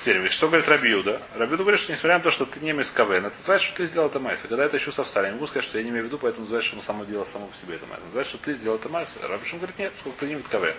Теперь, 0.00 0.28
что 0.30 0.48
говорит 0.48 0.68
Рабиуда? 0.68 1.22
Рабиуда 1.34 1.62
говорит, 1.62 1.80
что 1.80 1.92
несмотря 1.92 2.18
на 2.18 2.24
то, 2.24 2.30
что 2.30 2.46
ты 2.46 2.60
не 2.60 2.72
мискавен, 2.72 3.26
это 3.26 3.36
называется, 3.36 3.66
что 3.66 3.76
ты 3.76 3.86
сделал 3.86 4.08
это 4.08 4.20
майса. 4.20 4.48
Когда 4.48 4.64
это 4.64 4.76
еще 4.76 4.92
совсали, 4.92 5.24
я 5.24 5.30
не 5.30 5.34
могу 5.34 5.46
сказать, 5.46 5.64
что 5.64 5.78
я 5.78 5.84
не 5.84 5.90
имею 5.90 6.04
в 6.04 6.06
виду, 6.06 6.18
поэтому 6.18 6.42
называется, 6.42 6.68
что 6.68 6.76
он 6.76 6.82
само 6.82 7.04
делал 7.04 7.26
само 7.26 7.46
по 7.46 7.56
себе 7.56 7.76
это 7.76 7.86
майса. 7.86 8.04
Называется, 8.04 8.36
что 8.36 8.44
ты 8.44 8.52
сделал 8.52 8.76
это 8.76 8.88
майса. 8.88 9.18
Рабишин 9.26 9.58
говорит, 9.58 9.78
нет, 9.78 9.92
сколько 9.98 10.20
ты 10.20 10.26
не 10.26 10.34
мискавен. 10.34 10.76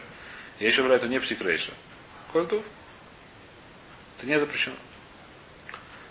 Я 0.60 0.67
еще 0.67 0.82
говорю, 0.82 0.96
это 0.96 1.08
не 1.08 1.20
псикрейша. 1.20 1.72
Кольту? 2.32 2.63
Это 4.17 4.27
не 4.27 4.39
запрещено. 4.39 4.75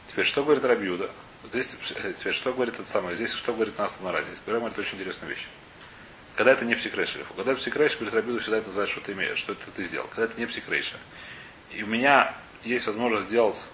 Теперь, 0.09 0.25
что 0.25 0.45
говорит 0.45 0.65
Рабиуда? 0.65 1.11
Здесь, 1.51 1.77
теперь, 2.19 2.33
что 2.33 2.53
говорит 2.53 2.79
это 2.79 2.89
самое? 2.89 3.17
Здесь 3.17 3.33
что 3.33 3.53
говорит 3.53 3.79
нас 3.79 3.99
на 4.01 4.23
Здесь 4.23 4.41
говорит 4.47 4.79
очень 4.79 4.97
интересную 4.99 5.35
вещь. 5.35 5.47
Когда 6.37 6.53
это 6.53 6.65
не 6.65 6.75
псикрейша. 6.75 7.19
Когда 7.35 7.53
это 7.53 7.61
псикрейша, 7.61 7.97
говорит 7.97 8.15
Рабиду 8.15 8.39
всегда 8.41 8.59
это 8.59 8.67
называет, 8.67 8.91
что 8.91 9.01
ты 9.01 9.13
имеешь, 9.13 9.39
что 9.39 9.53
это 9.53 9.71
ты 9.71 9.85
сделал. 9.85 10.07
Когда 10.09 10.25
это 10.25 10.39
не 10.39 10.47
псикрейша. 10.47 10.97
И 11.73 11.83
у 11.83 11.87
меня 11.87 12.35
есть 12.63 12.87
возможность 12.87 13.29
сделать 13.29 13.67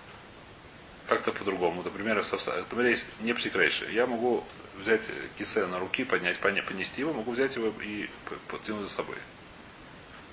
как-то 1.09 1.33
по-другому. 1.33 1.83
Например, 1.83 2.17
например, 2.17 2.87
есть 2.87 3.09
не 3.21 3.33
псикрейша. 3.33 3.91
Я 3.91 4.07
могу 4.07 4.45
взять 4.79 5.11
кисе 5.37 5.67
на 5.67 5.79
руки, 5.79 6.05
поднять, 6.05 6.39
понести 6.39 7.01
его, 7.01 7.13
могу 7.13 7.33
взять 7.33 7.57
его 7.57 7.73
и 7.83 8.09
потянуть 8.49 8.85
за 8.85 8.91
собой. 8.91 9.17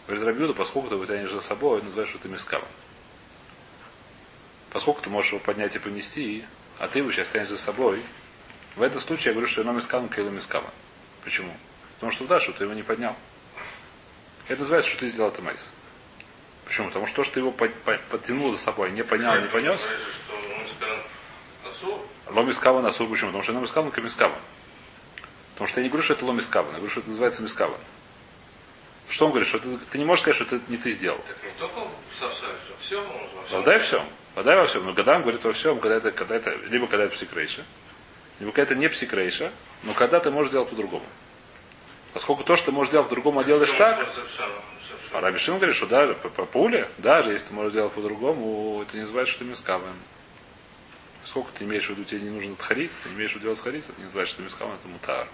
Говорит 0.08 0.26
Рабиуда, 0.26 0.54
поскольку 0.54 0.90
ты 0.90 0.96
его 0.96 1.06
тянешь 1.06 1.32
за 1.32 1.42
собой, 1.42 1.80
он 1.80 1.86
называет, 1.86 2.10
что 2.10 2.20
ты 2.20 2.30
мискаван. 2.30 2.68
Поскольку 4.72 5.02
ты 5.02 5.10
можешь 5.10 5.32
его 5.32 5.40
поднять 5.40 5.76
и 5.76 5.80
понести, 5.80 6.46
а 6.78 6.88
ты 6.88 7.00
его 7.00 7.12
сейчас 7.12 7.30
тянешь 7.30 7.50
за 7.50 7.58
собой, 7.58 8.04
в 8.76 8.82
этом 8.82 9.02
случае 9.02 9.28
я 9.28 9.32
говорю, 9.34 9.48
что 9.48 9.62
я 9.62 9.72
мискаван 9.72 10.10
кейлу 10.10 10.30
мискаван. 10.30 10.70
Почему? 11.24 11.52
Потому 11.96 12.12
что 12.12 12.26
да, 12.26 12.40
что 12.40 12.54
ты 12.54 12.64
его 12.64 12.74
не 12.74 12.84
поднял. 12.84 13.16
Это 14.48 14.62
называется, 14.62 14.90
что 14.90 15.02
ты 15.02 15.10
сделал 15.10 15.30
это 15.30 15.42
майс. 15.42 15.72
Почему? 16.66 16.88
Потому 16.88 17.08
что 17.08 17.18
то, 17.18 17.24
что 17.24 17.34
ты 17.36 17.40
его 17.40 17.52
подтянул 17.52 18.52
за 18.52 18.58
собой, 18.58 18.92
не 18.92 19.04
поднял, 19.04 19.40
не 19.42 19.48
понес. 19.48 19.82
Ломискава 22.28 22.82
на 22.82 22.92
Почему? 22.92 23.32
Потому 23.32 23.42
что 23.42 23.54
ломискава 23.54 23.90
камискава. 23.90 24.36
Потому 25.54 25.68
что 25.68 25.80
я 25.80 25.84
не 25.84 25.90
говорю, 25.90 26.04
что 26.04 26.14
это 26.14 26.26
ломискава, 26.26 26.68
я 26.68 26.76
говорю, 26.76 26.90
что 26.90 27.00
это 27.02 27.10
называется 27.10 27.42
мискава. 27.42 27.78
Что 29.10 29.26
он 29.26 29.32
говорит? 29.32 29.50
Что 29.50 29.60
ты, 29.60 29.78
ты 29.78 29.98
не 29.98 30.06
можешь 30.06 30.22
сказать, 30.22 30.36
что 30.36 30.56
это 30.56 30.62
не 30.72 30.78
ты 30.78 30.92
сделал. 30.92 31.20
Это 31.28 31.48
не 31.48 31.54
только 31.60 31.80
в 31.80 32.16
совсем, 32.18 32.50
все 32.80 33.02
можно. 33.04 33.58
Вода 33.58 33.76
и 33.76 33.80
все. 33.80 34.04
Вода 34.40 34.56
во 34.56 34.68
всем. 34.68 34.86
Но 34.86 34.94
когда 34.94 35.18
он 35.18 35.24
говорит 35.24 35.44
во 35.44 35.52
всем, 35.52 35.82
когда 35.82 35.98
это, 35.98 36.12
когда 36.12 36.38
это, 36.38 36.56
либо 36.70 36.88
когда 36.88 37.04
это 37.04 37.14
псикрейша, 37.14 37.66
либо 38.40 38.54
когда 38.54 38.72
это 38.72 38.76
не 38.76 38.88
псикрейша, 38.88 39.52
но 39.84 39.94
когда 39.94 40.22
ты 40.22 40.32
можешь 40.32 40.50
делать 40.50 40.70
по-другому. 40.70 41.04
Поскольку 42.14 42.46
то, 42.46 42.56
что 42.56 42.68
ты 42.68 42.72
можешь 42.72 42.90
делать 42.90 43.10
по-другому, 43.10 43.42
а 43.42 43.44
делаешь 43.44 43.74
так, 43.74 44.08
а 45.12 45.20
говорит, 45.20 45.76
что 45.76 45.88
даже 45.88 46.14
по, 46.14 46.30
по 46.30 46.46
пуле, 46.46 46.88
даже 47.00 47.34
если 47.34 47.48
ты 47.48 47.54
можешь 47.54 47.74
делать 47.74 47.92
по-другому, 47.92 48.82
это 48.82 48.96
не 48.96 49.04
называется, 49.04 49.34
что 49.34 49.44
ты 49.44 49.50
мискавен. 49.50 49.94
Сколько 51.26 51.52
ты 51.52 51.66
имеешь 51.66 51.88
в 51.88 51.90
виду, 51.90 52.06
тебе 52.06 52.22
не 52.22 52.30
нужно 52.30 52.54
отхариться, 52.54 52.98
ты 53.04 53.10
имеешь 53.10 53.32
в 53.32 53.36
виду 53.36 53.44
делать 53.44 53.60
хариться, 53.60 53.92
это 53.92 54.00
не 54.00 54.06
называется, 54.06 54.36
что 54.36 54.42
ты 54.42 54.46
мискавен, 54.46 54.74
это 54.74 54.88
мутар. 54.88 55.28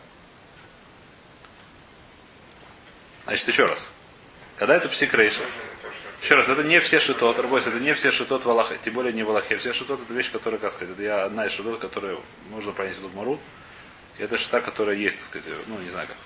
Значит, 3.26 3.48
еще 3.50 3.68
раз. 3.68 3.88
Когда 4.58 4.76
это 4.76 4.90
псикрейша, 4.90 5.44
еще 6.26 6.34
раз, 6.34 6.50
это 6.50 6.64
не 6.64 6.80
все 6.80 7.00
шитот, 7.00 7.38
Рабойс, 7.38 7.68
это 7.68 7.80
не 7.80 7.94
все 7.94 8.10
шитот 8.10 8.46
в 8.46 8.50
Аллахе, 8.50 8.80
тем 8.82 8.96
более 8.96 9.14
не 9.14 9.22
в 9.22 9.30
Аллахе. 9.30 9.58
Все 9.58 9.74
шитот 9.74 10.02
это 10.02 10.12
вещь, 10.12 10.32
которая, 10.32 10.60
как 10.60 10.72
сказать, 10.72 10.96
это 10.96 11.04
я 11.04 11.24
одна 11.24 11.46
из 11.46 11.52
шитот, 11.52 11.80
которую 11.80 12.20
можно 12.50 12.72
понять 12.72 13.00
тут 13.00 13.14
Мару. 13.14 13.40
Это 14.18 14.36
шита, 14.36 14.60
которая 14.60 14.96
есть, 14.96 15.20
так 15.20 15.28
сказать, 15.28 15.48
ну, 15.68 15.78
не 15.78 15.92
знаю 15.92 16.08
как. 16.08 16.18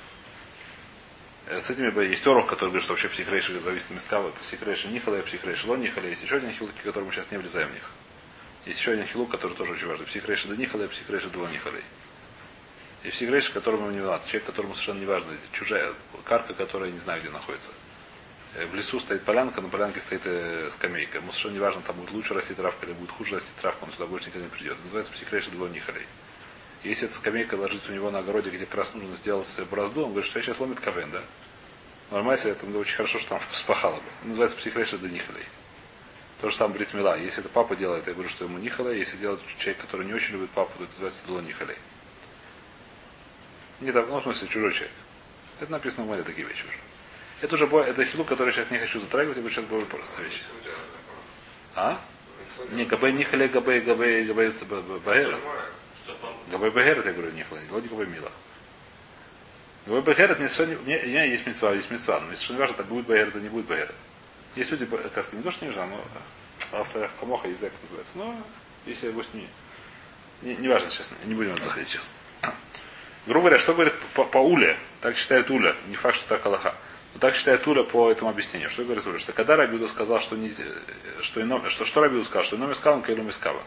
Э, 1.48 1.60
с 1.60 1.70
этими 1.70 1.92
есть 2.06 2.26
Орох, 2.26 2.48
который 2.48 2.70
говорит, 2.70 2.84
что 2.84 2.94
вообще 2.94 3.10
психрейши 3.10 3.60
зависит 3.60 3.88
от 3.88 3.96
мискава, 3.96 4.32
психрейши 4.42 4.88
нихала, 4.88 5.22
психрейши 5.22 5.68
лон 5.68 5.82
нихала. 5.82 6.06
Есть 6.06 6.24
еще 6.24 6.38
один 6.38 6.54
хилук, 6.54 6.72
который 6.82 7.04
мы 7.04 7.12
сейчас 7.12 7.30
не 7.32 7.38
влезаем 7.38 7.68
в 7.68 7.74
них. 7.74 7.84
Есть 8.66 8.80
еще 8.80 8.92
один 8.92 9.06
хилук, 9.06 9.30
который 9.30 9.58
тоже 9.58 9.74
очень 9.74 9.88
важный. 9.88 10.06
Психрейши 10.06 10.48
до 10.48 10.56
нихала, 10.56 10.88
психрейши 10.88 11.28
до 11.28 11.46
нихала. 11.48 11.76
И 13.04 13.10
психрейши, 13.10 13.52
которому 13.52 13.92
не 13.92 14.00
важно. 14.00 14.26
Человек, 14.28 14.46
которому 14.46 14.76
совершенно 14.76 15.00
не 15.00 15.06
важно. 15.06 15.34
Чужая 15.52 15.94
карка, 16.24 16.54
которая 16.54 16.90
не 16.90 17.00
знаю, 17.00 17.20
где 17.20 17.30
находится. 17.30 17.72
Э, 18.56 18.66
в 18.66 18.74
лесу 18.74 19.00
стоит 19.00 19.24
полянка, 19.24 19.62
на 19.62 19.70
полянке 19.70 20.00
стоит 20.00 20.22
э, 20.26 20.70
скамейка. 20.72 21.20
Ему 21.20 21.30
совершенно 21.30 21.54
не 21.54 21.60
важно, 21.60 21.82
там 21.82 21.96
будет 21.96 22.12
лучше 22.12 22.34
расти 22.34 22.54
травка 22.54 22.86
или 22.86 22.94
будет 22.94 23.12
хуже 23.12 23.36
расти 23.36 23.52
травка, 23.62 23.84
он 23.84 23.92
сюда 23.92 24.08
больше 24.08 24.28
никогда 24.28 24.46
не 24.48 24.52
придет. 24.52 24.74
Это 24.74 24.84
называется 24.84 25.12
психрейши 25.12 25.52
до 25.52 25.68
нихалей. 25.68 26.06
Если 26.84 27.08
эта 27.08 27.16
скамейка 27.16 27.56
ложится 27.56 27.92
у 27.92 27.96
него 27.96 28.10
на 28.10 28.20
огороде, 28.20 28.50
где 28.50 28.66
как 28.66 28.76
раз 28.76 28.94
нужно 28.94 29.16
сделать 29.18 29.48
борозду, 29.70 30.06
он 30.06 30.12
говорит, 30.12 30.30
что 30.30 30.40
я 30.40 30.46
сейчас 30.46 30.60
ломит 30.60 30.80
кавен, 30.80 31.12
да? 31.12 31.22
Нормально, 32.10 32.40
это 32.42 32.66
очень 32.66 32.96
хорошо, 32.96 33.20
что 33.20 33.30
там 33.30 33.42
спахало 33.52 33.96
бы. 33.96 34.02
Это 34.20 34.30
называется 34.30 34.58
психреша 34.58 34.98
до 34.98 35.08
нихалей. 35.08 35.46
То 36.42 36.50
же 36.50 36.56
самое 36.56 36.80
бритмила. 36.80 37.20
Если 37.20 37.42
это 37.42 37.50
папа 37.50 37.76
делает, 37.76 38.08
я 38.08 38.14
говорю, 38.14 38.30
что 38.30 38.46
ему 38.46 38.58
нихалей. 38.58 38.98
Если 38.98 39.18
делает 39.18 39.42
человек, 39.58 39.82
который 39.82 40.06
не 40.06 40.14
очень 40.14 40.34
любит 40.34 40.50
папу, 40.52 40.72
то 40.78 40.86
это 40.86 40.92
называется 40.94 41.20
дуло 41.28 41.42
нихалей. 41.42 41.78
Не 43.82 43.92
ну, 43.92 44.20
в 44.20 44.24
смысле, 44.24 44.48
чужой 44.48 44.72
человек. 44.72 44.92
Это 45.60 45.72
написано 45.72 46.06
в 46.06 46.08
море 46.08 46.24
такие 46.24 46.48
вещи 46.48 46.64
уже. 46.64 46.89
Это 47.42 47.56
уже 47.56 47.66
это 47.66 48.06
хилу, 48.06 48.26
который 48.26 48.48
я 48.48 48.54
сейчас 48.54 48.72
не 48.72 48.80
хочу 48.80 49.00
затрагивать, 49.00 49.38
я 49.38 49.42
говорю, 49.42 49.56
сейчас 49.56 49.66
будет 49.66 49.88
просто 49.88 50.22
вещи. 50.22 50.42
А? 51.76 52.00
Не, 52.72 52.86
габей 52.86 53.14
нихалей, 53.14 53.48
габей, 53.48 53.82
габей, 53.82 54.26
габей, 54.26 54.52
багерет. 55.06 55.40
Габей 56.52 56.72
багерет, 56.72 57.06
я 57.06 57.14
говорю, 57.14 57.32
нихалей, 57.32 57.70
лоди 57.72 57.88
габей 57.88 58.08
мила. 58.08 58.32
Габей 59.86 60.36
мне 60.36 60.50
совершенно, 60.50 60.86
не, 60.86 61.02
не, 61.02 61.30
есть 61.30 61.48
мецва, 61.48 61.74
есть 61.74 61.90
мецва, 61.90 62.20
но 62.20 62.28
совершенно 62.28 62.56
не 62.58 62.60
важно, 62.60 62.76
так 62.76 62.86
будет 62.88 63.06
багерет, 63.06 63.30
это 63.30 63.40
не 63.40 63.50
будет 63.50 63.66
багерет. 63.68 63.96
Есть 64.56 64.72
люди, 64.72 64.86
как 64.86 65.34
не 65.34 65.42
то, 65.42 65.52
что 65.52 65.66
не 65.66 65.72
важно, 65.72 65.96
но 65.96 66.80
автор 66.80 67.10
камоха 67.20 67.48
язык 67.48 67.72
называется. 67.84 68.18
Но 68.18 68.36
если 68.86 69.12
пусть 69.12 69.34
не, 69.34 69.48
не, 70.42 70.56
не 70.56 70.68
важно, 70.68 70.90
честно, 70.90 71.16
не 71.24 71.36
будем 71.36 71.58
заходить 71.60 71.88
сейчас. 71.88 72.14
Грубо 73.26 73.42
говоря, 73.42 73.60
что 73.60 73.74
говорит 73.74 73.94
по, 74.14 74.26
по 74.26 74.40
Уле, 74.40 74.78
так 75.02 75.16
считает 75.16 75.50
Уля, 75.50 75.76
не 75.88 75.96
факт, 75.96 76.18
что 76.18 76.28
так 76.28 76.46
Аллаха. 76.46 76.76
Но 77.14 77.20
так 77.20 77.36
считает 77.36 77.66
Уля 77.68 77.84
по 77.84 78.12
этому 78.12 78.30
объяснению. 78.30 78.70
Что 78.70 78.84
говорит 78.84 79.06
Уля? 79.08 79.20
Что 79.20 79.34
когда 79.34 79.56
Рабиуда 79.56 79.88
сказал, 79.88 80.20
что, 80.20 80.36
не, 80.36 80.54
что, 81.22 81.42
ино, 81.42 81.68
что, 81.70 81.86
что 81.86 82.02
Рабиуда 82.02 82.26
сказал, 82.26 82.44
что 82.44 82.56
ином 82.56 82.72
искаван, 82.72 83.02
кайлум 83.02 83.30
искаван. 83.30 83.64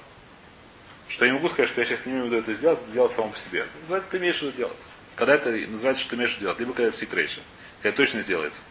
Что 1.09 1.25
я 1.25 1.33
не 1.33 1.37
могу 1.37 1.49
сказать, 1.49 1.69
что 1.69 1.81
я 1.81 1.87
сейчас 1.87 2.07
не 2.07 2.13
имею 2.13 2.33
это 2.33 2.55
сделать, 2.55 2.81
это 2.81 2.93
делать 2.93 3.13
само 3.13 3.31
по 3.31 3.37
себе. 3.37 3.61
Это 3.61 3.79
называется, 3.81 4.11
ты 4.11 4.19
имеешь 4.19 4.41
виду 4.41 4.53
делать. 4.53 4.77
Когда 5.17 5.35
это 5.35 5.51
называется, 5.51 6.03
что 6.03 6.11
ты 6.11 6.17
имеешь 6.17 6.31
виду 6.31 6.41
делать, 6.43 6.59
либо 6.61 6.73
когда 6.73 6.89
это 6.89 6.97
псикрейшн, 6.97 7.41
когда 7.79 7.89
это 7.89 7.97
точно 7.97 8.21
сделается. 8.21 8.63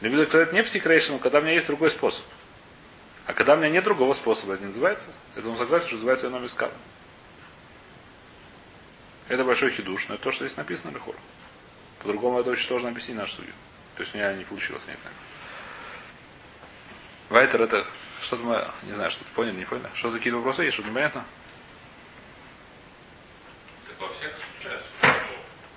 Либо 0.00 0.24
когда 0.24 0.42
это 0.42 0.54
не 0.54 0.62
псикрейшн, 0.62 1.16
когда 1.16 1.40
у 1.40 1.42
меня 1.42 1.52
есть 1.52 1.66
другой 1.66 1.90
способ. 1.90 2.24
А 3.26 3.34
когда 3.34 3.54
у 3.54 3.56
меня 3.58 3.68
нет 3.68 3.84
другого 3.84 4.14
способа, 4.14 4.54
это 4.54 4.62
не 4.62 4.68
называется. 4.68 5.10
Это 5.36 5.48
он 5.48 5.56
согласен, 5.56 5.86
что 5.86 5.96
называется 5.96 6.28
ином 6.28 6.46
искаван. 6.46 6.74
Это 9.28 9.44
большой 9.44 9.70
хидуш, 9.70 10.08
но 10.08 10.14
это 10.14 10.24
то, 10.24 10.32
что 10.32 10.44
здесь 10.44 10.56
написано 10.56 10.90
Лехор. 10.92 11.14
По-другому 12.00 12.40
это 12.40 12.50
очень 12.50 12.66
сложно 12.66 12.88
объяснить 12.88 13.16
нашу 13.16 13.36
судью. 13.36 13.52
То 13.96 14.02
есть 14.02 14.14
у 14.14 14.18
меня 14.18 14.32
не 14.32 14.44
получилось, 14.44 14.82
не 14.86 14.96
знаю. 14.96 15.14
Вайтер 17.28 17.62
это 17.62 17.86
что-то 18.20 18.42
мы, 18.42 18.64
не 18.82 18.92
знаю, 18.92 19.10
что-то 19.10 19.30
поняли, 19.34 19.56
не 19.56 19.64
поняли. 19.64 19.90
Что 19.94 20.10
такие 20.10 20.34
вопросы 20.34 20.62
есть, 20.62 20.74
что-то 20.74 20.90
непонятно? 20.90 21.24
Так 23.86 24.08
во 24.08 24.14
всех 24.14 24.32
случаях. 24.36 24.82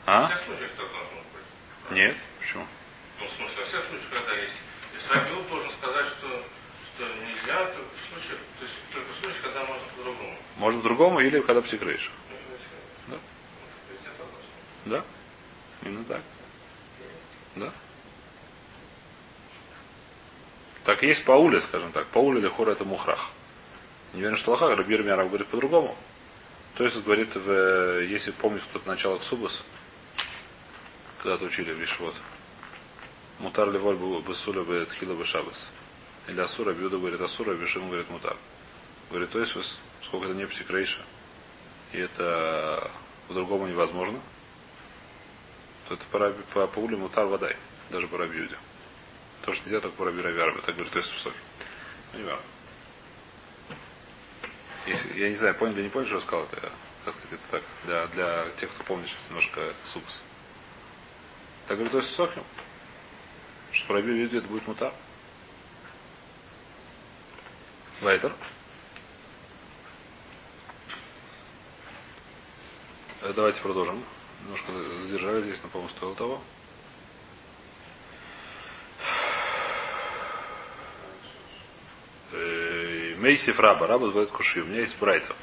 А? 0.05 0.21
Во 0.21 0.27
всех 0.27 0.43
случаях 0.45 0.71
так 0.71 0.91
должно 0.91 1.21
быть. 1.33 1.97
Нет, 1.97 2.17
почему? 2.39 2.67
Ну, 3.19 3.25
в 3.25 3.31
смысле, 3.31 3.57
во 3.57 3.65
всех 3.65 3.85
случаях, 3.87 4.09
когда 4.09 4.33
есть. 4.35 4.53
Если 4.93 5.13
Рабиул 5.13 5.43
должен 5.43 5.71
сказать, 5.71 6.07
что, 6.07 6.45
что 6.95 7.07
нельзя, 7.25 7.65
то 7.65 7.79
в 7.79 8.09
случае, 8.09 8.37
то 8.59 8.65
есть 8.65 8.75
только 8.91 9.11
в 9.11 9.15
случае, 9.21 9.41
когда 9.43 9.59
можно 9.65 9.87
по-другому. 9.95 10.37
Может 10.57 10.81
по-другому 10.81 11.19
или 11.21 11.39
когда 11.39 11.61
псикрейш. 11.61 12.11
Да? 14.85 15.03
Именно 15.83 16.03
так. 16.03 16.21
Да? 17.55 17.71
Так 20.85 21.03
есть 21.03 21.23
Пауле, 21.23 21.61
скажем 21.61 21.91
так. 21.91 22.07
Пауле 22.07 22.39
или 22.39 22.47
хор 22.47 22.69
это 22.69 22.83
мухрах. 22.83 23.29
Не 24.13 24.19
уверен, 24.19 24.37
что 24.37 24.51
лоха, 24.51 24.75
Рабир 24.75 25.03
Мярав 25.03 25.27
говорит 25.27 25.47
по-другому. 25.47 25.95
То 26.75 26.83
есть 26.83 27.01
говорит, 27.03 27.35
в, 27.35 28.01
если 28.01 28.31
помнишь 28.31 28.63
кто-то 28.69 28.87
начало 28.87 29.17
Ксубас, 29.19 29.63
когда-то 31.21 31.45
учили 31.45 31.71
в 31.71 31.79
Вишвот. 31.79 32.15
Мутар 33.39 33.71
леволь 33.71 33.95
бесуля 34.21 34.63
бы 34.63 34.85
тхила 34.85 35.15
бы 35.15 35.25
шабас. 35.25 35.69
Или 36.27 36.39
Асура, 36.39 36.73
Бьюда 36.73 36.97
говорит 36.97 37.21
Асура, 37.21 37.53
Бишим 37.53 37.87
говорит 37.87 38.09
Мутар. 38.09 38.35
Говорит, 39.09 39.31
то 39.31 39.39
есть, 39.39 39.55
сколько 40.03 40.25
это 40.25 40.35
не 40.35 40.45
псикрейша, 40.45 40.99
и 41.91 41.99
это 41.99 42.89
по-другому 43.27 43.67
невозможно, 43.67 44.19
то 45.87 45.95
это 45.95 46.03
по, 46.11 46.29
по, 46.53 46.67
по 46.67 46.79
уле 46.79 46.97
мутар 46.97 47.25
водай, 47.25 47.55
даже 47.89 48.07
по 48.07 48.17
рабиуде. 48.17 48.55
То, 49.43 49.53
что 49.53 49.65
нельзя, 49.65 49.81
только 49.81 49.97
по 49.97 50.05
раби 50.05 50.21
Равиарбе, 50.21 50.61
так 50.61 50.75
говорит, 50.75 50.95
есть 50.95 51.13
Псохи. 51.13 51.35
Ну, 52.13 52.19
не 52.19 52.25
важно. 52.25 52.43
Я 55.15 55.29
не 55.29 55.35
знаю, 55.35 55.55
понял 55.55 55.73
или 55.73 55.83
не 55.83 55.89
понял, 55.89 56.05
что 56.05 56.15
я 56.15 56.21
сказал, 56.21 56.45
это, 56.45 56.71
как 57.05 57.13
сказать, 57.13 57.33
это 57.33 57.51
так, 57.51 57.63
для, 57.85 58.07
для 58.07 58.49
тех, 58.55 58.69
кто 58.71 58.83
помнит 58.83 59.07
сейчас 59.07 59.27
немножко 59.27 59.73
супс. 59.85 60.21
Так 61.67 61.77
говорит, 61.77 61.93
есть 61.93 62.15
Сохим, 62.15 62.43
что 63.71 63.87
по 63.87 63.93
раби 63.93 64.23
это 64.23 64.47
будет 64.47 64.67
мутар. 64.67 64.93
Вайтер. 68.01 68.33
Э, 73.21 73.33
давайте 73.33 73.61
продолжим. 73.61 74.03
Немножко 74.41 74.71
задержали 75.03 75.41
здесь, 75.41 75.59
но, 75.63 75.69
по-моему, 75.69 75.89
стоило 75.89 76.15
того. 76.15 76.41
Мейсиф 83.23 83.57
раба. 83.61 83.87
Раба 83.87 84.09
звонит 84.09 84.31
куши. 84.31 84.63
У 84.63 84.65
меня 84.65 84.81
есть 84.81 84.99
брайтов. 84.99 85.37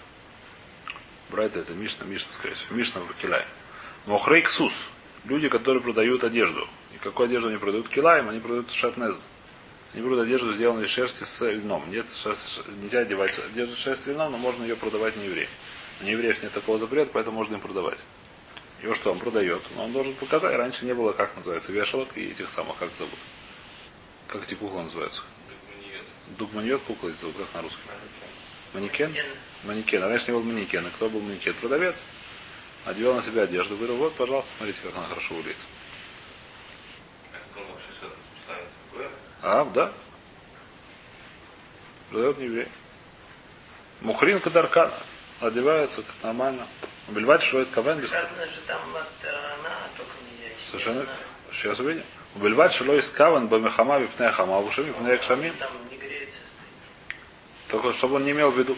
Брайта 1.30 1.60
это 1.60 1.72
Мишна, 1.72 2.04
Мишна, 2.04 2.30
скорее 2.30 2.54
всего. 2.54 2.76
Мишна 2.76 3.00
в 3.00 3.14
Килай. 3.14 3.46
Мохрей 4.04 4.42
ксус. 4.42 4.74
Люди, 5.24 5.48
которые 5.48 5.82
продают 5.82 6.22
одежду. 6.22 6.68
И 6.94 6.98
какую 6.98 7.24
одежду 7.24 7.48
они 7.48 7.56
продают? 7.56 7.88
Килаем, 7.88 8.28
они 8.28 8.38
продают 8.38 8.70
шатнез. 8.70 9.26
Они 9.94 10.02
продают 10.02 10.26
одежду, 10.26 10.52
сделанную 10.52 10.84
из 10.84 10.90
шерсти 10.90 11.24
с 11.24 11.50
льном. 11.50 11.90
Нет, 11.90 12.04
шерсть, 12.14 12.60
нельзя 12.82 12.98
одевать 12.98 13.38
одежду 13.38 13.74
с 13.74 13.78
шерсти 13.78 14.10
льном, 14.10 14.32
но 14.32 14.36
можно 14.36 14.62
ее 14.62 14.76
продавать 14.76 15.16
не 15.16 15.24
евреям. 15.24 15.48
У 16.02 16.04
неевреев 16.04 16.42
нет 16.42 16.52
такого 16.52 16.76
запрета, 16.76 17.12
поэтому 17.14 17.38
можно 17.38 17.54
им 17.54 17.62
продавать. 17.62 18.00
Его 18.82 18.94
что, 18.94 19.10
он 19.10 19.18
продает? 19.18 19.62
Но 19.76 19.84
он 19.84 19.92
должен 19.92 20.12
показать. 20.12 20.54
Раньше 20.54 20.84
не 20.84 20.92
было, 20.92 21.12
как 21.12 21.34
называется, 21.34 21.72
вешалок 21.72 22.08
и 22.14 22.26
этих 22.26 22.50
самых, 22.50 22.76
как 22.76 22.90
зовут. 22.94 23.18
Как 24.28 24.42
эти 24.42 24.52
куклы 24.52 24.82
называются? 24.82 25.22
Дугманьет 26.38 26.80
кукла 26.82 27.10
зовут, 27.12 27.36
как 27.36 27.54
на 27.54 27.62
русском? 27.62 27.82
Манекен? 28.74 29.14
Манекен. 29.64 30.02
А 30.02 30.08
раньше 30.08 30.30
не 30.30 30.32
был 30.32 30.42
манекен. 30.42 30.86
А 30.86 30.90
кто 30.90 31.08
был 31.08 31.20
манекен? 31.20 31.54
Продавец. 31.54 32.04
Одевал 32.84 33.14
на 33.14 33.22
себя 33.22 33.42
одежду. 33.42 33.76
Говорил, 33.76 33.96
вот, 33.96 34.14
пожалуйста, 34.14 34.56
смотрите, 34.56 34.80
как 34.82 34.96
она 34.96 35.06
хорошо 35.06 35.34
выглядит. 35.34 35.58
А, 39.42 39.64
да. 39.64 39.92
Продает 42.10 42.38
не 42.38 42.44
еврей. 42.44 42.68
Мухрин 44.00 44.40
кадаркана. 44.40 44.92
Одевается 45.40 46.02
нормально. 46.22 46.66
Убивать 47.08 47.42
шроет 47.42 47.68
кавен 47.72 47.98
без... 47.98 48.10
Совершенно. 50.60 51.06
Сейчас 51.52 51.80
увидим. 51.80 52.04
Убивать 52.36 52.72
шило 52.72 52.94
из 52.94 53.10
кавен 53.10 53.48
бамехама 53.48 53.98
випнея 53.98 54.30
хама, 54.30 54.60
вушим 54.60 54.84
випнея 54.84 55.18
кшамим. 55.18 55.52
Там 55.58 55.70
не 55.90 55.96
греется 55.96 56.36
стоит. 56.36 57.16
Только 57.70 57.92
чтобы 57.92 58.16
он 58.16 58.24
не 58.24 58.32
имел 58.32 58.50
в 58.50 58.58
виду, 58.58 58.76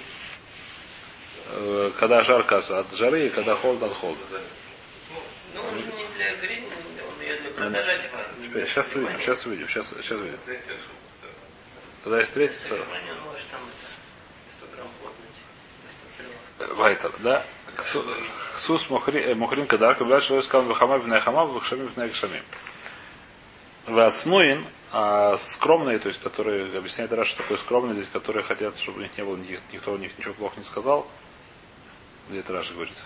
э, 1.49 1.91
когда 1.99 2.23
жарко 2.23 2.59
от 2.59 2.95
жары 2.95 3.27
и 3.27 3.31
когда 3.31 3.57
холодно 3.57 3.87
от 3.87 3.95
холода. 3.95 4.21
Ну, 5.55 5.63
он 5.63 5.79
же 5.79 5.87
не 5.87 6.05
для 6.17 6.35
грин, 6.37 6.65
он 6.65 7.23
ее 7.23 7.37
для 7.37 7.51
продажи 7.51 8.11
Теперь, 8.41 8.67
сейчас 8.67 8.95
увидим, 8.95 9.19
сейчас 9.19 9.47
увидим, 9.47 9.69
сейчас, 9.69 9.89
сейчас 9.89 10.21
увидим. 10.21 10.39
Когда 12.05 12.19
есть 12.19 12.33
100 12.33 12.41
грамм 14.75 14.89
плотность. 15.01 16.77
Вайтер, 16.77 17.13
да? 17.21 17.43
Ксу- 17.77 18.05
Ксус 18.55 18.87
э, 18.91 19.35
мухрин 19.35 19.67
кадар, 19.67 19.95
когда 19.95 20.21
человек 20.21 20.45
сказал 20.45 20.67
вахама 20.67 20.99
в 20.99 21.21
хама, 21.21 21.63
в 23.87 23.89
шамим 23.89 23.95
в 23.95 23.95
шамим. 23.95 23.97
Вацнуин, 23.97 24.67
а 24.93 25.37
скромные, 25.39 25.99
то 25.99 26.09
есть 26.09 26.21
которые, 26.21 26.77
объясняет 26.77 27.13
раз, 27.13 27.29
что 27.29 27.43
такое 27.43 27.59
скромные, 27.59 27.95
здесь, 27.95 28.09
которые 28.13 28.43
хотят, 28.45 28.79
чтобы 28.79 28.99
у 28.99 29.03
них 29.03 29.17
не 29.17 29.25
было, 29.25 29.37
ни- 29.37 29.61
никто 29.73 29.93
у 29.93 29.97
них 29.97 30.17
ничего 30.19 30.35
плохо 30.35 30.55
не 30.59 30.65
сказал. 30.65 31.07
Где 32.29 32.41
это 32.41 32.53
Раша 32.53 32.75
говорит? 32.75 32.97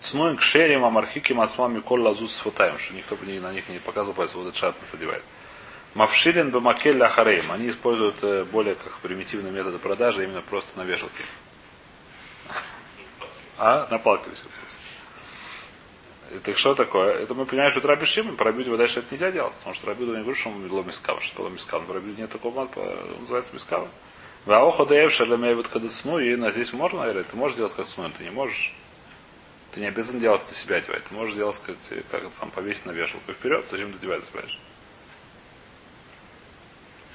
Цнуин 0.00 0.36
к 0.36 0.42
шерим, 0.42 0.84
амархиким, 0.84 1.40
ацмам, 1.40 1.74
миколь 1.74 2.00
лазус 2.00 2.34
с 2.34 2.38
футаем, 2.38 2.78
что 2.78 2.94
никто 2.94 3.16
на 3.16 3.52
них 3.52 3.68
не 3.68 3.78
показывал 3.78 4.14
пальцем, 4.14 4.38
вот 4.38 4.48
этот 4.48 4.56
шат 4.56 4.76
одевает. 4.94 5.22
Мавшилин 5.96 6.50
бамакель 6.50 7.02
ахарейм. 7.02 7.50
Они 7.50 7.70
используют 7.70 8.22
э, 8.22 8.44
более 8.44 8.74
как 8.74 8.98
примитивные 8.98 9.50
методы 9.50 9.78
продажи, 9.78 10.24
именно 10.24 10.42
просто 10.42 10.78
на 10.78 10.84
вешалке. 10.84 11.24
А? 13.58 13.88
На 13.90 13.98
палке 13.98 14.28
висит 14.28 14.46
просто. 14.48 14.78
Так 16.42 16.58
что 16.58 16.74
такое? 16.74 17.14
Это 17.14 17.34
мы 17.34 17.46
понимаем, 17.46 17.70
что 17.70 17.80
это 17.80 17.88
Раби 17.88 18.04
Шимон. 18.04 18.36
По 18.36 18.44
Рабиуду 18.44 18.76
дальше 18.76 19.00
это 19.00 19.12
нельзя 19.12 19.30
делать. 19.30 19.54
Потому 19.54 19.74
что 19.74 19.86
Рабиуду 19.86 20.12
не 20.12 20.22
говорит, 20.22 20.40
что 20.40 20.50
он 20.50 20.62
медло 20.62 20.82
мискава. 20.82 21.20
Что 21.20 21.42
было 21.42 21.48
мискава? 21.48 21.84
По 21.84 21.94
Рабиуду 21.94 22.20
нет 22.20 22.30
такого 22.30 22.54
мат, 22.54 22.76
он 22.76 23.20
называется 23.20 23.54
мискава. 23.54 23.88
Шалемей 24.46 25.54
вот 25.54 25.68
кадацну, 25.68 26.18
и 26.18 26.36
на 26.36 26.50
здесь 26.50 26.72
можно, 26.72 27.00
наверное, 27.00 27.24
ты 27.24 27.36
можешь 27.36 27.56
делать 27.56 27.74
как 27.74 27.86
ты 27.86 28.24
не 28.24 28.30
можешь. 28.30 28.72
Ты 29.72 29.80
не 29.80 29.86
обязан 29.86 30.20
делать 30.20 30.42
это 30.44 30.54
себя 30.54 30.76
одевать. 30.76 31.04
Ты 31.04 31.14
можешь 31.14 31.34
делать, 31.34 31.60
как, 31.64 31.76
как 32.10 32.24
это 32.24 32.40
там 32.40 32.50
повесить 32.50 32.86
на 32.86 32.92
вешалку 32.92 33.32
вперед, 33.32 33.66
зачем 33.70 33.92
ты 33.92 33.98
одевать 33.98 34.24
собираешь? 34.24 34.58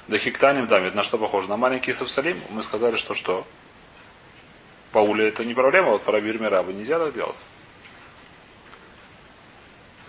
Да 0.08 0.18
хиктаним 0.18 0.66
там, 0.66 0.84
это 0.84 0.96
на 0.96 1.02
что 1.02 1.16
похоже? 1.16 1.48
На 1.48 1.56
маленький 1.56 1.92
Савсалим. 1.92 2.38
Мы 2.50 2.62
сказали, 2.62 2.96
что 2.96 3.14
что? 3.14 3.46
По 4.92 4.98
уле 4.98 5.28
это 5.28 5.44
не 5.44 5.54
проблема, 5.54 5.90
вот 5.90 6.02
по 6.02 6.12
Рабир 6.12 6.40
Мирабу 6.40 6.72
нельзя 6.72 6.98
так 6.98 7.14
делать. 7.14 7.42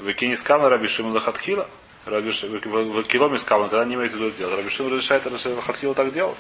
Выкини 0.04 0.36
скавна 0.36 0.70
Раби 0.70 0.88
Шимон 0.88 1.14
Лахатхила. 1.14 1.70
Выкиломи 2.06 3.38
скавна, 3.38 3.70
когда 3.70 3.86
не 3.86 3.96
имеет 3.96 4.12
в 4.12 4.16
виду 4.16 4.28
это 4.28 4.38
делать. 4.38 4.56
Раби 4.56 4.70
Шимон 4.70 4.92
разрешает 4.92 5.26
Лахатхила 5.26 5.96
так 5.96 6.12
делать. 6.12 6.38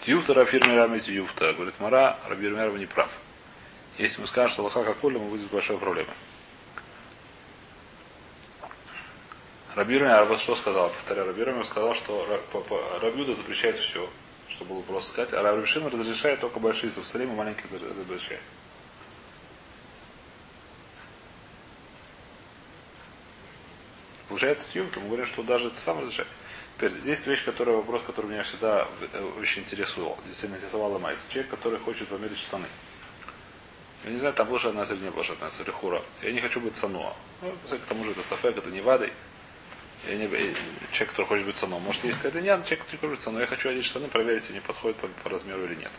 Тьюфта 0.00 0.32
Рафир 0.34 0.66
Мирами 0.66 0.98
Тьюфта. 0.98 1.52
Говорит 1.52 1.74
Мара, 1.80 2.18
Раби 2.28 2.48
Мирабу 2.48 2.78
не 2.78 2.86
прав. 2.86 3.10
Если 3.98 4.20
мы 4.20 4.26
скажем, 4.26 4.50
что 4.50 4.62
Лоха 4.62 4.82
Какуля, 4.82 5.18
мы 5.18 5.28
будет 5.28 5.50
большой 5.50 5.78
проблемой. 5.78 6.14
Рабирами 9.74 10.12
Арба 10.12 10.38
что 10.38 10.54
сказал? 10.56 10.88
Повторяю, 10.88 11.28
Рабирами 11.28 11.62
сказал, 11.64 11.94
что 11.94 12.26
Рабиуда 13.02 13.34
запрещает 13.34 13.76
все, 13.76 14.08
что 14.48 14.64
было 14.64 14.82
просто 14.82 15.10
сказать, 15.10 15.32
а 15.32 15.42
Рабишин 15.42 15.86
разрешает 15.86 16.40
только 16.40 16.60
большие 16.60 16.90
Савсалим, 16.90 17.32
а 17.32 17.34
маленькие 17.34 17.66
за- 17.68 17.78
Получается 24.34 24.66
тюм, 24.72 24.90
то 24.90 24.98
мы 24.98 25.06
говорим, 25.06 25.26
что 25.26 25.44
даже 25.44 25.68
это 25.68 25.78
сам 25.78 26.00
разрешает. 26.00 26.28
Теперь, 26.76 26.90
здесь 26.90 27.24
вещь, 27.24 27.44
которая, 27.44 27.76
вопрос, 27.76 28.02
который 28.04 28.32
меня 28.32 28.42
всегда 28.42 28.88
э, 29.12 29.32
очень 29.40 29.62
интересовал. 29.62 30.18
Действительно 30.26 30.56
интересовала 30.56 30.98
Майс. 30.98 31.24
Человек, 31.28 31.52
который 31.52 31.78
хочет 31.78 32.08
померить 32.08 32.40
штаны. 32.40 32.66
Я 34.04 34.10
не 34.10 34.18
знаю, 34.18 34.34
там 34.34 34.48
была 34.48 34.58
одна 34.58 34.82
или 34.82 34.96
не 35.04 35.10
была 35.10 35.22
одна 35.22 35.48
Рихура. 35.64 36.02
Я 36.20 36.32
не 36.32 36.40
хочу 36.40 36.60
быть 36.60 36.74
сануа. 36.74 37.14
Ну, 37.42 37.52
к 37.78 37.86
тому 37.86 38.02
же 38.02 38.10
это 38.10 38.24
сафек, 38.24 38.56
это 38.56 38.72
не 38.72 38.80
вадой. 38.80 39.12
Я 40.08 40.16
не, 40.16 40.26
человек, 40.26 41.10
который 41.10 41.26
хочет 41.26 41.46
быть 41.46 41.56
саном. 41.56 41.80
Может, 41.82 42.02
есть 42.02 42.16
какая-то 42.16 42.40
нет, 42.40 42.64
человек, 42.64 42.86
который 42.86 43.10
хочет 43.10 43.22
саном. 43.22 43.40
Я 43.40 43.46
хочу 43.46 43.68
одеть 43.68 43.84
штаны, 43.84 44.08
проверить, 44.08 44.50
они 44.50 44.58
подходят 44.58 44.96
по, 44.96 45.06
по 45.06 45.30
размеру 45.30 45.64
или 45.64 45.76
нет. 45.76 45.92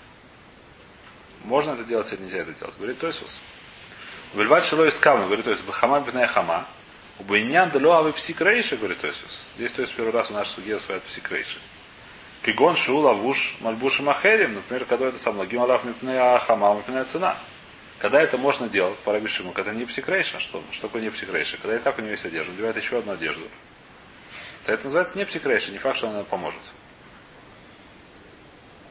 Можно 1.46 1.72
это 1.72 1.86
делать 1.86 2.12
или 2.12 2.22
нельзя 2.22 2.40
это 2.40 2.52
делать? 2.52 2.76
Говорит 2.76 3.00
Тойсус. 3.00 3.40
Вельват 4.34 4.66
шило 4.66 4.84
из 4.84 4.98
камня, 4.98 5.26
говорит 5.26 5.46
Тойсус. 5.46 5.64
Бахама 5.66 6.02
биная 6.02 6.28
хама. 6.28 6.66
У 7.20 7.24
Байнян 7.24 7.70
дало 7.70 7.94
авы 7.94 8.12
псик 8.12 8.42
рейши, 8.42 8.76
говорит 8.76 9.00
Тойсус. 9.00 9.46
Здесь 9.56 9.72
то 9.72 9.82
есть 9.82 9.94
первый 9.94 10.12
раз 10.12 10.32
у 10.32 10.34
нас 10.34 10.50
судья 10.50 10.80
своят 10.80 11.04
псик 11.04 11.32
рейши. 11.32 11.60
Кигон 12.44 12.76
шул 12.76 13.08
авуш 13.08 13.56
мальбуши 13.62 14.04
махерим. 14.04 14.56
Например, 14.56 14.86
когда 14.86 15.08
это 15.08 15.18
сам 15.18 15.38
лагим 15.38 15.62
алаф 15.62 15.84
мипная 15.86 16.38
хама, 16.40 16.76
мипная 16.76 17.06
цена. 17.06 17.36
Когда 18.00 18.22
это 18.22 18.38
можно 18.38 18.68
делать 18.68 18.98
по 19.00 19.14
Рабишиму, 19.14 19.54
когда 19.54 19.74
не 19.74 19.86
псикрейшн, 19.86 20.40
что, 20.40 20.62
что 20.72 20.84
такое 20.84 21.02
не 21.02 21.10
псикрейшн? 21.10 21.58
Когда 21.62 21.78
и 21.78 21.80
так 21.80 21.98
у 21.98 22.02
него 22.02 22.12
есть 22.12 22.26
одежда, 22.26 22.52
надевает 22.52 22.78
еще 22.78 23.00
одну 23.00 23.14
одежду. 23.14 23.48
То 24.66 24.74
это 24.74 24.84
называется 24.84 25.18
не 25.18 25.26
פסיק 25.26 25.42
רישיה, 25.42 25.72
не 25.72 25.78
факт, 25.78 25.98
что 25.98 26.10
она 26.10 26.24
поможет. 26.24 26.60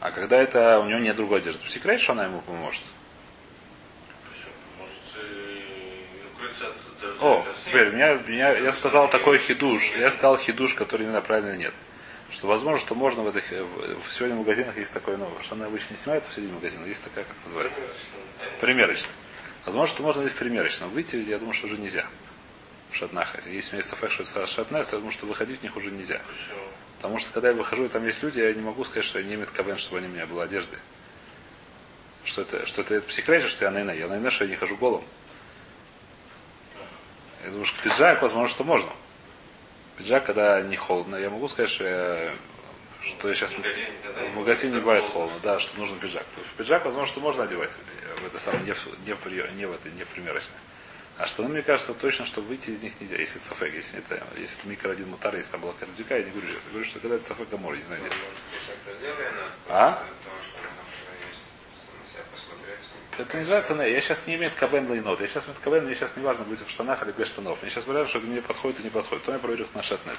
А 0.00 0.10
когда 0.10 0.40
это 0.40 0.80
у 0.80 0.86
него 0.86 0.98
нет 0.98 1.16
другой 1.16 1.38
одежды, 1.38 1.64
פסיק 1.64 1.83
רישיה 1.83 2.12
она 2.12 2.24
ему 2.24 2.40
поможет. 2.40 2.82
Может, 4.78 4.94
э, 5.16 5.60
укрыться 6.34 6.68
от 6.68 6.74
дождя 7.00 7.03
О, 7.20 7.46
теперь, 7.64 7.90
меня, 7.90 8.14
меня, 8.26 8.50
я 8.58 8.72
сказал 8.72 9.08
такой 9.08 9.38
хидуш, 9.38 9.92
я 9.98 10.10
сказал 10.10 10.36
хидуш, 10.36 10.74
который 10.74 11.02
не 11.02 11.08
знаю, 11.08 11.22
правильно 11.22 11.50
или 11.50 11.58
нет. 11.58 11.74
Что 12.30 12.48
возможно, 12.48 12.80
что 12.80 12.94
можно 12.94 13.22
в 13.22 13.28
этих, 13.28 13.50
в, 13.50 14.12
сегодня 14.12 14.36
в 14.36 14.40
магазинах 14.40 14.76
есть 14.76 14.92
такое, 14.92 15.16
ну, 15.16 15.30
что 15.40 15.54
она 15.54 15.66
обычно 15.66 15.94
не 15.94 15.98
снимают 15.98 16.24
в 16.24 16.32
середине 16.32 16.54
магазина, 16.54 16.84
есть 16.86 17.02
такая, 17.02 17.24
как 17.24 17.36
называется, 17.46 17.80
примерочная. 18.60 19.12
Возможно, 19.64 19.94
что 19.94 20.02
можно 20.02 20.22
здесь 20.22 20.34
примерочно. 20.34 20.88
Выйти, 20.88 21.16
я 21.16 21.38
думаю, 21.38 21.54
что 21.54 21.66
уже 21.66 21.78
нельзя. 21.78 22.06
В 22.90 22.96
шатнах. 22.96 23.34
Если 23.46 23.70
у 23.70 23.72
меня 23.72 23.78
есть 23.78 23.88
сафек, 23.88 24.10
что 24.10 24.22
это 24.22 24.46
шатная, 24.46 24.84
то 24.84 24.90
я 24.90 24.98
думаю, 24.98 25.12
что 25.12 25.26
выходить 25.26 25.60
в 25.60 25.62
них 25.62 25.76
уже 25.76 25.90
нельзя. 25.90 26.20
Потому 26.98 27.18
что 27.18 27.32
когда 27.32 27.48
я 27.48 27.54
выхожу, 27.54 27.84
и 27.84 27.88
там 27.88 28.04
есть 28.04 28.22
люди, 28.22 28.40
я 28.40 28.52
не 28.52 28.60
могу 28.60 28.84
сказать, 28.84 29.04
что 29.04 29.18
я 29.18 29.24
не 29.24 29.34
имею 29.34 29.46
КВН, 29.46 29.78
чтобы 29.78 29.98
они 29.98 30.08
у 30.08 30.10
меня 30.10 30.26
была 30.26 30.44
одежды. 30.44 30.78
Что 32.24 32.42
это, 32.42 32.66
что 32.66 32.82
это, 32.82 32.94
это 32.94 33.06
психрейша, 33.06 33.48
что 33.48 33.64
я 33.64 33.70
на 33.70 33.92
Я 33.92 34.08
на 34.08 34.30
что 34.30 34.44
я 34.44 34.50
не 34.50 34.56
хожу 34.56 34.76
голым. 34.76 35.04
Думаю, 37.54 37.66
что 37.66 37.82
пиджак, 37.82 38.20
возможно, 38.20 38.48
что 38.48 38.64
можно. 38.64 38.90
Пиджак, 39.96 40.26
когда 40.26 40.60
не 40.60 40.74
холодно, 40.74 41.14
я 41.14 41.30
могу 41.30 41.46
сказать, 41.46 41.70
что 41.70 41.84
я, 41.84 42.32
что 43.00 43.28
я 43.28 43.34
сейчас 43.34 43.52
В 43.52 43.58
магазине, 43.58 43.88
в 44.32 44.36
магазине 44.36 44.72
не 44.72 44.80
бывает 44.80 45.04
холодно, 45.04 45.38
да, 45.40 45.60
что 45.60 45.78
нужен 45.78 45.96
пиджак. 46.00 46.24
То 46.34 46.40
есть 46.40 46.52
пиджак, 46.54 46.84
возможно, 46.84 47.06
что 47.06 47.20
можно 47.20 47.44
одевать 47.44 47.70
в 47.70 48.26
это 48.26 48.40
самое, 48.40 48.64
не 48.64 48.72
в, 48.74 48.86
не 49.06 49.14
в, 49.14 49.54
не 49.54 49.66
в 49.66 49.72
это, 49.72 49.88
не 49.90 50.02
в 50.02 50.08
примерочное. 50.08 50.58
А 51.16 51.26
штаны, 51.26 51.48
мне 51.48 51.62
кажется, 51.62 51.94
точно, 51.94 52.26
что 52.26 52.40
выйти 52.40 52.70
из 52.70 52.82
них 52.82 53.00
нельзя, 53.00 53.18
если 53.18 53.36
это 53.36 53.46
сафек, 53.46 53.72
если 53.72 54.00
это, 54.00 54.20
если 54.36 54.58
это 54.58 54.68
микро 54.68 54.90
один 54.90 55.10
мутар, 55.10 55.36
если 55.36 55.52
там 55.52 55.60
была 55.60 55.74
кардюка, 55.74 56.16
я 56.16 56.24
не 56.24 56.30
говорю 56.30 56.48
сейчас. 56.48 56.62
Я 56.64 56.70
говорю, 56.70 56.86
что 56.86 56.98
когда 56.98 57.14
это 57.14 57.24
сафек 57.24 57.52
амор, 57.52 57.76
не 57.76 57.82
знаю, 57.84 58.02
нет. 58.02 58.12
А? 59.68 60.02
Это 63.18 63.36
называется 63.36 63.74
не. 63.74 63.92
Я 63.92 64.00
сейчас 64.00 64.26
не 64.26 64.34
имею 64.34 64.50
КВН 64.50 64.90
лайнот. 64.90 65.20
Я 65.20 65.28
сейчас 65.28 65.44
имею 65.46 65.58
КВН, 65.64 65.84
мне 65.86 65.94
сейчас 65.94 66.16
не 66.16 66.22
важно 66.22 66.44
быть 66.44 66.60
в 66.66 66.70
штанах 66.70 67.02
или 67.04 67.12
без 67.12 67.28
штанов. 67.28 67.60
Мне 67.62 67.70
сейчас 67.70 67.84
проверяю, 67.84 68.08
что 68.08 68.18
мне 68.20 68.42
подходит 68.42 68.80
и 68.80 68.84
не 68.84 68.90
подходит. 68.90 69.24
Потом 69.24 69.34
я 69.36 69.40
проверю 69.40 69.68
на 69.74 69.82
шатнес. 69.82 70.18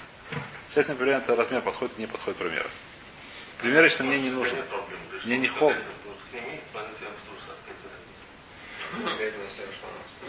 Сейчас 0.72 0.90
я 0.90 0.96
проверяю, 0.96 1.22
это 1.22 1.36
размер 1.36 1.62
подходит 1.62 1.98
и 1.98 2.02
не 2.02 2.08
подходит 2.08 2.38
примера. 2.38 2.68
Примерочно 3.62 4.06
мне 4.06 4.20
не 4.20 4.30
нужно. 4.30 4.60
Мне 5.26 5.38
не 5.38 5.48
холодно. 5.48 5.82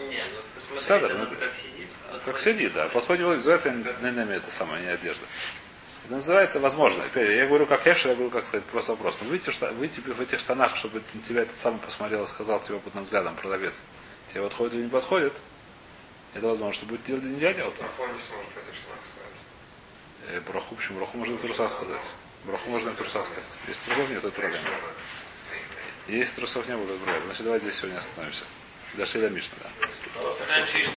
Не, 0.09 0.21
ну 1.13 1.27
как 2.25 2.39
сидит. 2.39 2.73
Да. 2.73 2.87
Подходит, 2.87 3.25
называется 3.25 3.71
ненами 3.71 4.35
это 4.35 4.51
самое, 4.51 4.83
не 4.83 4.89
одежда. 4.89 5.25
Это 6.07 6.15
называется 6.15 6.61
возможно. 6.61 7.03
Опять, 7.03 7.29
я 7.35 7.45
говорю 7.47 7.65
как 7.65 7.85
Эфшер, 7.85 8.11
я 8.11 8.15
говорю 8.15 8.31
как 8.31 8.47
сказать 8.47 8.65
просто 8.67 8.93
вопрос. 8.93 9.17
Но 9.21 9.27
выйти, 9.27 9.49
в 9.49 9.53
шта- 9.53 9.73
выйти 9.73 9.99
в 9.99 10.21
этих 10.21 10.39
штанах, 10.39 10.77
чтобы 10.77 11.01
на 11.13 11.21
тебя 11.21 11.41
этот 11.41 11.57
самый 11.57 11.79
посмотрел 11.79 12.23
и 12.23 12.27
сказал 12.27 12.61
тебе 12.61 12.75
опытным 12.75 13.03
взглядом 13.03 13.35
продавец. 13.35 13.73
Тебе 14.31 14.43
подходит 14.43 14.75
или 14.75 14.83
не 14.83 14.89
подходит? 14.89 15.33
Это 16.33 16.47
возможно, 16.47 16.71
что 16.73 16.85
будет 16.85 17.03
делать 17.03 17.25
нельзя 17.25 17.51
делать. 17.51 17.75
Ахон 17.81 18.07
не 18.13 18.21
сможет 18.21 18.45
в 18.53 18.69
этих 18.69 18.79
штанах 18.79 18.99
сказать. 19.03 20.33
Э, 20.37 20.39
Браху, 20.49 20.75
почему? 20.75 20.99
Браху 20.99 21.17
можно 21.17 21.35
в 21.35 21.41
трусах 21.41 21.69
сказать. 21.71 22.01
Браху 22.45 22.69
можно 22.69 22.91
в 22.91 22.95
трусах 22.95 23.25
сказать. 23.25 23.43
Если 23.67 23.81
трусов 23.83 24.09
нет, 24.09 24.19
это 24.19 24.31
проблема. 24.31 24.63
Если 26.07 26.35
трусов 26.37 26.69
не 26.69 26.77
было, 26.77 26.85
это 26.85 26.97
проблема. 27.03 27.25
Значит, 27.25 27.43
давайте 27.43 27.65
здесь 27.65 27.79
сегодня 27.79 27.97
остановимся. 27.97 28.45
Дошли 28.93 29.19
до 29.19 29.29
Мишны, 29.29 29.57
да. 29.61 30.93